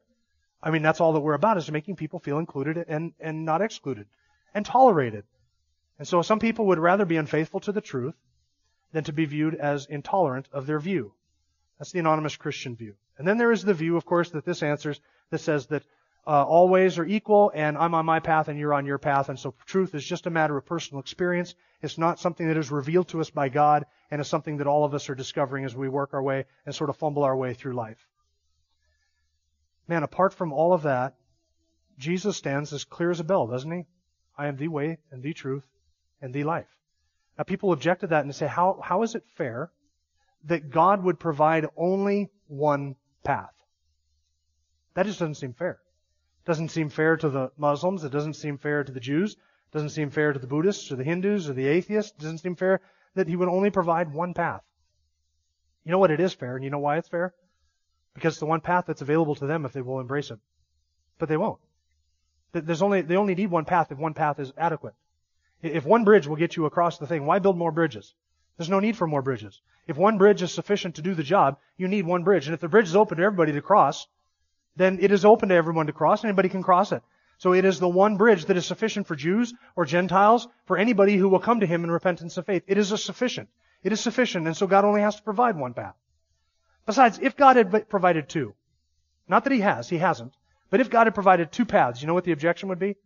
I 0.61 0.73
mean, 0.73 0.83
that's 0.83 1.01
all 1.01 1.13
that 1.13 1.21
we're 1.21 1.35
about 1.35 1.57
is 1.57 1.71
making 1.71 1.95
people 1.95 2.19
feel 2.19 2.39
included 2.39 2.85
and, 2.89 3.13
and 3.21 3.45
not 3.45 3.63
excluded 3.63 4.07
and 4.53 4.67
tolerated. 4.67 5.23
And 6.01 6.09
so 6.09 6.23
some 6.23 6.41
people 6.41 6.67
would 6.67 6.81
rather 6.81 7.05
be 7.05 7.17
unfaithful 7.17 7.61
to 7.61 7.73
the 7.73 7.81
truth 7.81 8.15
than 8.93 9.05
to 9.05 9.13
be 9.13 9.25
viewed 9.25 9.55
as 9.55 9.87
intolerant 9.87 10.49
of 10.53 10.67
their 10.67 10.81
view. 10.81 11.13
That's 11.81 11.91
the 11.91 11.99
anonymous 11.99 12.37
Christian 12.37 12.77
view. 12.77 12.95
And 13.19 13.27
then 13.27 13.39
there 13.39 13.51
is 13.51 13.65
the 13.65 13.75
view, 13.75 13.97
of 13.97 14.05
course, 14.05 14.31
that 14.31 14.45
this 14.45 14.63
answers 14.63 15.01
that 15.31 15.39
says 15.39 15.67
that 15.67 15.83
uh, 16.25 16.45
all 16.45 16.69
ways 16.69 16.97
are 16.99 17.05
equal 17.05 17.51
and 17.53 17.77
I'm 17.77 17.95
on 17.95 18.07
my 18.07 18.21
path 18.21 18.47
and 18.47 18.57
you're 18.57 18.75
on 18.75 18.87
your 18.87 18.99
path. 18.99 19.29
And 19.29 19.39
so 19.41 19.55
truth 19.67 19.97
is 19.97 20.05
just 20.05 20.29
a 20.29 20.31
matter 20.31 20.57
of 20.57 20.65
personal 20.65 21.01
experience. 21.01 21.57
It's 21.83 21.99
not 21.99 22.21
something 22.21 22.47
that 22.47 22.57
is 22.57 22.71
revealed 22.71 23.09
to 23.09 23.21
us 23.21 23.31
by 23.31 23.49
God 23.49 23.87
and 24.13 24.21
it's 24.21 24.31
something 24.31 24.59
that 24.59 24.69
all 24.69 24.85
of 24.85 24.95
us 24.95 25.11
are 25.11 25.17
discovering 25.17 25.65
as 25.65 25.75
we 25.75 25.89
work 25.89 26.15
our 26.15 26.23
way 26.23 26.45
and 26.65 26.73
sort 26.73 26.91
of 26.91 26.97
fumble 26.99 27.25
our 27.25 27.37
way 27.37 27.55
through 27.55 27.73
life 27.73 28.07
man, 29.91 30.05
apart 30.05 30.33
from 30.33 30.53
all 30.53 30.73
of 30.73 30.85
that, 30.85 31.17
Jesus 31.99 32.37
stands 32.37 32.73
as 32.73 32.85
clear 32.85 33.11
as 33.11 33.19
a 33.19 33.25
bell, 33.25 33.49
doesn't 33.49 33.71
he? 33.71 33.87
I 34.39 34.47
am 34.47 34.57
the 34.57 34.69
way 34.69 34.99
and 35.11 35.21
the 35.23 35.35
truth 35.35 35.67
and 36.23 36.33
the 36.33 36.45
life. 36.45 36.69
Now 37.37 37.45
people 37.45 37.73
object 37.73 38.03
to 38.03 38.07
that 38.07 38.25
and 38.25 38.35
say, 38.35 38.47
how, 38.47 38.81
how 38.83 39.03
is 39.03 39.17
it 39.17 39.25
fair 39.35 39.71
that 40.45 40.71
God 40.71 41.05
would 41.05 41.19
provide 41.19 41.67
only 41.77 42.31
one 42.49 42.97
path? 43.25 43.53
That 44.95 45.07
just 45.07 45.19
doesn't 45.19 45.37
seem 45.37 45.53
fair. 45.53 45.79
It 46.45 46.47
doesn't 46.47 46.71
seem 46.71 46.89
fair 46.89 47.17
to 47.17 47.29
the 47.29 47.53
Muslims. 47.57 48.05
It 48.05 48.13
doesn't 48.13 48.35
seem 48.35 48.59
fair 48.59 48.83
to 48.83 48.93
the 48.93 49.01
Jews. 49.01 49.33
It 49.33 49.73
doesn't 49.73 49.91
seem 49.91 50.11
fair 50.11 50.33
to 50.33 50.39
the 50.39 50.47
Buddhists 50.47 50.91
or 50.91 50.97
the 50.97 51.05
Hindus 51.05 51.49
or 51.49 51.53
the 51.53 51.67
atheists. 51.67 52.13
It 52.13 52.23
doesn't 52.23 52.39
seem 52.39 52.57
fair 52.57 52.81
that 53.15 53.29
he 53.29 53.37
would 53.37 53.49
only 53.49 53.71
provide 53.71 54.13
one 54.13 54.35
path. 54.35 54.63
You 55.85 55.93
know 55.93 55.99
what 55.99 56.11
it 56.11 56.21
is 56.21 56.35
fair, 56.35 56.57
and 56.57 56.65
you 56.65 56.71
know 56.71 56.79
why 56.79 56.99
it's 56.99 57.09
fair? 57.09 57.35
Because 58.15 58.35
it's 58.35 58.41
the 58.41 58.47
one 58.47 58.61
path 58.61 58.85
that's 58.87 59.03
available 59.03 59.35
to 59.37 59.47
them 59.47 59.65
if 59.65 59.73
they 59.73 59.81
will 59.81 60.01
embrace 60.01 60.31
it. 60.31 60.39
But 61.19 61.29
they 61.29 61.37
won't. 61.37 61.61
There's 62.53 62.83
only, 62.83 63.03
they 63.03 63.17
only 63.17 63.35
need 63.35 63.51
one 63.51 63.65
path 63.65 63.93
if 63.93 63.99
one 63.99 64.15
path 64.15 64.41
is 64.41 64.53
adequate. 64.57 64.95
If 65.63 65.85
one 65.85 66.05
bridge 66.05 66.27
will 66.27 66.37
get 66.37 66.57
you 66.57 66.67
across 66.67 66.99
the 66.99 67.07
thing, 67.07 67.27
why 67.27 67.39
build 67.39 67.57
more 67.57 67.71
bridges? 67.71 68.15
There's 68.61 68.69
no 68.69 68.81
need 68.81 68.99
for 68.99 69.07
more 69.07 69.23
bridges. 69.23 69.63
If 69.87 69.97
one 69.97 70.19
bridge 70.19 70.43
is 70.43 70.53
sufficient 70.53 70.97
to 70.97 71.01
do 71.01 71.15
the 71.15 71.23
job, 71.23 71.57
you 71.79 71.89
need 71.89 72.05
one 72.05 72.25
bridge. 72.25 72.47
And 72.47 72.53
if 72.53 72.61
the 72.61 72.69
bridge 72.69 72.89
is 72.89 72.95
open 72.95 73.17
to 73.17 73.25
everybody 73.25 73.53
to 73.53 73.63
cross, 73.63 74.07
then 74.77 74.99
it 75.01 75.11
is 75.11 75.25
open 75.25 75.49
to 75.49 75.55
everyone 75.55 75.87
to 75.87 75.95
cross. 75.95 76.25
Anybody 76.25 76.51
can 76.51 76.63
cross 76.63 76.93
it. 76.93 77.03
So 77.39 77.55
it 77.55 77.65
is 77.65 77.81
the 77.81 77.89
one 77.89 78.19
bridge 78.19 78.45
that 78.45 78.59
is 78.59 78.67
sufficient 78.67 79.07
for 79.07 79.17
Jews 79.17 79.55
or 79.77 79.87
Gentiles, 79.87 80.47
for 80.67 80.77
anybody 80.77 81.17
who 81.17 81.31
will 81.31 81.39
come 81.39 81.61
to 81.61 81.67
Him 81.67 81.85
in 81.85 81.91
repentance 81.91 82.37
of 82.37 82.45
faith. 82.45 82.63
It 82.67 82.77
is 82.77 82.89
sufficient. 83.03 83.49
It 83.83 83.93
is 83.93 84.01
sufficient, 84.01 84.47
and 84.47 84.55
so 84.55 84.67
God 84.67 84.85
only 84.85 85.01
has 85.01 85.17
to 85.17 85.23
provide 85.23 85.57
one 85.57 85.73
path. 85.73 85.95
Besides, 86.85 87.19
if 87.23 87.39
God 87.39 87.57
had 87.57 87.89
provided 87.89 88.29
two, 88.29 88.53
not 89.27 89.45
that 89.45 89.55
He 89.55 89.61
has, 89.61 89.89
He 89.89 89.97
hasn't, 89.97 90.35
but 90.69 90.81
if 90.81 90.91
God 90.91 91.07
had 91.07 91.15
provided 91.15 91.51
two 91.51 91.65
paths, 91.65 92.03
you 92.03 92.07
know 92.07 92.13
what 92.13 92.25
the 92.25 92.33
objection 92.33 92.69
would 92.69 92.79
be? 92.79 92.97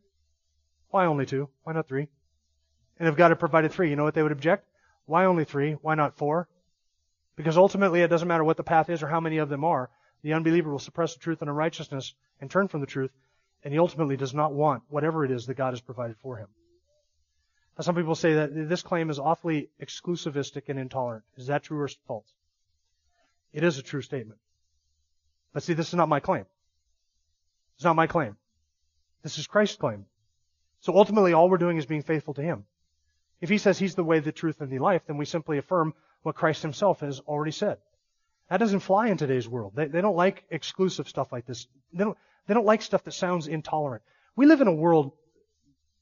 Why 0.90 1.06
only 1.06 1.26
two? 1.26 1.48
Why 1.62 1.74
not 1.74 1.86
three? 1.86 2.08
And 2.98 3.08
if 3.08 3.14
God 3.14 3.28
had 3.28 3.38
provided 3.38 3.70
three, 3.70 3.88
you 3.88 3.94
know 3.94 4.02
what 4.02 4.14
they 4.14 4.22
would 4.24 4.32
object? 4.32 4.66
Why 5.06 5.26
only 5.26 5.44
three? 5.44 5.72
Why 5.72 5.94
not 5.94 6.16
four? 6.16 6.48
Because 7.36 7.56
ultimately 7.56 8.02
it 8.02 8.08
doesn't 8.08 8.28
matter 8.28 8.44
what 8.44 8.56
the 8.56 8.62
path 8.62 8.88
is 8.90 9.02
or 9.02 9.08
how 9.08 9.20
many 9.20 9.38
of 9.38 9.48
them 9.48 9.64
are. 9.64 9.90
The 10.22 10.32
unbeliever 10.32 10.70
will 10.70 10.78
suppress 10.78 11.14
the 11.14 11.20
truth 11.20 11.42
and 11.42 11.50
unrighteousness 11.50 12.14
and 12.40 12.50
turn 12.50 12.68
from 12.68 12.80
the 12.80 12.86
truth, 12.86 13.10
and 13.62 13.72
he 13.72 13.78
ultimately 13.78 14.16
does 14.16 14.34
not 14.34 14.52
want 14.52 14.82
whatever 14.88 15.24
it 15.24 15.30
is 15.30 15.46
that 15.46 15.54
God 15.54 15.72
has 15.72 15.80
provided 15.80 16.16
for 16.18 16.36
him. 16.36 16.48
Now, 17.76 17.82
some 17.82 17.96
people 17.96 18.14
say 18.14 18.34
that 18.34 18.68
this 18.68 18.82
claim 18.82 19.10
is 19.10 19.18
awfully 19.18 19.68
exclusivistic 19.82 20.68
and 20.68 20.78
intolerant. 20.78 21.24
Is 21.36 21.48
that 21.48 21.64
true 21.64 21.80
or 21.80 21.88
false? 22.06 22.32
It 23.52 23.64
is 23.64 23.78
a 23.78 23.82
true 23.82 24.02
statement. 24.02 24.38
But 25.52 25.62
see, 25.62 25.74
this 25.74 25.88
is 25.88 25.94
not 25.94 26.08
my 26.08 26.20
claim. 26.20 26.46
It's 27.76 27.84
not 27.84 27.96
my 27.96 28.06
claim. 28.06 28.36
This 29.22 29.38
is 29.38 29.46
Christ's 29.46 29.76
claim. 29.76 30.06
So 30.80 30.96
ultimately, 30.96 31.32
all 31.32 31.48
we're 31.48 31.58
doing 31.58 31.78
is 31.78 31.86
being 31.86 32.02
faithful 32.02 32.34
to 32.34 32.42
Him. 32.42 32.64
If 33.40 33.48
He 33.48 33.58
says 33.58 33.78
He's 33.78 33.94
the 33.94 34.04
way, 34.04 34.20
the 34.20 34.32
truth, 34.32 34.60
and 34.60 34.70
the 34.70 34.78
life, 34.78 35.02
then 35.06 35.16
we 35.16 35.24
simply 35.24 35.58
affirm 35.58 35.94
what 36.22 36.34
Christ 36.34 36.62
Himself 36.62 37.00
has 37.00 37.20
already 37.20 37.52
said. 37.52 37.78
That 38.50 38.58
doesn't 38.58 38.80
fly 38.80 39.08
in 39.08 39.16
today's 39.16 39.48
world. 39.48 39.72
They, 39.74 39.86
they 39.86 40.00
don't 40.00 40.16
like 40.16 40.44
exclusive 40.50 41.08
stuff 41.08 41.32
like 41.32 41.46
this. 41.46 41.66
They 41.92 42.04
don't, 42.04 42.18
they 42.46 42.54
don't 42.54 42.66
like 42.66 42.82
stuff 42.82 43.04
that 43.04 43.12
sounds 43.12 43.48
intolerant. 43.48 44.02
We 44.36 44.46
live 44.46 44.60
in 44.60 44.68
a 44.68 44.74
world, 44.74 45.12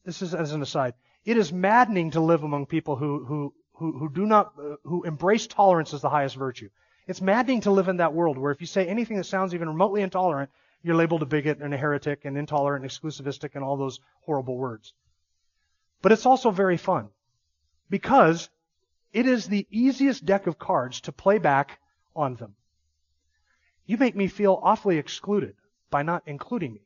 this 0.04 0.22
is 0.22 0.34
as 0.34 0.52
an 0.52 0.62
aside, 0.62 0.94
it 1.24 1.36
is 1.36 1.52
maddening 1.52 2.12
to 2.12 2.20
live 2.20 2.42
among 2.42 2.66
people 2.66 2.96
who, 2.96 3.24
who, 3.24 3.54
who, 3.74 3.98
who 3.98 4.08
do 4.08 4.26
not, 4.26 4.52
uh, 4.58 4.76
who 4.84 5.04
embrace 5.04 5.46
tolerance 5.46 5.94
as 5.94 6.00
the 6.00 6.08
highest 6.08 6.36
virtue. 6.36 6.68
It's 7.06 7.20
maddening 7.20 7.62
to 7.62 7.70
live 7.70 7.88
in 7.88 7.98
that 7.98 8.14
world 8.14 8.38
where 8.38 8.52
if 8.52 8.60
you 8.60 8.66
say 8.66 8.86
anything 8.86 9.16
that 9.16 9.24
sounds 9.24 9.54
even 9.54 9.68
remotely 9.68 10.02
intolerant, 10.02 10.50
you're 10.82 10.96
labeled 10.96 11.22
a 11.22 11.26
bigot 11.26 11.58
and 11.60 11.72
a 11.72 11.76
heretic 11.76 12.24
and 12.24 12.36
intolerant 12.36 12.82
and 12.82 12.90
exclusivistic 12.90 13.54
and 13.54 13.64
all 13.64 13.76
those 13.76 14.00
horrible 14.22 14.56
words. 14.56 14.94
But 16.00 16.12
it's 16.12 16.26
also 16.26 16.50
very 16.50 16.76
fun 16.76 17.08
because 17.92 18.48
it 19.12 19.26
is 19.26 19.46
the 19.46 19.66
easiest 19.70 20.24
deck 20.24 20.46
of 20.46 20.58
cards 20.58 21.02
to 21.02 21.12
play 21.12 21.36
back 21.36 21.78
on 22.16 22.36
them. 22.36 22.54
You 23.84 23.98
make 23.98 24.16
me 24.16 24.28
feel 24.28 24.58
awfully 24.62 24.96
excluded 24.96 25.56
by 25.90 26.02
not 26.02 26.22
including 26.24 26.72
me. 26.72 26.80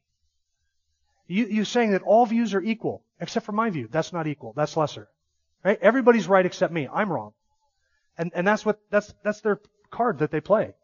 You, 1.29 1.47
you 1.47 1.65
saying 1.65 1.93
that 1.93 2.03
all 2.03 2.27
views 2.27 2.55
are 2.55 2.61
equal, 2.61 3.05
except 3.21 3.47
for 3.47 3.53
my 3.53 3.71
view. 3.71 3.89
That's 3.89 4.13
not 4.13 4.27
equal. 4.27 4.53
That's 4.57 4.77
lesser. 4.77 5.09
Right? 5.65 5.79
Everybody's 5.81 6.27
right 6.27 6.45
except 6.45 6.73
me. 6.73 6.89
I'm 6.93 7.13
wrong. 7.13 7.35
And, 8.19 8.33
and 8.35 8.45
that's 8.45 8.67
what, 8.67 8.81
that's, 8.91 9.15
that's 9.23 9.43
their 9.43 9.61
card 9.93 10.19
that 10.19 10.33
they 10.33 10.41
play. 10.41 10.75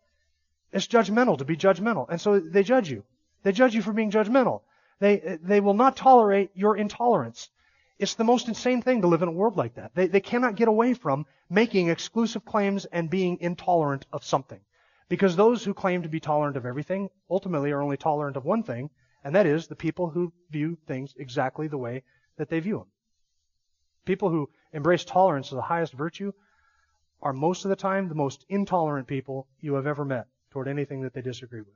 It's 0.71 0.87
judgmental 0.87 1.39
to 1.39 1.45
be 1.45 1.57
judgmental. 1.57 2.07
And 2.09 2.21
so 2.21 2.39
they 2.39 2.63
judge 2.63 2.89
you. 2.89 3.03
They 3.43 3.51
judge 3.51 3.75
you 3.75 3.83
for 3.83 3.93
being 3.93 4.13
judgmental. 4.13 4.61
They, 5.01 5.39
they 5.43 5.59
will 5.59 5.75
not 5.75 5.97
tolerate 5.97 6.51
your 6.55 6.77
intolerance. 6.77 7.51
It's 7.99 8.15
the 8.15 8.25
most 8.25 8.49
insane 8.49 8.83
thing 8.83 9.03
to 9.03 9.07
live 9.07 9.23
in 9.23 9.29
a 9.29 9.33
world 9.33 9.57
like 9.57 9.75
that. 9.75 9.95
They, 9.95 10.07
they 10.07 10.21
cannot 10.21 10.57
get 10.57 10.69
away 10.69 10.95
from 10.95 11.27
making 11.49 11.89
exclusive 11.89 12.45
claims 12.45 12.85
and 12.87 13.11
being 13.11 13.39
intolerant 13.41 14.07
of 14.13 14.25
something. 14.25 14.61
Because 15.09 15.37
those 15.37 15.65
who 15.65 15.75
claim 15.75 16.03
to 16.03 16.09
be 16.09 16.21
tolerant 16.21 16.57
of 16.57 16.67
everything 16.67 17.11
ultimately 17.29 17.71
are 17.71 17.83
only 17.83 17.97
tolerant 17.97 18.37
of 18.37 18.45
one 18.45 18.63
thing, 18.63 18.91
and 19.23 19.35
that 19.35 19.47
is 19.47 19.67
the 19.67 19.77
people 19.77 20.11
who 20.11 20.33
view 20.51 20.77
things 20.87 21.15
exactly 21.17 21.69
the 21.69 21.79
way 21.79 22.03
that 22.37 22.49
they 22.49 22.61
view 22.61 22.79
them. 22.79 22.89
People 24.05 24.31
who 24.31 24.51
embrace 24.73 25.05
tolerance 25.05 25.49
as 25.49 25.57
the 25.57 25.63
highest 25.63 25.93
virtue 25.93 26.33
are 27.21 27.33
most 27.33 27.65
of 27.65 27.69
the 27.69 27.77
time 27.77 28.09
the 28.09 28.15
most 28.15 28.45
intolerant 28.49 29.07
people 29.07 29.47
you 29.61 29.75
have 29.75 29.87
ever 29.87 30.05
met 30.05 30.27
toward 30.51 30.67
anything 30.67 31.03
that 31.03 31.15
they 31.15 31.23
disagree 31.23 31.61
with. 31.61 31.75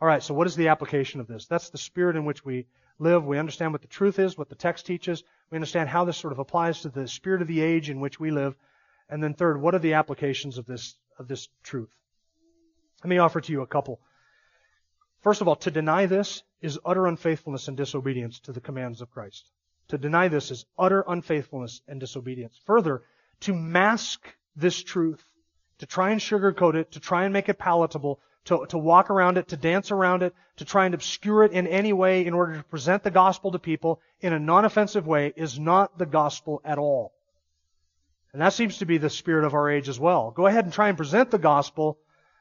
All 0.00 0.08
right, 0.08 0.22
so 0.22 0.34
what 0.34 0.46
is 0.46 0.56
the 0.56 0.68
application 0.68 1.20
of 1.20 1.26
this? 1.26 1.46
That's 1.46 1.70
the 1.70 1.78
spirit 1.78 2.16
in 2.16 2.24
which 2.24 2.44
we 2.44 2.66
live. 2.98 3.24
We 3.24 3.38
understand 3.38 3.72
what 3.72 3.82
the 3.82 3.88
truth 3.88 4.18
is, 4.18 4.36
what 4.36 4.48
the 4.48 4.54
text 4.54 4.86
teaches. 4.86 5.22
We 5.50 5.56
understand 5.56 5.88
how 5.88 6.04
this 6.04 6.16
sort 6.16 6.32
of 6.32 6.38
applies 6.38 6.80
to 6.80 6.88
the 6.88 7.08
spirit 7.08 7.42
of 7.42 7.48
the 7.48 7.60
age 7.60 7.90
in 7.90 8.00
which 8.00 8.18
we 8.18 8.30
live. 8.30 8.54
And 9.08 9.22
then 9.22 9.34
third, 9.34 9.60
what 9.60 9.74
are 9.74 9.80
the 9.80 9.94
applications 9.94 10.58
of 10.58 10.66
this, 10.66 10.94
of 11.18 11.28
this 11.28 11.48
truth? 11.62 11.90
Let 13.02 13.10
me 13.10 13.18
offer 13.18 13.40
to 13.40 13.52
you 13.52 13.62
a 13.62 13.66
couple. 13.66 14.00
First 15.22 15.40
of 15.40 15.48
all, 15.48 15.56
to 15.56 15.70
deny 15.70 16.06
this 16.06 16.42
is 16.60 16.78
utter 16.84 17.06
unfaithfulness 17.06 17.68
and 17.68 17.76
disobedience 17.76 18.40
to 18.40 18.52
the 18.52 18.60
commands 18.60 19.00
of 19.00 19.10
Christ. 19.10 19.50
To 19.88 19.98
deny 19.98 20.28
this 20.28 20.50
is 20.50 20.64
utter 20.78 21.04
unfaithfulness 21.06 21.82
and 21.86 22.00
disobedience. 22.00 22.58
Further, 22.64 23.02
to 23.40 23.54
mask 23.54 24.26
this 24.56 24.82
truth 24.82 25.22
to 25.78 25.86
try 25.86 26.10
and 26.10 26.20
sugarcoat 26.20 26.74
it, 26.74 26.92
to 26.92 27.00
try 27.00 27.24
and 27.24 27.32
make 27.32 27.48
it 27.48 27.58
palatable, 27.58 28.20
to, 28.46 28.66
to 28.68 28.78
walk 28.78 29.10
around 29.10 29.38
it, 29.38 29.48
to 29.48 29.56
dance 29.56 29.90
around 29.90 30.22
it, 30.22 30.34
to 30.56 30.64
try 30.64 30.84
and 30.86 30.94
obscure 30.94 31.44
it 31.44 31.52
in 31.52 31.66
any 31.66 31.92
way 31.92 32.26
in 32.26 32.34
order 32.34 32.56
to 32.56 32.62
present 32.64 33.02
the 33.02 33.10
gospel 33.10 33.52
to 33.52 33.58
people 33.58 34.00
in 34.20 34.32
a 34.32 34.38
non-offensive 34.38 35.06
way 35.06 35.32
is 35.36 35.58
not 35.58 35.98
the 35.98 36.06
gospel 36.06 36.60
at 36.64 36.78
all. 36.78 37.12
And 38.32 38.42
that 38.42 38.52
seems 38.52 38.78
to 38.78 38.86
be 38.86 38.98
the 38.98 39.10
spirit 39.10 39.44
of 39.44 39.54
our 39.54 39.70
age 39.70 39.88
as 39.88 39.98
well. 39.98 40.32
Go 40.32 40.46
ahead 40.46 40.64
and 40.64 40.72
try 40.72 40.88
and 40.88 40.96
present 40.96 41.30
the 41.30 41.38
gospel, 41.38 41.98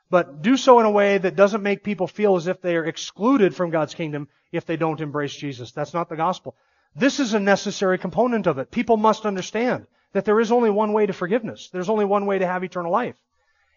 but 0.10 0.42
do 0.42 0.58
so 0.58 0.80
in 0.80 0.86
a 0.86 0.92
way 0.92 1.18
that 1.18 1.36
doesn't 1.36 1.64
make 1.64 1.84
people 1.84 2.08
feel 2.08 2.36
as 2.36 2.48
if 2.48 2.62
they 2.62 2.76
are 2.76 2.86
excluded 2.86 3.56
from 3.56 3.70
God's 3.70 3.94
kingdom 3.94 4.28
if 4.52 4.66
they 4.66 4.76
don't 4.76 5.02
embrace 5.02 5.36
Jesus. 5.36 5.72
That's 5.72 5.94
not 5.94 6.10
the 6.10 6.16
gospel. 6.16 6.56
This 6.96 7.20
is 7.20 7.34
a 7.34 7.40
necessary 7.40 7.98
component 7.98 8.48
of 8.48 8.58
it. 8.58 8.72
People 8.72 8.98
must 8.98 9.26
understand 9.26 9.88
that 10.14 10.26
there 10.26 10.40
is 10.40 10.52
only 10.52 10.70
one 10.70 10.94
way 10.94 11.06
to 11.06 11.14
forgiveness. 11.14 11.70
There's 11.70 11.90
only 11.90 12.06
one 12.06 12.26
way 12.26 12.40
to 12.40 12.46
have 12.46 12.64
eternal 12.64 12.92
life. 12.92 13.16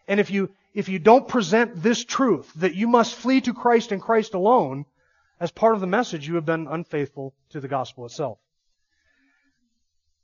And 0.09 0.21
if 0.21 0.31
you, 0.31 0.51
if 0.75 0.89
you 0.89 0.99
don't 0.99 1.29
present 1.29 1.83
this 1.83 2.05
truth, 2.05 2.53
that 2.57 2.75
you 2.75 2.89
must 2.89 3.15
flee 3.15 3.41
to 3.43 3.55
Christ 3.55 3.93
and 3.93 4.01
Christ 4.01 4.35
alone, 4.35 4.87
as 5.41 5.51
part 5.51 5.75
of 5.75 5.81
the 5.81 5.87
message, 5.87 6.27
you 6.27 6.37
have 6.37 6.47
been 6.47 6.67
unfaithful 6.67 7.35
to 7.51 7.61
the 7.61 7.69
gospel 7.69 8.07
itself. 8.07 8.39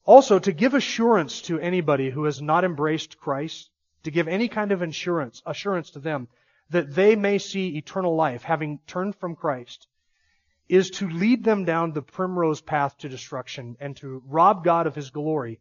Also, 0.05 0.39
to 0.39 0.53
give 0.53 0.75
assurance 0.75 1.43
to 1.43 1.61
anybody 1.61 2.11
who 2.11 2.25
has 2.25 2.41
not 2.41 2.65
embraced 2.65 3.19
Christ, 3.19 3.71
to 4.05 4.11
give 4.11 4.27
any 4.27 4.49
kind 4.49 4.73
of 4.73 4.83
assurance, 4.83 5.43
assurance 5.47 5.91
to 5.91 6.01
them 6.01 6.29
that 6.71 6.95
they 6.95 7.15
may 7.17 7.39
see 7.39 7.77
eternal 7.77 8.17
life, 8.17 8.43
having 8.43 8.81
turned 8.87 9.15
from 9.17 9.37
Christ, 9.37 9.87
is 10.69 10.91
to 10.91 11.09
lead 11.09 11.45
them 11.45 11.65
down 11.65 11.93
the 11.93 12.03
primrose 12.03 12.61
path 12.61 12.97
to 12.99 13.09
destruction 13.09 13.77
and 13.79 13.97
to 13.99 14.23
rob 14.27 14.65
God 14.65 14.87
of 14.87 14.95
His 14.95 15.11
glory 15.11 15.61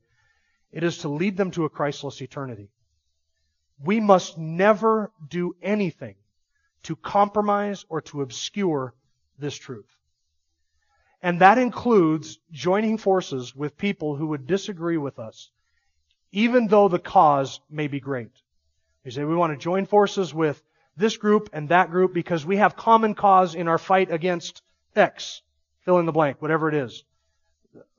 it 0.71 0.83
is 0.83 0.99
to 0.99 1.09
lead 1.09 1.37
them 1.37 1.51
to 1.51 1.65
a 1.65 1.69
Christless 1.69 2.21
eternity. 2.21 2.69
We 3.83 3.99
must 3.99 4.37
never 4.37 5.11
do 5.27 5.55
anything 5.61 6.15
to 6.83 6.95
compromise 6.95 7.85
or 7.89 8.01
to 8.01 8.21
obscure 8.21 8.93
this 9.37 9.55
truth. 9.55 9.95
And 11.21 11.41
that 11.41 11.57
includes 11.57 12.39
joining 12.51 12.97
forces 12.97 13.55
with 13.55 13.77
people 13.77 14.15
who 14.15 14.27
would 14.27 14.47
disagree 14.47 14.97
with 14.97 15.19
us, 15.19 15.51
even 16.31 16.67
though 16.67 16.87
the 16.87 16.99
cause 16.99 17.59
may 17.69 17.87
be 17.87 17.99
great. 17.99 18.31
You 19.03 19.11
say 19.11 19.23
we 19.23 19.35
want 19.35 19.53
to 19.53 19.63
join 19.63 19.85
forces 19.85 20.33
with 20.33 20.61
this 20.97 21.17
group 21.17 21.49
and 21.53 21.69
that 21.69 21.91
group 21.91 22.13
because 22.13 22.45
we 22.45 22.57
have 22.57 22.75
common 22.75 23.13
cause 23.13 23.55
in 23.55 23.67
our 23.67 23.77
fight 23.77 24.11
against 24.11 24.61
X. 24.95 25.41
Fill 25.81 25.99
in 25.99 26.05
the 26.05 26.11
blank, 26.11 26.41
whatever 26.41 26.69
it 26.69 26.75
is 26.75 27.03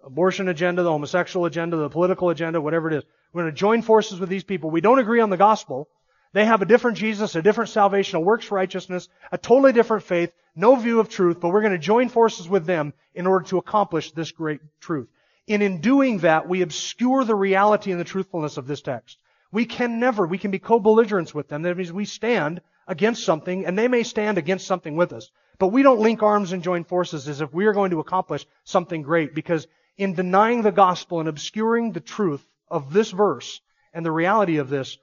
abortion 0.05 0.49
agenda, 0.49 0.83
the 0.83 0.91
homosexual 0.91 1.47
agenda, 1.47 1.77
the 1.77 1.89
political 1.89 2.31
agenda, 2.31 2.61
whatever 2.61 2.89
it 2.89 2.95
is. 2.95 3.05
We're 3.33 3.43
going 3.43 3.55
to 3.55 3.59
join 3.59 3.83
forces 3.83 4.21
with 4.21 4.29
these 4.29 4.45
people. 4.45 4.71
We 4.71 4.81
don't 4.81 4.99
agree 4.99 5.21
on 5.21 5.31
the 5.31 5.37
gospel. 5.37 5.89
They 6.33 6.45
have 6.45 6.63
a 6.63 6.67
different 6.67 6.97
Jesus, 6.97 7.35
a 7.35 7.43
different 7.43 7.71
salvation, 7.71 8.17
a 8.17 8.21
works 8.21 8.51
righteousness, 8.51 9.09
a 9.31 9.39
totally 9.39 9.73
different 9.73 10.05
faith, 10.05 10.33
no 10.57 10.77
view 10.77 11.01
of 11.01 11.09
truth, 11.09 11.41
but 11.41 11.51
we're 11.51 11.61
going 11.61 11.73
to 11.73 11.79
join 11.79 12.09
forces 12.09 12.49
with 12.49 12.67
them 12.67 12.95
in 13.15 13.27
order 13.27 13.47
to 13.47 13.59
accomplish 13.59 14.13
this 14.13 14.33
great 14.33 14.61
truth. 14.81 15.09
And 15.49 15.63
in 15.63 15.81
doing 15.81 16.19
that, 16.19 16.49
we 16.49 16.63
obscure 16.63 17.25
the 17.25 17.35
reality 17.35 17.91
and 17.91 18.01
the 18.01 18.05
truthfulness 18.05 18.57
of 18.57 18.67
this 18.67 18.81
text. 18.81 19.19
We 19.51 19.67
can 19.67 20.01
never, 20.01 20.27
we 20.27 20.39
can 20.39 20.51
be 20.51 20.59
co-belligerents 20.59 21.35
with 21.35 21.49
them. 21.49 21.63
That 21.63 21.77
means 21.77 21.93
we 21.93 22.07
stand 22.07 22.63
against 22.87 23.25
something, 23.25 23.67
and 23.67 23.79
they 23.79 23.89
may 23.89 24.03
stand 24.03 24.39
against 24.39 24.67
something 24.67 24.97
with 24.97 25.13
us. 25.13 25.31
But 25.63 25.69
we 25.69 25.85
don't 25.85 26.01
link 26.01 26.25
arms 26.25 26.51
and 26.51 26.61
join 26.61 26.83
forces 26.83 27.29
as 27.29 27.41
if 27.41 27.55
we 27.55 27.67
are 27.67 27.73
going 27.73 27.93
to 27.93 28.01
accomplish 28.01 28.45
something 28.65 29.03
great, 29.03 29.33
because 29.33 29.69
in 29.97 30.15
denying 30.15 30.63
the 30.63 30.73
gospel 30.73 31.21
and 31.21 31.29
obscuring 31.29 31.93
the 31.93 32.01
truth 32.01 32.45
of 32.67 32.93
this 32.93 33.13
verse 33.13 33.61
and 33.95 34.05
the 34.05 34.11
reality 34.11 34.57
of 34.57 34.69
this, 34.69 34.99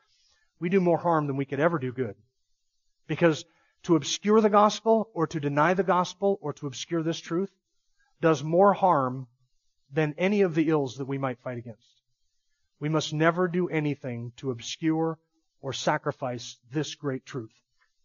we 0.60 0.68
do 0.68 0.82
more 0.82 0.98
harm 0.98 1.28
than 1.28 1.38
we 1.38 1.46
could 1.46 1.62
ever 1.62 1.80
do 1.80 1.94
good. 1.94 2.18
Because 3.08 3.46
to 3.84 3.96
obscure 3.96 4.42
the 4.42 4.50
gospel 4.50 5.10
or 5.14 5.28
to 5.28 5.40
deny 5.40 5.76
the 5.76 5.84
gospel 5.84 6.38
or 6.42 6.52
to 6.52 6.68
obscure 6.68 7.04
this 7.04 7.22
truth 7.22 7.54
does 8.20 8.44
more 8.44 8.74
harm 8.74 9.28
than 9.94 10.14
any 10.18 10.42
of 10.42 10.56
the 10.56 10.68
ills 10.68 10.98
that 10.98 11.08
we 11.08 11.18
might 11.18 11.40
fight 11.40 11.58
against. 11.58 12.02
We 12.82 12.90
must 12.90 13.14
never 13.14 13.48
do 13.48 13.70
anything 13.70 14.34
to 14.36 14.52
obscure 14.52 15.20
or 15.62 15.72
sacrifice 15.72 16.58
this 16.70 16.96
great 16.96 17.26
truth 17.26 17.54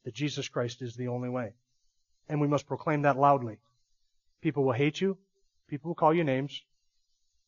that 0.05 0.15
Jesus 0.15 0.47
Christ 0.47 0.83
is 0.83 0.95
the 0.95 1.09
only 1.09 1.31
way. 1.31 1.55
And 2.29 2.41
we 2.41 2.49
must 2.49 2.67
proclaim 2.67 3.03
that 3.03 3.19
loudly. 3.19 3.59
People 4.41 4.65
will 4.65 4.73
hate 4.73 5.01
you. 5.01 5.17
People 5.69 5.91
will 5.91 5.95
call 5.95 6.15
you 6.15 6.25
names. 6.25 6.63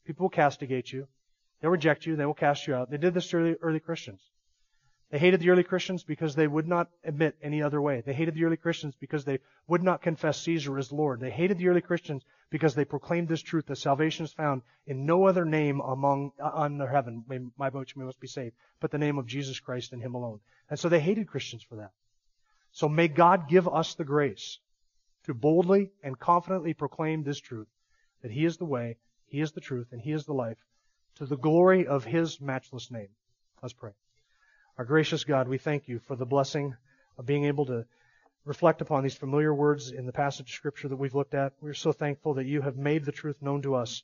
People 0.05 0.25
will 0.25 0.31
castigate 0.31 0.93
you. 0.93 1.07
They'll 1.61 1.71
reject 1.71 2.07
you. 2.07 2.17
They 2.17 2.27
will 2.27 2.35
cast 2.35 2.67
you 2.67 2.75
out. 2.75 2.91
They 2.91 2.97
did 2.99 3.15
this 3.15 3.29
to 3.31 3.43
the 3.43 3.59
early 3.63 3.81
Christians. 3.81 4.21
They 5.11 5.19
hated 5.19 5.41
the 5.41 5.51
early 5.51 5.63
Christians 5.63 6.03
because 6.03 6.35
they 6.35 6.49
would 6.49 6.67
not 6.67 6.91
admit 7.05 7.37
any 7.41 7.63
other 7.63 7.81
way. 7.81 8.01
They 8.01 8.13
hated 8.13 8.35
the 8.35 8.45
early 8.45 8.57
Christians 8.57 8.95
because 8.99 9.25
they 9.25 9.39
would 9.69 9.83
not 9.83 10.03
confess 10.03 10.41
Caesar 10.43 10.77
as 10.79 10.91
Lord. 10.91 11.21
They 11.21 11.31
hated 11.31 11.59
the 11.59 11.69
early 11.69 11.81
Christians 11.81 12.25
because 12.51 12.75
they 12.75 12.85
proclaimed 12.85 13.29
this 13.29 13.43
truth 13.43 13.67
that 13.67 13.77
salvation 13.77 14.25
is 14.25 14.33
found 14.33 14.63
in 14.87 15.07
no 15.07 15.27
other 15.27 15.45
name 15.45 15.81
among 15.81 16.33
uh, 16.41 16.51
under 16.53 16.89
heaven. 16.89 17.25
May 17.29 17.39
My 17.57 17.71
boat 17.71 17.93
must 17.95 18.19
be 18.19 18.27
saved, 18.27 18.57
but 18.81 18.91
the 18.91 18.99
name 18.99 19.19
of 19.19 19.27
Jesus 19.27 19.61
Christ 19.61 19.93
and 19.93 20.03
Him 20.03 20.15
alone. 20.15 20.41
And 20.69 20.79
so 20.79 20.89
they 20.89 21.01
hated 21.01 21.29
Christians 21.29 21.63
for 21.63 21.77
that. 21.77 21.93
So 22.73 22.89
may 22.89 23.07
God 23.07 23.49
give 23.49 23.69
us 23.69 23.95
the 23.95 24.05
grace 24.05 24.59
to 25.27 25.35
boldly 25.35 25.91
and 26.03 26.19
confidently 26.19 26.73
proclaim 26.73 27.23
this 27.23 27.39
truth 27.39 27.69
that 28.23 28.31
He 28.31 28.45
is 28.45 28.57
the 28.57 28.65
way, 28.65 28.97
He 29.27 29.41
is 29.41 29.53
the 29.53 29.61
truth, 29.61 29.89
and 29.93 30.01
He 30.01 30.13
is 30.13 30.25
the 30.25 30.33
life 30.33 30.59
to 31.17 31.27
the 31.27 31.37
glory 31.37 31.87
of 31.87 32.05
His 32.05 32.41
matchless 32.41 32.91
name. 32.91 33.09
Let's 33.63 33.75
pray. 33.75 33.93
Our 34.79 34.85
gracious 34.85 35.25
God, 35.25 35.49
we 35.49 35.59
thank 35.59 35.89
you 35.89 35.99
for 35.99 36.17
the 36.17 36.27
blessing 36.27 36.77
of 37.19 37.27
being 37.27 37.45
able 37.45 37.67
to 37.67 37.87
reflect 38.45 38.81
upon 38.81 39.03
these 39.03 39.17
familiar 39.17 39.53
words 39.53 39.91
in 39.91 40.07
the 40.07 40.13
passage 40.13 40.49
of 40.49 40.55
Scripture 40.55 40.89
that 40.89 40.97
we've 40.97 41.15
looked 41.15 41.35
at. 41.35 41.55
We're 41.61 41.75
so 41.75 41.93
thankful 41.93 42.35
that 42.35 42.47
you 42.47 42.63
have 42.63 42.77
made 42.77 43.05
the 43.05 43.13
truth 43.13 43.43
known 43.43 43.63
to 43.63 43.75
us. 43.75 44.03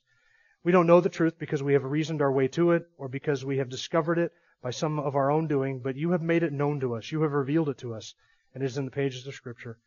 We 0.63 0.71
don't 0.71 0.87
know 0.87 0.99
the 0.99 1.09
truth 1.09 1.39
because 1.39 1.63
we 1.63 1.73
have 1.73 1.85
reasoned 1.85 2.21
our 2.21 2.31
way 2.31 2.49
to 2.49 2.71
it 2.71 2.87
or 2.97 3.07
because 3.07 3.45
we 3.45 3.57
have 3.59 3.69
discovered 3.69 4.17
it 4.17 4.33
by 4.61 4.71
some 4.71 4.99
of 4.99 5.15
our 5.15 5.31
own 5.31 5.47
doing, 5.47 5.79
but 5.79 5.95
you 5.95 6.11
have 6.11 6.21
made 6.21 6.43
it 6.43 6.51
known 6.51 6.79
to 6.81 6.95
us. 6.95 7.11
You 7.11 7.21
have 7.21 7.31
revealed 7.31 7.69
it 7.69 7.77
to 7.79 7.93
us, 7.93 8.15
and 8.53 8.63
it 8.63 8.65
is 8.65 8.77
in 8.77 8.85
the 8.85 8.91
pages 8.91 9.27
of 9.27 9.35
Scripture. 9.35 9.77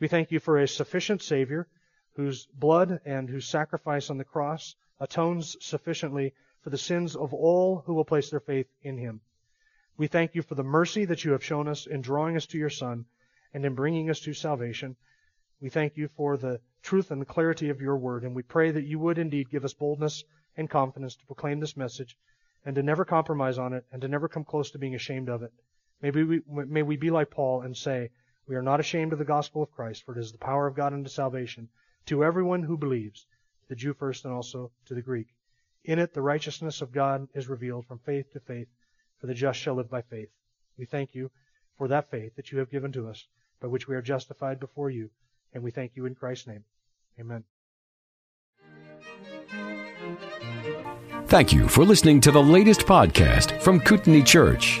We 0.00 0.08
thank 0.08 0.30
you 0.30 0.38
for 0.38 0.58
a 0.58 0.68
sufficient 0.68 1.22
Savior 1.22 1.66
whose 2.14 2.46
blood 2.46 3.00
and 3.04 3.28
whose 3.28 3.46
sacrifice 3.46 4.10
on 4.10 4.18
the 4.18 4.24
cross 4.24 4.74
atones 5.00 5.56
sufficiently 5.60 6.34
for 6.60 6.70
the 6.70 6.78
sins 6.78 7.16
of 7.16 7.34
all 7.34 7.82
who 7.86 7.94
will 7.94 8.04
place 8.04 8.30
their 8.30 8.40
faith 8.40 8.68
in 8.82 8.98
him. 8.98 9.20
We 9.96 10.06
thank 10.06 10.34
you 10.34 10.42
for 10.42 10.54
the 10.54 10.62
mercy 10.62 11.04
that 11.06 11.24
you 11.24 11.32
have 11.32 11.44
shown 11.44 11.66
us 11.66 11.86
in 11.86 12.00
drawing 12.00 12.36
us 12.36 12.46
to 12.46 12.58
your 12.58 12.70
Son 12.70 13.06
and 13.52 13.64
in 13.64 13.74
bringing 13.74 14.10
us 14.10 14.20
to 14.20 14.34
salvation. 14.34 14.96
We 15.60 15.68
thank 15.68 15.96
you 15.96 16.08
for 16.08 16.36
the 16.36 16.60
truth 16.82 17.10
and 17.10 17.20
the 17.20 17.26
clarity 17.26 17.68
of 17.68 17.80
your 17.80 17.96
word, 17.96 18.22
and 18.22 18.34
we 18.34 18.42
pray 18.42 18.70
that 18.70 18.84
you 18.84 19.00
would 19.00 19.18
indeed 19.18 19.50
give 19.50 19.64
us 19.64 19.74
boldness 19.74 20.22
and 20.56 20.70
confidence 20.70 21.16
to 21.16 21.26
proclaim 21.26 21.58
this 21.58 21.76
message 21.76 22.16
and 22.64 22.76
to 22.76 22.82
never 22.82 23.04
compromise 23.04 23.58
on 23.58 23.72
it 23.72 23.84
and 23.90 24.02
to 24.02 24.08
never 24.08 24.28
come 24.28 24.44
close 24.44 24.70
to 24.70 24.78
being 24.78 24.94
ashamed 24.94 25.28
of 25.28 25.42
it. 25.42 25.52
May 26.00 26.10
we, 26.10 26.42
may 26.46 26.82
we 26.82 26.96
be 26.96 27.10
like 27.10 27.30
Paul 27.30 27.62
and 27.62 27.76
say, 27.76 28.10
We 28.48 28.56
are 28.56 28.62
not 28.62 28.80
ashamed 28.80 29.12
of 29.12 29.18
the 29.18 29.26
gospel 29.26 29.62
of 29.62 29.70
Christ, 29.70 30.04
for 30.04 30.16
it 30.16 30.20
is 30.20 30.32
the 30.32 30.38
power 30.38 30.66
of 30.66 30.74
God 30.74 30.94
unto 30.94 31.10
salvation 31.10 31.68
to 32.06 32.24
everyone 32.24 32.62
who 32.62 32.78
believes, 32.78 33.26
the 33.68 33.76
Jew 33.76 33.92
first 33.92 34.24
and 34.24 34.32
also 34.32 34.70
to 34.86 34.94
the 34.94 35.02
Greek. 35.02 35.28
In 35.84 35.98
it, 35.98 36.14
the 36.14 36.22
righteousness 36.22 36.80
of 36.80 36.90
God 36.90 37.28
is 37.34 37.46
revealed 37.46 37.86
from 37.86 37.98
faith 37.98 38.32
to 38.32 38.40
faith 38.40 38.68
for 39.20 39.26
the 39.26 39.34
just 39.34 39.58
shall 39.60 39.74
live 39.74 39.90
by 39.90 40.00
faith. 40.00 40.30
We 40.78 40.86
thank 40.86 41.14
you 41.14 41.30
for 41.76 41.88
that 41.88 42.10
faith 42.10 42.36
that 42.36 42.50
you 42.50 42.58
have 42.58 42.70
given 42.70 42.90
to 42.92 43.08
us, 43.08 43.26
by 43.60 43.68
which 43.68 43.86
we 43.86 43.94
are 43.94 44.02
justified 44.02 44.58
before 44.58 44.88
you, 44.88 45.10
and 45.52 45.62
we 45.62 45.70
thank 45.70 45.94
you 45.94 46.06
in 46.06 46.14
Christ's 46.14 46.46
name. 46.46 46.64
Amen. 47.20 47.44
Thank 51.26 51.52
you 51.52 51.68
for 51.68 51.84
listening 51.84 52.22
to 52.22 52.30
the 52.30 52.42
latest 52.42 52.80
podcast 52.80 53.60
from 53.60 53.80
Kootenai 53.80 54.22
Church. 54.22 54.80